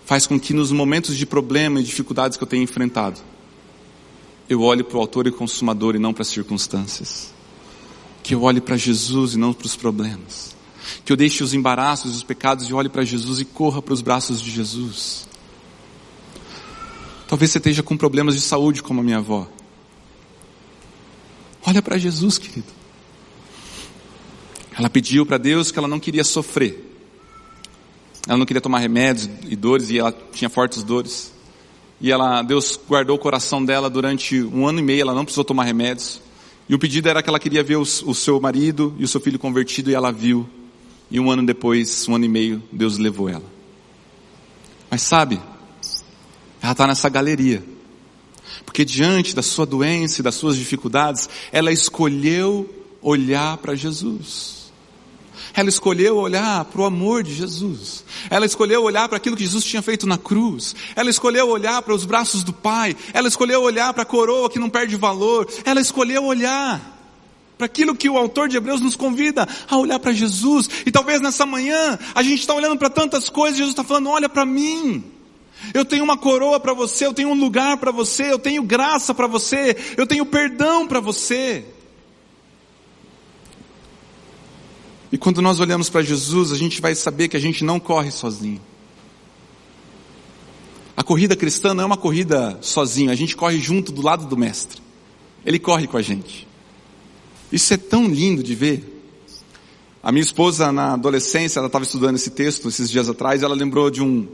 faz 0.06 0.26
com 0.26 0.40
que 0.40 0.54
nos 0.54 0.72
momentos 0.72 1.18
de 1.18 1.26
problema 1.26 1.82
e 1.82 1.84
dificuldades 1.84 2.38
que 2.38 2.44
eu 2.44 2.48
tenho 2.48 2.64
enfrentado, 2.64 3.20
eu 4.48 4.62
olhe 4.62 4.82
para 4.82 4.98
o 4.98 5.02
autor 5.02 5.28
e 5.28 5.32
consumador 5.32 5.96
e 5.96 6.00
não 6.00 6.14
para 6.14 6.22
as 6.22 6.30
circunstâncias. 6.30 7.34
Que 8.24 8.34
eu 8.34 8.44
olhe 8.44 8.62
para 8.62 8.78
Jesus 8.78 9.34
e 9.34 9.38
não 9.38 9.54
para 9.54 9.66
os 9.66 9.76
problemas. 9.76 10.56
Que 11.04 11.12
eu 11.12 11.18
deixe 11.18 11.44
os 11.44 11.54
embaraços 11.54 12.14
e 12.14 12.16
os 12.16 12.24
pecados 12.24 12.70
e 12.70 12.74
olhe 12.74 12.88
para 12.88 13.04
Jesus 13.04 13.40
e 13.42 13.46
corra 13.46 13.82
para 13.82 13.94
os 13.94 14.02
braços 14.02 14.42
de 14.42 14.50
Jesus. 14.50 15.28
Talvez 17.28 17.52
você 17.52 17.58
esteja 17.58 17.82
com 17.82 17.98
problemas 17.98 18.36
de 18.36 18.42
saúde 18.42 18.84
como 18.84 19.02
a 19.02 19.04
minha 19.04 19.18
avó. 19.18 19.48
Olha 21.66 21.82
para 21.82 21.98
Jesus, 21.98 22.38
querido. 22.38 22.68
Ela 24.78 24.90
pediu 24.90 25.26
para 25.26 25.38
Deus 25.38 25.72
que 25.72 25.80
ela 25.80 25.88
não 25.88 26.00
queria 26.00 26.24
sofrer. 26.24 26.84
Ela 28.28 28.38
não 28.38 28.46
queria 28.46 28.62
tomar 28.62 28.80
remédios 28.80 29.30
e 29.48 29.56
dores 29.56 29.90
e 29.90 29.98
ela 29.98 30.16
tinha 30.34 30.50
fortes 30.50 30.84
dores. 30.84 31.34
E 32.00 32.12
ela, 32.12 32.42
Deus 32.42 32.80
guardou 32.88 33.16
o 33.16 33.20
coração 33.20 33.64
dela 33.64 33.90
durante 33.90 34.42
um 34.42 34.68
ano 34.68 34.80
e 34.80 34.84
meio, 34.84 35.02
ela 35.02 35.14
não 35.14 35.24
precisou 35.24 35.46
tomar 35.46 35.64
remédios. 35.64 36.22
E 36.68 36.76
o 36.76 36.80
pedido 36.80 37.08
era 37.08 37.24
que 37.24 37.30
ela 37.30 37.40
queria 37.40 37.64
ver 37.64 37.78
o, 37.78 37.82
o 37.82 38.14
seu 38.14 38.40
marido 38.40 38.94
e 39.00 39.04
o 39.04 39.08
seu 39.08 39.22
filho 39.22 39.40
convertido 39.40 39.90
e 39.90 39.94
ela 39.94 40.12
viu. 40.12 40.48
E 41.10 41.20
um 41.20 41.32
ano 41.32 41.46
depois, 41.46 42.08
um 42.08 42.16
ano 42.16 42.26
e 42.26 42.30
meio, 42.30 42.62
Deus 42.72 42.98
levou 42.98 43.30
ela. 43.30 43.46
Mas 44.90 45.04
sabe, 45.04 45.40
ela 46.66 46.72
está 46.72 46.88
nessa 46.88 47.08
galeria. 47.10 47.64
Porque 48.66 48.84
diante 48.84 49.36
da 49.36 49.44
sua 49.44 49.66
doença 49.66 50.20
e 50.20 50.24
das 50.24 50.36
suas 50.36 50.58
dificuldades, 50.58 51.30
ela 51.52 51.72
escolheu 51.72 52.68
olhar 53.02 53.58
para 53.58 53.76
Jesus. 53.76 54.66
Ela 55.54 55.70
escolheu 55.70 56.18
olhar 56.18 56.66
para 56.66 56.82
o 56.82 56.86
amor 56.86 57.24
de 57.24 57.34
Jesus. 57.34 58.04
Ela 58.32 58.48
escolheu 58.48 58.84
olhar 58.84 59.08
para 59.08 59.18
aquilo 59.18 59.38
que 59.38 59.44
Jesus 59.44 59.64
tinha 59.64 59.82
feito 59.82 60.08
na 60.08 60.18
cruz. 60.18 60.76
Ela 60.96 61.10
escolheu 61.10 61.48
olhar 61.48 61.82
para 61.84 61.94
os 61.94 62.04
braços 62.04 62.44
do 62.44 62.52
Pai. 62.52 62.96
Ela 63.14 63.28
escolheu 63.28 63.62
olhar 63.62 63.94
para 63.94 64.02
a 64.02 64.06
coroa 64.06 64.50
que 64.50 64.60
não 64.60 64.70
perde 64.70 64.96
valor. 64.96 65.48
Ela 65.64 65.80
escolheu 65.80 66.26
olhar 66.26 66.82
para 67.58 67.68
aquilo 67.68 67.96
que 67.96 68.10
o 68.10 68.18
autor 68.18 68.50
de 68.50 68.58
Hebreus 68.58 68.82
nos 68.82 68.96
convida 68.96 69.48
a 69.70 69.78
olhar 69.78 70.00
para 70.00 70.12
Jesus. 70.12 70.68
E 70.84 70.92
talvez 70.92 71.22
nessa 71.22 71.46
manhã 71.46 71.98
a 72.16 72.24
gente 72.24 72.40
está 72.40 72.56
olhando 72.56 72.78
para 72.78 72.90
tantas 72.90 73.30
coisas 73.30 73.56
e 73.56 73.60
Jesus 73.60 73.74
está 73.74 73.84
falando: 73.84 74.10
olha 74.10 74.28
para 74.28 74.46
mim. 74.46 75.15
Eu 75.74 75.86
tenho 75.86 76.04
uma 76.04 76.18
coroa 76.18 76.60
para 76.60 76.74
você, 76.74 77.06
eu 77.06 77.14
tenho 77.14 77.30
um 77.30 77.40
lugar 77.40 77.78
para 77.78 77.92
você, 77.92 78.32
eu 78.32 78.40
tenho 78.40 78.64
graça 78.64 79.14
para 79.14 79.28
você, 79.28 79.76
eu 79.98 80.06
tenho 80.06 80.26
perdão 80.26 80.88
para 80.88 81.00
você. 81.00 81.66
E 85.12 85.18
quando 85.18 85.42
nós 85.42 85.60
olhamos 85.60 85.90
para 85.90 86.02
Jesus, 86.02 86.52
a 86.52 86.58
gente 86.58 86.82
vai 86.82 86.94
saber 86.94 87.28
que 87.28 87.38
a 87.38 87.40
gente 87.40 87.64
não 87.64 87.80
corre 87.80 88.12
sozinho. 88.12 88.62
A 90.98 91.04
corrida 91.04 91.36
cristã 91.36 91.74
não 91.74 91.84
é 91.84 91.86
uma 91.86 91.98
corrida 91.98 92.58
sozinho, 92.62 93.12
a 93.12 93.16
gente 93.16 93.36
corre 93.36 93.60
junto 93.60 93.92
do 93.92 94.02
lado 94.02 94.26
do 94.26 94.38
Mestre. 94.38 94.82
Ele 95.46 95.60
corre 95.60 95.88
com 95.88 95.98
a 95.98 96.02
gente. 96.02 96.48
Isso 97.52 97.74
é 97.74 97.78
tão 97.78 98.08
lindo 98.08 98.42
de 98.42 98.56
ver. 98.56 98.92
A 100.02 100.12
minha 100.12 100.22
esposa, 100.22 100.72
na 100.72 100.94
adolescência, 100.94 101.60
ela 101.60 101.68
estava 101.68 101.84
estudando 101.84 102.16
esse 102.16 102.32
texto 102.32 102.68
esses 102.68 102.90
dias 102.90 103.10
atrás, 103.10 103.42
ela 103.42 103.56
lembrou 103.56 103.90
de 103.90 104.02
um, 104.02 104.28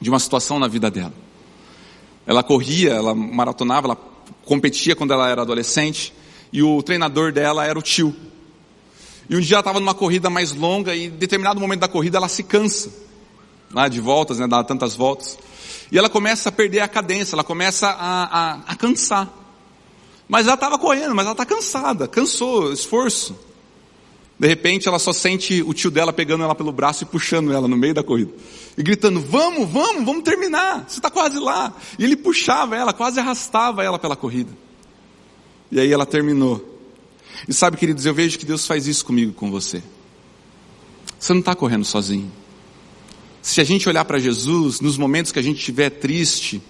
de 0.00 0.10
uma 0.10 0.18
situação 0.18 0.58
na 0.58 0.68
vida 0.68 0.90
dela. 0.90 1.12
Ela 2.26 2.42
corria, 2.42 2.92
ela 2.92 3.14
maratonava, 3.14 3.86
ela 3.86 3.98
competia 4.44 4.96
quando 4.96 5.12
ela 5.12 5.28
era 5.28 5.42
adolescente, 5.42 6.12
e 6.52 6.62
o 6.62 6.82
treinador 6.82 7.32
dela 7.32 7.66
era 7.66 7.78
o 7.78 7.82
tio. 7.82 8.14
E 9.28 9.36
um 9.36 9.40
dia 9.40 9.56
ela 9.56 9.60
estava 9.60 9.80
numa 9.80 9.94
corrida 9.94 10.28
mais 10.28 10.52
longa 10.52 10.94
e 10.94 11.06
em 11.06 11.10
determinado 11.10 11.58
momento 11.58 11.80
da 11.80 11.88
corrida 11.88 12.18
ela 12.18 12.28
se 12.28 12.42
cansa, 12.42 12.92
lá 13.72 13.88
de 13.88 14.00
voltas, 14.00 14.38
né, 14.38 14.46
dá 14.46 14.62
tantas 14.62 14.94
voltas. 14.94 15.38
E 15.90 15.98
ela 15.98 16.08
começa 16.08 16.48
a 16.48 16.52
perder 16.52 16.80
a 16.80 16.88
cadência, 16.88 17.34
ela 17.34 17.44
começa 17.44 17.88
a, 17.88 18.24
a, 18.24 18.52
a 18.66 18.76
cansar. 18.76 19.32
Mas 20.28 20.46
ela 20.46 20.54
estava 20.54 20.78
correndo, 20.78 21.14
mas 21.14 21.24
ela 21.24 21.32
está 21.32 21.44
cansada, 21.44 22.08
cansou, 22.08 22.72
esforço. 22.72 23.36
De 24.38 24.48
repente 24.48 24.88
ela 24.88 24.98
só 24.98 25.12
sente 25.12 25.62
o 25.62 25.72
tio 25.72 25.90
dela 25.90 26.12
pegando 26.12 26.42
ela 26.42 26.54
pelo 26.54 26.72
braço 26.72 27.04
e 27.04 27.06
puxando 27.06 27.52
ela 27.52 27.68
no 27.68 27.76
meio 27.76 27.94
da 27.94 28.02
corrida. 28.02 28.32
E 28.76 28.82
gritando, 28.82 29.20
vamos, 29.20 29.70
vamos, 29.70 30.04
vamos 30.04 30.24
terminar, 30.24 30.84
você 30.88 30.98
está 30.98 31.10
quase 31.10 31.38
lá. 31.38 31.72
E 31.98 32.04
ele 32.04 32.16
puxava 32.16 32.76
ela, 32.76 32.92
quase 32.92 33.20
arrastava 33.20 33.84
ela 33.84 33.98
pela 33.98 34.16
corrida. 34.16 34.50
E 35.70 35.78
aí 35.78 35.92
ela 35.92 36.04
terminou. 36.04 36.80
E 37.48 37.52
sabe, 37.52 37.76
queridos, 37.76 38.06
eu 38.06 38.14
vejo 38.14 38.38
que 38.38 38.46
Deus 38.46 38.66
faz 38.66 38.86
isso 38.86 39.04
comigo 39.04 39.32
com 39.32 39.50
você. 39.50 39.82
Você 41.18 41.32
não 41.32 41.40
está 41.40 41.54
correndo 41.54 41.84
sozinho. 41.84 42.30
Se 43.40 43.60
a 43.60 43.64
gente 43.64 43.88
olhar 43.88 44.04
para 44.04 44.18
Jesus, 44.18 44.80
nos 44.80 44.96
momentos 44.96 45.30
que 45.30 45.38
a 45.38 45.42
gente 45.42 45.58
estiver 45.58 45.90
triste, 45.90 46.62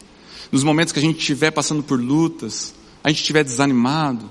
nos 0.51 0.63
momentos 0.63 0.93
que 0.93 0.99
a 0.99 1.03
gente 1.03 1.19
estiver 1.19 1.51
passando 1.51 1.83
por 1.83 2.01
lutas, 2.01 2.75
a 3.03 3.09
gente 3.09 3.21
estiver 3.21 3.45
desanimado, 3.45 4.31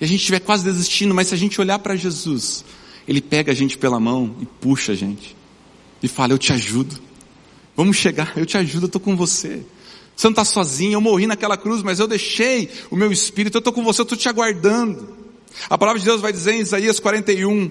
e 0.00 0.04
a 0.04 0.08
gente 0.08 0.20
estiver 0.20 0.40
quase 0.40 0.64
desistindo, 0.64 1.14
mas 1.14 1.28
se 1.28 1.34
a 1.34 1.36
gente 1.36 1.60
olhar 1.60 1.78
para 1.78 1.94
Jesus, 1.94 2.64
Ele 3.06 3.20
pega 3.20 3.52
a 3.52 3.54
gente 3.54 3.76
pela 3.76 4.00
mão 4.00 4.34
e 4.40 4.46
puxa 4.46 4.92
a 4.92 4.94
gente. 4.94 5.36
E 6.02 6.08
fala, 6.08 6.32
eu 6.32 6.38
te 6.38 6.52
ajudo. 6.52 6.98
Vamos 7.76 7.96
chegar, 7.96 8.32
eu 8.36 8.46
te 8.46 8.56
ajudo, 8.56 8.84
eu 8.84 8.86
estou 8.86 9.00
com 9.00 9.14
você. 9.14 9.62
Você 10.16 10.26
não 10.26 10.32
está 10.32 10.44
sozinho, 10.44 10.94
eu 10.94 11.00
morri 11.00 11.26
naquela 11.26 11.56
cruz, 11.56 11.82
mas 11.82 11.98
eu 11.98 12.06
deixei 12.06 12.70
o 12.90 12.96
meu 12.96 13.12
espírito, 13.12 13.56
eu 13.56 13.60
estou 13.60 13.72
com 13.72 13.84
você, 13.84 14.00
eu 14.00 14.04
estou 14.04 14.16
te 14.16 14.28
aguardando. 14.28 15.16
A 15.68 15.76
palavra 15.76 15.98
de 15.98 16.06
Deus 16.06 16.20
vai 16.20 16.32
dizer 16.32 16.54
em 16.54 16.60
Isaías 16.60 16.98
41, 16.98 17.70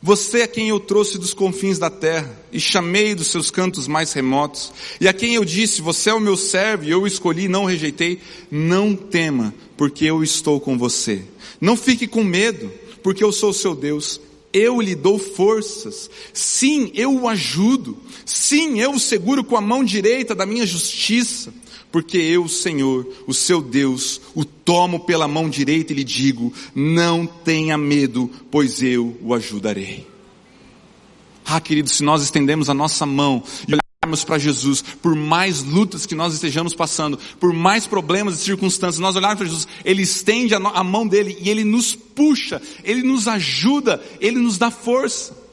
você 0.00 0.42
é 0.42 0.46
quem 0.46 0.68
eu 0.68 0.78
trouxe 0.78 1.18
dos 1.18 1.34
confins 1.34 1.78
da 1.78 1.90
terra 1.90 2.30
e 2.52 2.60
chamei 2.60 3.14
dos 3.14 3.28
seus 3.28 3.50
cantos 3.50 3.88
mais 3.88 4.12
remotos, 4.12 4.72
e 5.00 5.08
a 5.08 5.12
quem 5.12 5.34
eu 5.34 5.44
disse, 5.44 5.82
você 5.82 6.10
é 6.10 6.14
o 6.14 6.20
meu 6.20 6.36
servo 6.36 6.84
e 6.84 6.90
eu 6.90 7.02
o 7.02 7.06
escolhi 7.06 7.44
e 7.44 7.48
não 7.48 7.64
o 7.64 7.66
rejeitei, 7.66 8.20
não 8.50 8.94
tema, 8.94 9.52
porque 9.76 10.04
eu 10.04 10.22
estou 10.22 10.60
com 10.60 10.78
você. 10.78 11.22
Não 11.60 11.76
fique 11.76 12.06
com 12.06 12.22
medo, 12.22 12.72
porque 13.02 13.24
eu 13.24 13.32
sou 13.32 13.50
o 13.50 13.54
seu 13.54 13.74
Deus. 13.74 14.20
eu 14.52 14.80
lhe 14.80 14.94
dou 14.94 15.18
forças. 15.18 16.10
Sim, 16.32 16.90
eu 16.94 17.14
o 17.14 17.28
ajudo. 17.28 17.96
Sim, 18.24 18.80
eu 18.80 18.92
o 18.92 19.00
seguro 19.00 19.44
com 19.44 19.56
a 19.56 19.60
mão 19.60 19.84
direita 19.84 20.34
da 20.34 20.46
minha 20.46 20.66
justiça. 20.66 21.52
Porque 21.90 22.18
eu, 22.18 22.46
Senhor, 22.48 23.06
o 23.26 23.32
seu 23.32 23.62
Deus, 23.62 24.20
o 24.34 24.44
tomo 24.44 25.00
pela 25.00 25.26
mão 25.26 25.48
direita 25.48 25.92
e 25.92 25.96
lhe 25.96 26.04
digo: 26.04 26.52
não 26.74 27.26
tenha 27.26 27.78
medo, 27.78 28.30
pois 28.50 28.82
eu 28.82 29.16
o 29.22 29.32
ajudarei. 29.32 30.06
Ah, 31.44 31.60
querido, 31.60 31.88
se 31.88 32.02
nós 32.02 32.22
estendemos 32.22 32.68
a 32.68 32.74
nossa 32.74 33.06
mão 33.06 33.42
e 33.66 33.72
olharmos 34.04 34.22
para 34.22 34.38
Jesus, 34.38 34.82
por 34.82 35.14
mais 35.14 35.62
lutas 35.62 36.04
que 36.04 36.14
nós 36.14 36.34
estejamos 36.34 36.74
passando, 36.74 37.18
por 37.40 37.54
mais 37.54 37.86
problemas 37.86 38.34
e 38.34 38.44
circunstâncias, 38.44 38.98
nós 38.98 39.16
olharmos 39.16 39.38
para 39.38 39.46
Jesus, 39.46 39.68
Ele 39.82 40.02
estende 40.02 40.54
a, 40.54 40.58
a 40.58 40.84
mão 40.84 41.06
dele 41.06 41.38
e 41.40 41.48
Ele 41.48 41.64
nos 41.64 41.94
puxa, 41.94 42.60
Ele 42.84 43.02
nos 43.02 43.26
ajuda, 43.26 44.02
Ele 44.20 44.38
nos 44.38 44.58
dá 44.58 44.70
força. 44.70 45.47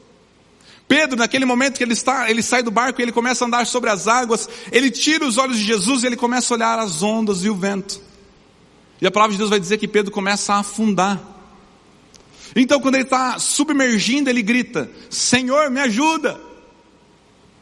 Pedro, 0.88 1.16
naquele 1.16 1.44
momento 1.44 1.76
que 1.76 1.82
ele 1.82 1.94
está, 1.94 2.30
ele 2.30 2.42
sai 2.42 2.62
do 2.62 2.70
barco 2.70 3.00
e 3.00 3.02
ele 3.02 3.12
começa 3.12 3.44
a 3.44 3.46
andar 3.46 3.66
sobre 3.66 3.90
as 3.90 4.06
águas, 4.06 4.48
ele 4.70 4.90
tira 4.90 5.26
os 5.26 5.36
olhos 5.36 5.58
de 5.58 5.64
Jesus 5.64 6.02
e 6.02 6.06
ele 6.06 6.16
começa 6.16 6.54
a 6.54 6.56
olhar 6.56 6.78
as 6.78 7.02
ondas 7.02 7.44
e 7.44 7.50
o 7.50 7.56
vento. 7.56 8.00
E 9.00 9.06
a 9.06 9.10
palavra 9.10 9.32
de 9.32 9.38
Deus 9.38 9.50
vai 9.50 9.58
dizer 9.58 9.78
que 9.78 9.88
Pedro 9.88 10.12
começa 10.12 10.54
a 10.54 10.60
afundar. 10.60 11.20
Então, 12.54 12.80
quando 12.80 12.94
ele 12.94 13.04
está 13.04 13.38
submergindo, 13.38 14.30
ele 14.30 14.42
grita: 14.42 14.90
Senhor, 15.10 15.70
me 15.70 15.80
ajuda! 15.80 16.40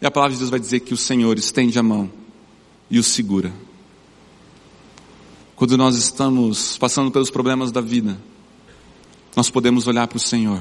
E 0.01 0.07
a 0.07 0.11
palavra 0.11 0.35
de 0.35 0.39
Deus 0.39 0.51
vai 0.51 0.61
dizer 0.61 0.81
que 0.81 0.93
o 0.93 0.97
Senhor 0.97 1.39
estende 1.39 1.79
a 1.79 1.83
mão 1.83 2.11
e 2.91 2.99
o 2.99 3.03
segura. 3.03 3.53
Quando 5.57 5.79
nós 5.79 5.97
estamos 5.97 6.77
passando 6.77 7.11
pelos 7.11 7.31
problemas 7.31 7.73
da 7.73 7.81
vida, 7.81 8.21
nós 9.35 9.49
podemos 9.49 9.87
olhar 9.87 10.07
para 10.07 10.19
o 10.19 10.21
Senhor 10.21 10.61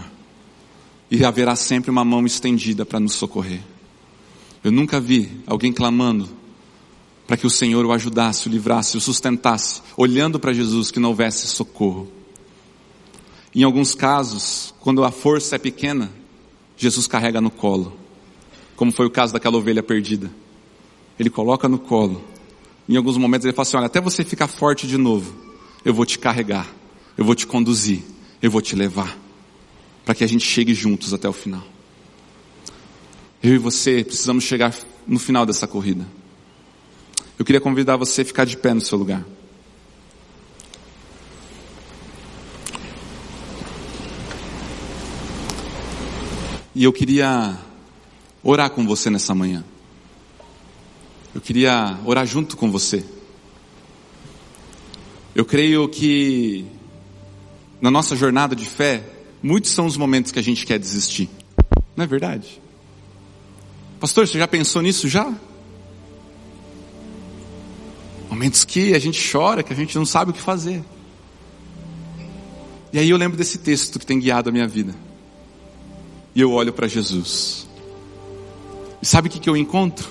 e 1.13 1.23
haverá 1.23 1.55
sempre 1.55 1.91
uma 1.91 2.03
mão 2.03 2.25
estendida 2.25 2.83
para 2.83 2.99
nos 2.99 3.13
socorrer. 3.13 3.61
Eu 4.63 4.71
nunca 4.71 4.99
vi 4.99 5.29
alguém 5.45 5.71
clamando 5.71 6.27
para 7.27 7.37
que 7.37 7.45
o 7.45 7.51
Senhor 7.51 7.85
o 7.85 7.91
ajudasse, 7.91 8.47
o 8.47 8.51
livrasse, 8.51 8.97
o 8.97 9.01
sustentasse, 9.01 9.83
olhando 9.95 10.39
para 10.39 10.51
Jesus 10.51 10.89
que 10.89 10.99
não 10.99 11.09
houvesse 11.09 11.45
socorro. 11.45 12.11
Em 13.53 13.61
alguns 13.61 13.93
casos, 13.93 14.73
quando 14.79 15.03
a 15.03 15.11
força 15.11 15.55
é 15.55 15.59
pequena, 15.59 16.11
Jesus 16.75 17.05
carrega 17.05 17.39
no 17.39 17.51
colo, 17.51 17.95
como 18.75 18.91
foi 18.91 19.05
o 19.05 19.11
caso 19.11 19.33
daquela 19.33 19.57
ovelha 19.57 19.83
perdida. 19.83 20.31
Ele 21.19 21.29
coloca 21.29 21.69
no 21.69 21.77
colo. 21.77 22.23
Em 22.89 22.97
alguns 22.97 23.17
momentos 23.17 23.45
ele 23.45 23.53
fala 23.53 23.67
assim: 23.67 23.77
Olha, 23.77 23.85
até 23.85 24.01
você 24.01 24.25
ficar 24.25 24.47
forte 24.47 24.87
de 24.87 24.97
novo, 24.97 25.31
eu 25.85 25.93
vou 25.93 26.07
te 26.07 26.17
carregar, 26.17 26.67
eu 27.15 27.23
vou 27.23 27.35
te 27.35 27.45
conduzir, 27.45 28.01
eu 28.41 28.49
vou 28.49 28.63
te 28.63 28.75
levar 28.75 29.22
para 30.05 30.15
que 30.15 30.23
a 30.23 30.27
gente 30.27 30.45
chegue 30.45 30.73
juntos 30.73 31.13
até 31.13 31.27
o 31.27 31.33
final. 31.33 31.63
Eu 33.41 33.55
e 33.55 33.57
você 33.57 34.03
precisamos 34.03 34.43
chegar 34.43 34.75
no 35.07 35.19
final 35.19 35.45
dessa 35.45 35.67
corrida. 35.67 36.05
Eu 37.37 37.45
queria 37.45 37.59
convidar 37.59 37.97
você 37.97 38.21
a 38.21 38.25
ficar 38.25 38.45
de 38.45 38.55
pé 38.55 38.73
no 38.73 38.81
seu 38.81 38.97
lugar. 38.97 39.25
E 46.75 46.83
eu 46.83 46.91
queria 46.91 47.57
orar 48.41 48.69
com 48.71 48.85
você 48.85 49.09
nessa 49.09 49.35
manhã. 49.35 49.63
Eu 51.35 51.41
queria 51.41 51.99
orar 52.05 52.25
junto 52.25 52.57
com 52.57 52.71
você. 52.71 53.05
Eu 55.35 55.45
creio 55.45 55.87
que 55.89 56.65
na 57.81 57.91
nossa 57.91 58.15
jornada 58.15 58.55
de 58.55 58.65
fé, 58.65 59.03
muitos 59.43 59.71
são 59.71 59.85
os 59.85 59.97
momentos 59.97 60.31
que 60.31 60.39
a 60.39 60.43
gente 60.43 60.65
quer 60.65 60.79
desistir. 60.79 61.29
Não 61.95 62.05
é 62.05 62.07
verdade? 62.07 62.61
Pastor, 63.99 64.27
você 64.27 64.39
já 64.39 64.47
pensou 64.47 64.81
nisso 64.81 65.07
já? 65.07 65.31
Momentos 68.29 68.63
que 68.63 68.95
a 68.95 68.99
gente 68.99 69.31
chora, 69.31 69.61
que 69.61 69.71
a 69.71 69.75
gente 69.75 69.95
não 69.95 70.05
sabe 70.05 70.31
o 70.31 70.33
que 70.33 70.41
fazer. 70.41 70.83
E 72.91 72.97
aí 72.97 73.09
eu 73.09 73.17
lembro 73.17 73.37
desse 73.37 73.57
texto 73.57 73.99
que 73.99 74.05
tem 74.05 74.19
guiado 74.19 74.49
a 74.49 74.51
minha 74.51 74.67
vida. 74.67 74.95
E 76.33 76.41
eu 76.41 76.51
olho 76.51 76.73
para 76.73 76.87
Jesus. 76.87 77.67
E 79.01 79.05
sabe 79.05 79.27
o 79.27 79.31
que, 79.31 79.39
que 79.39 79.49
eu 79.49 79.57
encontro? 79.57 80.09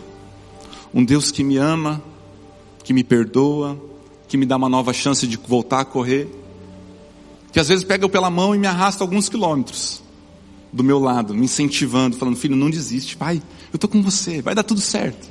Um 0.95 1.05
Deus 1.05 1.31
que 1.31 1.43
me 1.43 1.57
ama, 1.57 2.03
que 2.85 2.93
me 2.93 3.03
perdoa, 3.03 3.81
que 4.29 4.37
me 4.37 4.47
dá 4.47 4.57
uma 4.57 4.69
nova 4.69 4.93
chance 4.93 5.27
de 5.27 5.37
voltar 5.37 5.81
a 5.81 5.85
correr 5.85 6.29
que 7.53 7.61
às 7.61 7.69
vezes 7.69 7.85
pega 7.85 8.05
eu 8.05 8.09
pela 8.09 8.31
mão 8.31 8.55
e 8.55 8.59
me 8.59 8.67
arrasta 8.67 9.05
alguns 9.05 9.29
quilômetros 9.29 10.03
do 10.73 10.83
meu 10.83 10.99
lado, 10.99 11.35
me 11.35 11.45
incentivando, 11.45 12.17
falando: 12.17 12.37
Filho, 12.37 12.57
não 12.57 12.71
desiste, 12.71 13.17
pai, 13.17 13.43
eu 13.73 13.77
estou 13.77 13.89
com 13.89 14.03
você, 14.03 14.41
vai 14.41 14.55
dar 14.55 14.63
tudo 14.63 14.81
certo. 14.81 15.31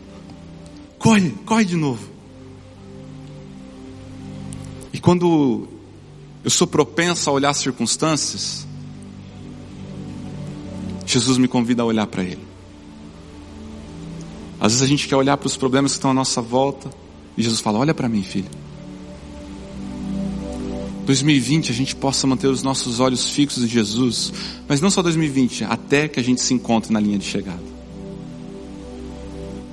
Corre, 0.99 1.31
corre 1.45 1.65
de 1.65 1.75
novo. 1.75 2.07
E 4.93 4.99
quando 4.99 5.67
eu 6.43 6.49
sou 6.51 6.67
propenso 6.67 7.29
a 7.29 7.33
olhar 7.33 7.49
as 7.49 7.57
circunstâncias, 7.57 8.67
Jesus 11.07 11.39
me 11.39 11.47
convida 11.47 11.81
a 11.81 11.85
olhar 11.85 12.05
para 12.05 12.23
Ele. 12.23 12.51
Às 14.59 14.73
vezes 14.73 14.83
a 14.83 14.87
gente 14.87 15.07
quer 15.07 15.15
olhar 15.15 15.37
para 15.37 15.47
os 15.47 15.57
problemas 15.57 15.93
que 15.93 15.97
estão 15.97 16.11
à 16.11 16.13
nossa 16.13 16.39
volta, 16.39 16.91
e 17.35 17.41
Jesus 17.41 17.61
fala: 17.61 17.79
Olha 17.79 17.95
para 17.95 18.07
mim, 18.07 18.21
filho. 18.21 18.49
2020 21.05 21.71
a 21.71 21.73
gente 21.73 21.95
possa 21.95 22.27
manter 22.27 22.47
os 22.47 22.61
nossos 22.61 22.99
olhos 22.99 23.29
fixos 23.29 23.63
em 23.63 23.67
Jesus, 23.67 24.31
mas 24.67 24.79
não 24.79 24.89
só 24.89 25.01
2020, 25.01 25.63
até 25.65 26.07
que 26.07 26.19
a 26.19 26.23
gente 26.23 26.41
se 26.41 26.53
encontre 26.53 26.93
na 26.93 26.99
linha 26.99 27.17
de 27.17 27.25
chegada. 27.25 27.71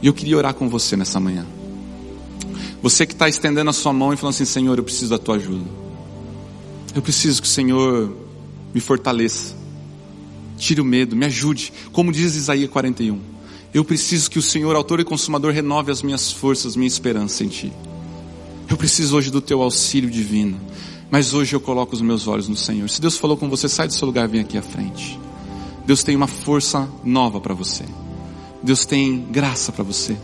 E 0.00 0.06
eu 0.06 0.12
queria 0.12 0.36
orar 0.36 0.54
com 0.54 0.68
você 0.68 0.96
nessa 0.96 1.18
manhã. 1.18 1.44
Você 2.80 3.04
que 3.04 3.12
está 3.12 3.28
estendendo 3.28 3.68
a 3.68 3.72
sua 3.72 3.92
mão 3.92 4.12
e 4.12 4.16
falando 4.16 4.34
assim: 4.34 4.44
Senhor, 4.44 4.78
eu 4.78 4.84
preciso 4.84 5.10
da 5.10 5.18
tua 5.18 5.36
ajuda. 5.36 5.68
Eu 6.94 7.02
preciso 7.02 7.42
que 7.42 7.48
o 7.48 7.50
Senhor 7.50 8.16
me 8.72 8.80
fortaleça, 8.80 9.54
tire 10.56 10.80
o 10.80 10.84
medo, 10.84 11.16
me 11.16 11.26
ajude. 11.26 11.72
Como 11.92 12.12
diz 12.12 12.34
Isaías 12.34 12.70
41, 12.70 13.20
eu 13.74 13.84
preciso 13.84 14.30
que 14.30 14.38
o 14.38 14.42
Senhor, 14.42 14.74
autor 14.74 15.00
e 15.00 15.04
consumador, 15.04 15.52
renove 15.52 15.90
as 15.90 16.02
minhas 16.02 16.32
forças, 16.32 16.76
minha 16.76 16.86
esperança 16.86 17.44
em 17.44 17.48
Ti. 17.48 17.72
Eu 18.70 18.76
preciso 18.76 19.16
hoje 19.16 19.30
do 19.30 19.40
Teu 19.40 19.62
auxílio 19.62 20.10
divino. 20.10 20.58
Mas 21.10 21.32
hoje 21.32 21.54
eu 21.54 21.60
coloco 21.60 21.94
os 21.94 22.02
meus 22.02 22.26
olhos 22.26 22.48
no 22.48 22.56
Senhor. 22.56 22.88
Se 22.88 23.00
Deus 23.00 23.16
falou 23.16 23.36
com 23.36 23.48
você, 23.48 23.68
sai 23.68 23.86
do 23.86 23.94
seu 23.94 24.06
lugar, 24.06 24.28
vem 24.28 24.40
aqui 24.40 24.58
à 24.58 24.62
frente. 24.62 25.18
Deus 25.86 26.02
tem 26.02 26.14
uma 26.14 26.26
força 26.26 26.88
nova 27.02 27.40
para 27.40 27.54
você. 27.54 27.84
Deus 28.62 28.84
tem 28.84 29.26
graça 29.30 29.72
para 29.72 29.82
você. 29.82 30.16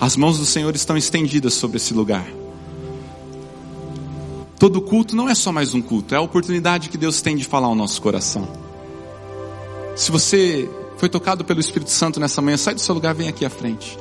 As 0.00 0.16
mãos 0.16 0.38
do 0.38 0.44
Senhor 0.44 0.74
estão 0.74 0.96
estendidas 0.96 1.54
sobre 1.54 1.76
esse 1.76 1.94
lugar. 1.94 2.26
Todo 4.58 4.80
culto 4.80 5.14
não 5.14 5.28
é 5.28 5.34
só 5.36 5.52
mais 5.52 5.72
um 5.72 5.80
culto, 5.80 6.14
é 6.14 6.18
a 6.18 6.20
oportunidade 6.20 6.88
que 6.88 6.98
Deus 6.98 7.20
tem 7.20 7.36
de 7.36 7.44
falar 7.44 7.68
ao 7.68 7.76
nosso 7.76 8.02
coração. 8.02 8.48
Se 9.94 10.10
você 10.10 10.68
foi 10.96 11.08
tocado 11.08 11.44
pelo 11.44 11.60
Espírito 11.60 11.92
Santo 11.92 12.18
nessa 12.18 12.42
manhã, 12.42 12.56
sai 12.56 12.74
do 12.74 12.80
seu 12.80 12.92
lugar, 12.92 13.14
vem 13.14 13.28
aqui 13.28 13.44
à 13.44 13.50
frente. 13.50 13.96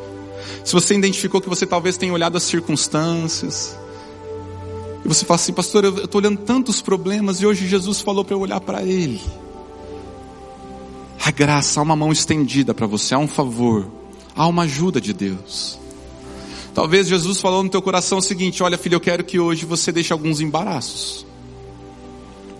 Se 0.66 0.74
você 0.74 0.96
identificou 0.96 1.40
que 1.40 1.50
você 1.50 1.66
talvez 1.66 1.96
tenha 1.96 2.12
olhado 2.12 2.38
as 2.38 2.44
circunstâncias, 2.44 3.78
e 5.08 5.10
você 5.10 5.24
fala 5.24 5.40
assim, 5.40 5.54
pastor, 5.54 5.86
eu 5.86 6.04
estou 6.04 6.20
olhando 6.20 6.40
tantos 6.40 6.82
problemas 6.82 7.40
e 7.40 7.46
hoje 7.46 7.66
Jesus 7.66 8.02
falou 8.02 8.26
para 8.26 8.36
eu 8.36 8.42
olhar 8.42 8.60
para 8.60 8.84
Ele. 8.84 9.22
A 11.24 11.32
graça, 11.32 11.80
há 11.80 11.84
uma 11.84 11.96
mão 11.96 12.12
estendida 12.12 12.74
para 12.74 12.86
você, 12.86 13.16
há 13.16 13.18
um 13.18 13.28
favor, 13.28 13.90
há 14.36 14.46
uma 14.46 14.64
ajuda 14.64 15.00
de 15.00 15.14
Deus. 15.14 15.80
Talvez 16.74 17.08
Jesus 17.08 17.40
falou 17.40 17.64
no 17.64 17.70
teu 17.70 17.82
coração 17.82 18.18
o 18.18 18.22
seguinte: 18.22 18.62
olha, 18.62 18.78
filho, 18.78 18.96
eu 18.96 19.00
quero 19.00 19.24
que 19.24 19.40
hoje 19.40 19.66
você 19.66 19.94
deixe 19.94 20.12
alguns 20.12 20.42
embaraços. 20.42 21.26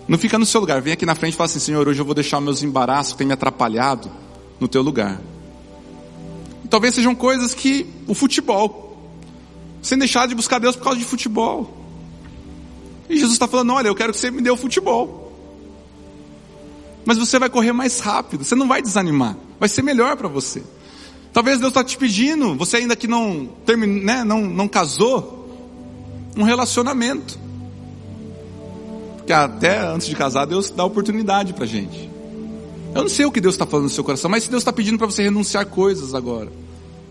Não 0.08 0.18
fica 0.18 0.40
no 0.40 0.46
seu 0.46 0.62
lugar, 0.62 0.82
vem 0.82 0.94
aqui 0.94 1.06
na 1.06 1.16
frente 1.16 1.34
e 1.34 1.38
fala 1.38 1.50
assim: 1.50 1.60
Senhor, 1.60 1.86
hoje 1.86 2.00
eu 2.00 2.06
vou 2.06 2.16
deixar 2.16 2.40
meus 2.40 2.64
embaraços 2.64 3.12
que 3.12 3.18
têm 3.18 3.28
me 3.28 3.34
atrapalhado 3.34 4.10
no 4.58 4.70
teu 4.70 4.82
lugar. 4.82 5.20
E 6.64 6.68
talvez 6.70 6.96
sejam 6.96 7.14
coisas 7.14 7.54
que 7.54 7.86
o 8.08 8.14
futebol, 8.14 8.98
sem 9.82 9.98
deixar 9.98 10.30
de 10.30 10.34
buscar 10.34 10.60
Deus 10.60 10.78
por 10.78 10.86
causa 10.86 10.98
de 10.98 11.06
futebol. 11.06 11.87
E 13.10 13.16
Jesus 13.16 13.34
está 13.34 13.48
falando: 13.48 13.74
olha, 13.74 13.88
eu 13.88 13.96
quero 13.96 14.14
que 14.14 14.20
você 14.20 14.32
me 14.32 14.42
dê 14.42 14.50
o 14.50 14.58
futebol. 14.58 15.28
Mas 17.06 17.18
você 17.18 17.40
vai 17.40 17.50
correr 17.50 17.72
mais 17.72 18.00
rápido, 18.00 18.44
você 18.44 18.54
não 18.54 18.68
vai 18.68 18.82
desanimar, 18.82 19.38
vai 19.58 19.70
ser 19.70 19.82
melhor 19.82 20.18
para 20.18 20.28
você. 20.28 20.62
Talvez 21.32 21.60
Deus 21.60 21.70
está 21.70 21.84
te 21.84 21.98
pedindo, 21.98 22.56
você 22.56 22.78
ainda 22.78 22.96
que 22.96 23.08
não, 23.08 23.48
termine, 23.66 24.02
né, 24.02 24.24
não, 24.26 24.42
não 24.42 24.68
casou, 24.68 25.48
um 26.36 26.44
relacionamento. 26.44 27.40
Porque 29.16 29.32
até 29.32 29.80
antes 29.80 30.08
de 30.08 30.16
casar, 30.16 30.46
Deus 30.46 30.70
dá 30.70 30.84
oportunidade 30.84 31.54
para 31.54 31.66
gente. 31.66 32.10
Eu 32.94 33.04
não 33.04 33.10
sei 33.10 33.26
o 33.26 33.32
que 33.32 33.40
Deus 33.40 33.56
está 33.56 33.66
falando 33.66 33.86
no 33.86 33.90
seu 33.90 34.04
coração, 34.04 34.30
mas 34.30 34.44
se 34.44 34.50
Deus 34.50 34.62
está 34.62 34.74
pedindo 34.74 34.98
para 34.98 35.08
você 35.08 35.24
renunciar 35.24 35.66
coisas 35.66 36.14
agora, 36.14 36.52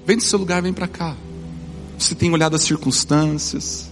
vem 0.05 0.17
do 0.17 0.23
seu 0.23 0.39
lugar, 0.39 0.61
vem 0.61 0.73
para 0.73 0.89
cá. 0.89 1.17
Você 1.99 2.15
tem 2.15 2.31
olhado 2.33 2.57
as 2.57 2.63
circunstâncias, 2.63 3.91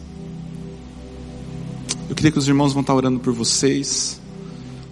queria 2.24 2.32
que 2.32 2.38
os 2.38 2.48
irmãos 2.48 2.72
vão 2.72 2.80
estar 2.80 2.94
orando 2.94 3.20
por 3.20 3.34
vocês. 3.34 4.18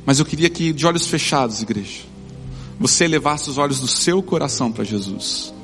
Mas 0.05 0.19
eu 0.19 0.25
queria 0.27 0.51
que, 0.51 0.71
de 0.71 0.87
olhos 0.87 1.07
fechados, 1.07 1.63
igreja, 1.63 2.03
você 2.79 3.09
levasse 3.09 3.49
os 3.49 3.57
olhos 3.57 3.81
do 3.81 3.89
seu 3.89 4.23
coração 4.23 4.71
para 4.71 4.85
Jesus. 4.85 5.55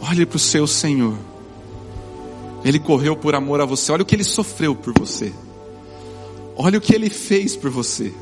Olhe 0.00 0.24
para 0.24 0.36
o 0.36 0.38
seu 0.38 0.64
Senhor. 0.68 1.16
Ele 2.64 2.78
correu 2.78 3.16
por 3.16 3.34
amor 3.34 3.60
a 3.60 3.64
você. 3.64 3.90
Olha 3.90 4.02
o 4.02 4.06
que 4.06 4.14
ele 4.14 4.22
sofreu 4.22 4.76
por 4.76 4.94
você. 4.96 5.32
Olha 6.56 6.78
o 6.78 6.80
que 6.80 6.94
ele 6.94 7.10
fez 7.10 7.56
por 7.56 7.70
você. 7.70 8.14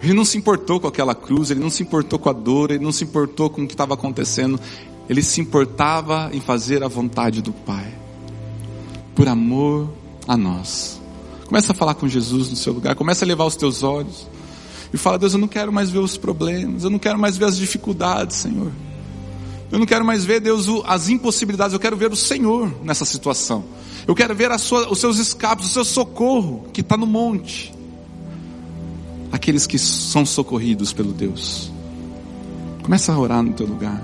Ele 0.00 0.14
não 0.14 0.24
se 0.24 0.38
importou 0.38 0.78
com 0.78 0.86
aquela 0.86 1.14
cruz, 1.14 1.50
ele 1.50 1.58
não 1.58 1.70
se 1.70 1.82
importou 1.82 2.20
com 2.20 2.28
a 2.28 2.32
dor, 2.32 2.70
ele 2.70 2.84
não 2.84 2.92
se 2.92 3.02
importou 3.02 3.50
com 3.50 3.62
o 3.62 3.66
que 3.66 3.74
estava 3.74 3.94
acontecendo. 3.94 4.60
Ele 5.08 5.22
se 5.22 5.40
importava 5.40 6.30
em 6.32 6.40
fazer 6.40 6.84
a 6.84 6.88
vontade 6.88 7.42
do 7.42 7.52
Pai. 7.52 8.07
Por 9.18 9.26
amor 9.26 9.90
a 10.28 10.36
nós. 10.36 11.00
Começa 11.44 11.72
a 11.72 11.74
falar 11.74 11.94
com 11.94 12.06
Jesus 12.06 12.50
no 12.50 12.54
seu 12.54 12.72
lugar, 12.72 12.94
começa 12.94 13.24
a 13.24 13.26
levar 13.26 13.46
os 13.46 13.56
teus 13.56 13.82
olhos. 13.82 14.28
E 14.94 14.96
fala, 14.96 15.18
Deus, 15.18 15.32
eu 15.32 15.40
não 15.40 15.48
quero 15.48 15.72
mais 15.72 15.90
ver 15.90 15.98
os 15.98 16.16
problemas, 16.16 16.84
eu 16.84 16.90
não 16.90 17.00
quero 17.00 17.18
mais 17.18 17.36
ver 17.36 17.46
as 17.46 17.56
dificuldades, 17.56 18.36
Senhor. 18.36 18.70
Eu 19.72 19.78
não 19.80 19.86
quero 19.86 20.04
mais 20.04 20.24
ver, 20.24 20.40
Deus, 20.40 20.68
as 20.86 21.08
impossibilidades, 21.08 21.72
eu 21.72 21.80
quero 21.80 21.96
ver 21.96 22.12
o 22.12 22.16
Senhor 22.16 22.72
nessa 22.84 23.04
situação. 23.04 23.64
Eu 24.06 24.14
quero 24.14 24.36
ver 24.36 24.56
sua, 24.60 24.88
os 24.88 25.00
seus 25.00 25.18
escapes, 25.18 25.66
o 25.66 25.70
seu 25.70 25.84
socorro 25.84 26.66
que 26.72 26.80
está 26.80 26.96
no 26.96 27.04
monte. 27.04 27.74
Aqueles 29.32 29.66
que 29.66 29.80
são 29.80 30.24
socorridos 30.24 30.92
pelo 30.92 31.12
Deus. 31.12 31.72
Começa 32.84 33.12
a 33.12 33.18
orar 33.18 33.42
no 33.42 33.52
teu 33.52 33.66
lugar. 33.66 34.00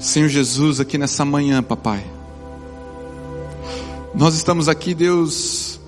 Senhor 0.00 0.28
Jesus, 0.28 0.80
aqui 0.80 0.96
nessa 0.96 1.26
manhã, 1.26 1.62
papai. 1.62 2.02
Nós 4.14 4.34
estamos 4.34 4.66
aqui, 4.66 4.94
Deus, 4.94 5.78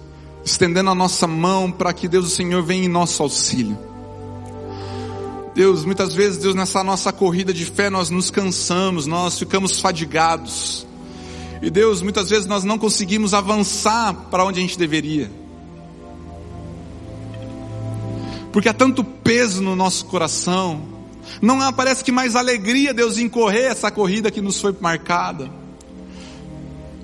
estendendo 0.44 0.90
a 0.90 0.94
nossa 0.94 1.26
mão 1.26 1.72
para 1.72 1.94
que 1.94 2.06
Deus, 2.06 2.26
o 2.26 2.28
Senhor, 2.28 2.62
venha 2.62 2.84
em 2.84 2.88
nosso 2.88 3.22
auxílio. 3.22 3.78
Deus, 5.54 5.86
muitas 5.86 6.14
vezes, 6.14 6.36
Deus, 6.36 6.54
nessa 6.54 6.84
nossa 6.84 7.10
corrida 7.10 7.54
de 7.54 7.64
fé, 7.64 7.88
nós 7.88 8.10
nos 8.10 8.30
cansamos, 8.30 9.06
nós 9.06 9.38
ficamos 9.38 9.80
fadigados. 9.80 10.86
E 11.62 11.70
Deus, 11.70 12.02
muitas 12.02 12.28
vezes 12.28 12.46
nós 12.46 12.64
não 12.64 12.78
conseguimos 12.78 13.32
avançar 13.32 14.12
para 14.30 14.44
onde 14.44 14.58
a 14.58 14.62
gente 14.62 14.78
deveria. 14.78 15.30
Porque 18.52 18.68
há 18.68 18.74
tanto 18.74 19.02
peso 19.02 19.62
no 19.62 19.74
nosso 19.74 20.04
coração, 20.04 20.91
não 21.40 21.60
aparece 21.60 22.04
que 22.04 22.12
mais 22.12 22.36
alegria, 22.36 22.92
Deus, 22.92 23.18
em 23.18 23.28
correr 23.28 23.64
essa 23.64 23.90
corrida 23.90 24.30
que 24.30 24.40
nos 24.40 24.60
foi 24.60 24.74
marcada. 24.80 25.50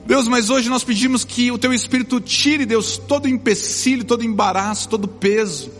Deus, 0.07 0.27
mas 0.27 0.49
hoje 0.49 0.71
nós 0.71 0.83
pedimos 0.83 1.23
que 1.23 1.53
o 1.53 1.59
Teu 1.59 1.73
Espírito 1.73 2.19
tire, 2.19 2.65
Deus, 2.65 2.97
todo 2.97 3.29
empecilho, 3.29 4.05
todo 4.05 4.25
embaraço, 4.25 4.89
todo 4.89 5.07
peso, 5.07 5.71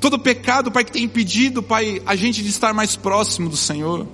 todo 0.00 0.18
pecado, 0.18 0.72
Pai, 0.72 0.84
que 0.84 0.90
tem 0.90 1.04
impedido, 1.04 1.62
Pai, 1.62 2.02
a 2.04 2.16
gente 2.16 2.42
de 2.42 2.48
estar 2.48 2.74
mais 2.74 2.96
próximo 2.96 3.48
do 3.48 3.56
Senhor. 3.56 4.04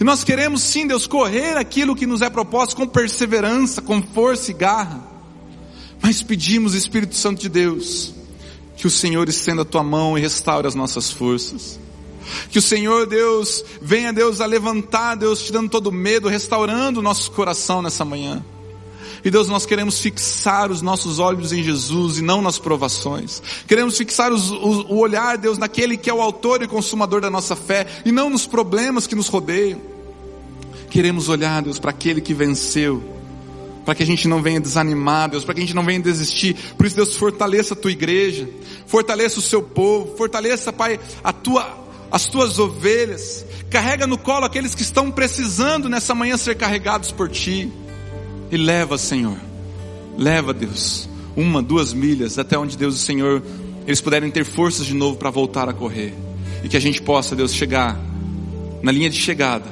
E 0.00 0.02
nós 0.02 0.24
queremos 0.24 0.60
sim, 0.62 0.88
Deus, 0.88 1.06
correr 1.06 1.56
aquilo 1.56 1.94
que 1.94 2.04
nos 2.04 2.20
é 2.20 2.28
proposto 2.28 2.74
com 2.74 2.86
perseverança, 2.86 3.80
com 3.80 4.02
força 4.02 4.50
e 4.50 4.54
garra. 4.54 5.00
Mas 6.02 6.22
pedimos, 6.22 6.74
Espírito 6.74 7.14
Santo 7.14 7.40
de 7.40 7.48
Deus, 7.48 8.12
que 8.76 8.88
o 8.88 8.90
Senhor 8.90 9.28
estenda 9.28 9.62
a 9.62 9.64
tua 9.64 9.84
mão 9.84 10.18
e 10.18 10.20
restaure 10.20 10.66
as 10.66 10.74
nossas 10.74 11.10
forças. 11.12 11.78
Que 12.50 12.58
o 12.58 12.62
Senhor 12.62 13.06
Deus 13.06 13.64
venha 13.80 14.12
Deus 14.12 14.40
a 14.40 14.46
levantar, 14.46 15.14
Deus 15.16 15.42
te 15.42 15.52
dando 15.52 15.70
todo 15.70 15.92
medo, 15.92 16.28
restaurando 16.28 17.00
o 17.00 17.02
nosso 17.02 17.30
coração 17.30 17.82
nessa 17.82 18.04
manhã. 18.04 18.44
E 19.26 19.30
Deus, 19.30 19.48
nós 19.48 19.66
queremos 19.66 19.98
fixar 19.98 20.70
os 20.70 20.82
nossos 20.82 21.18
olhos 21.18 21.52
em 21.52 21.60
Jesus 21.60 22.18
e 22.18 22.22
não 22.22 22.40
nas 22.40 22.60
provações. 22.60 23.42
Queremos 23.66 23.98
fixar 23.98 24.32
os, 24.32 24.52
o, 24.52 24.86
o 24.88 24.98
olhar, 24.98 25.36
Deus, 25.36 25.58
naquele 25.58 25.96
que 25.96 26.08
é 26.08 26.14
o 26.14 26.22
autor 26.22 26.62
e 26.62 26.68
consumador 26.68 27.20
da 27.20 27.28
nossa 27.28 27.56
fé 27.56 27.88
e 28.04 28.12
não 28.12 28.30
nos 28.30 28.46
problemas 28.46 29.04
que 29.04 29.16
nos 29.16 29.26
rodeiam. 29.26 29.80
Queremos 30.90 31.28
olhar, 31.28 31.60
Deus, 31.60 31.78
para 31.78 31.90
aquele 31.90 32.20
que 32.20 32.32
venceu, 32.32 33.02
para 33.84 33.96
que 33.96 34.04
a 34.04 34.06
gente 34.06 34.28
não 34.28 34.40
venha 34.40 34.60
desanimar, 34.60 35.28
Deus, 35.28 35.44
para 35.44 35.54
que 35.54 35.60
a 35.60 35.64
gente 35.64 35.74
não 35.74 35.84
venha 35.84 35.98
desistir. 35.98 36.54
Por 36.76 36.86
isso, 36.86 36.94
Deus, 36.94 37.16
fortaleça 37.16 37.74
a 37.74 37.76
tua 37.76 37.90
igreja, 37.90 38.48
fortaleça 38.86 39.40
o 39.40 39.42
seu 39.42 39.60
povo, 39.60 40.16
fortaleça, 40.16 40.72
Pai, 40.72 41.00
a 41.24 41.32
tua 41.32 41.85
as 42.10 42.26
tuas 42.26 42.58
ovelhas, 42.58 43.44
carrega 43.70 44.06
no 44.06 44.16
colo 44.16 44.44
aqueles 44.44 44.74
que 44.74 44.82
estão 44.82 45.10
precisando 45.10 45.88
nessa 45.88 46.14
manhã 46.14 46.36
ser 46.36 46.56
carregados 46.56 47.10
por 47.10 47.28
ti. 47.28 47.70
E 48.50 48.56
leva, 48.56 48.96
Senhor, 48.96 49.36
leva, 50.16 50.54
Deus, 50.54 51.08
uma, 51.36 51.62
duas 51.62 51.92
milhas 51.92 52.38
até 52.38 52.56
onde 52.56 52.76
Deus 52.76 52.94
e 52.94 52.98
o 52.98 53.00
Senhor 53.00 53.42
eles 53.86 54.00
puderem 54.00 54.30
ter 54.30 54.44
forças 54.44 54.84
de 54.84 54.94
novo 54.94 55.16
para 55.16 55.30
voltar 55.30 55.68
a 55.68 55.72
correr. 55.72 56.12
E 56.64 56.68
que 56.68 56.76
a 56.76 56.80
gente 56.80 57.00
possa, 57.00 57.36
Deus, 57.36 57.54
chegar 57.54 57.98
na 58.82 58.90
linha 58.90 59.08
de 59.08 59.16
chegada, 59.16 59.66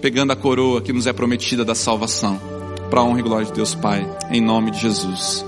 pegando 0.00 0.32
a 0.32 0.36
coroa 0.36 0.82
que 0.82 0.92
nos 0.92 1.06
é 1.06 1.12
prometida 1.12 1.64
da 1.64 1.74
salvação. 1.74 2.40
Para 2.90 3.00
a 3.00 3.04
honra 3.04 3.20
e 3.20 3.22
glória 3.22 3.46
de 3.46 3.52
Deus 3.52 3.74
Pai, 3.74 4.08
em 4.30 4.40
nome 4.40 4.70
de 4.70 4.80
Jesus. 4.80 5.44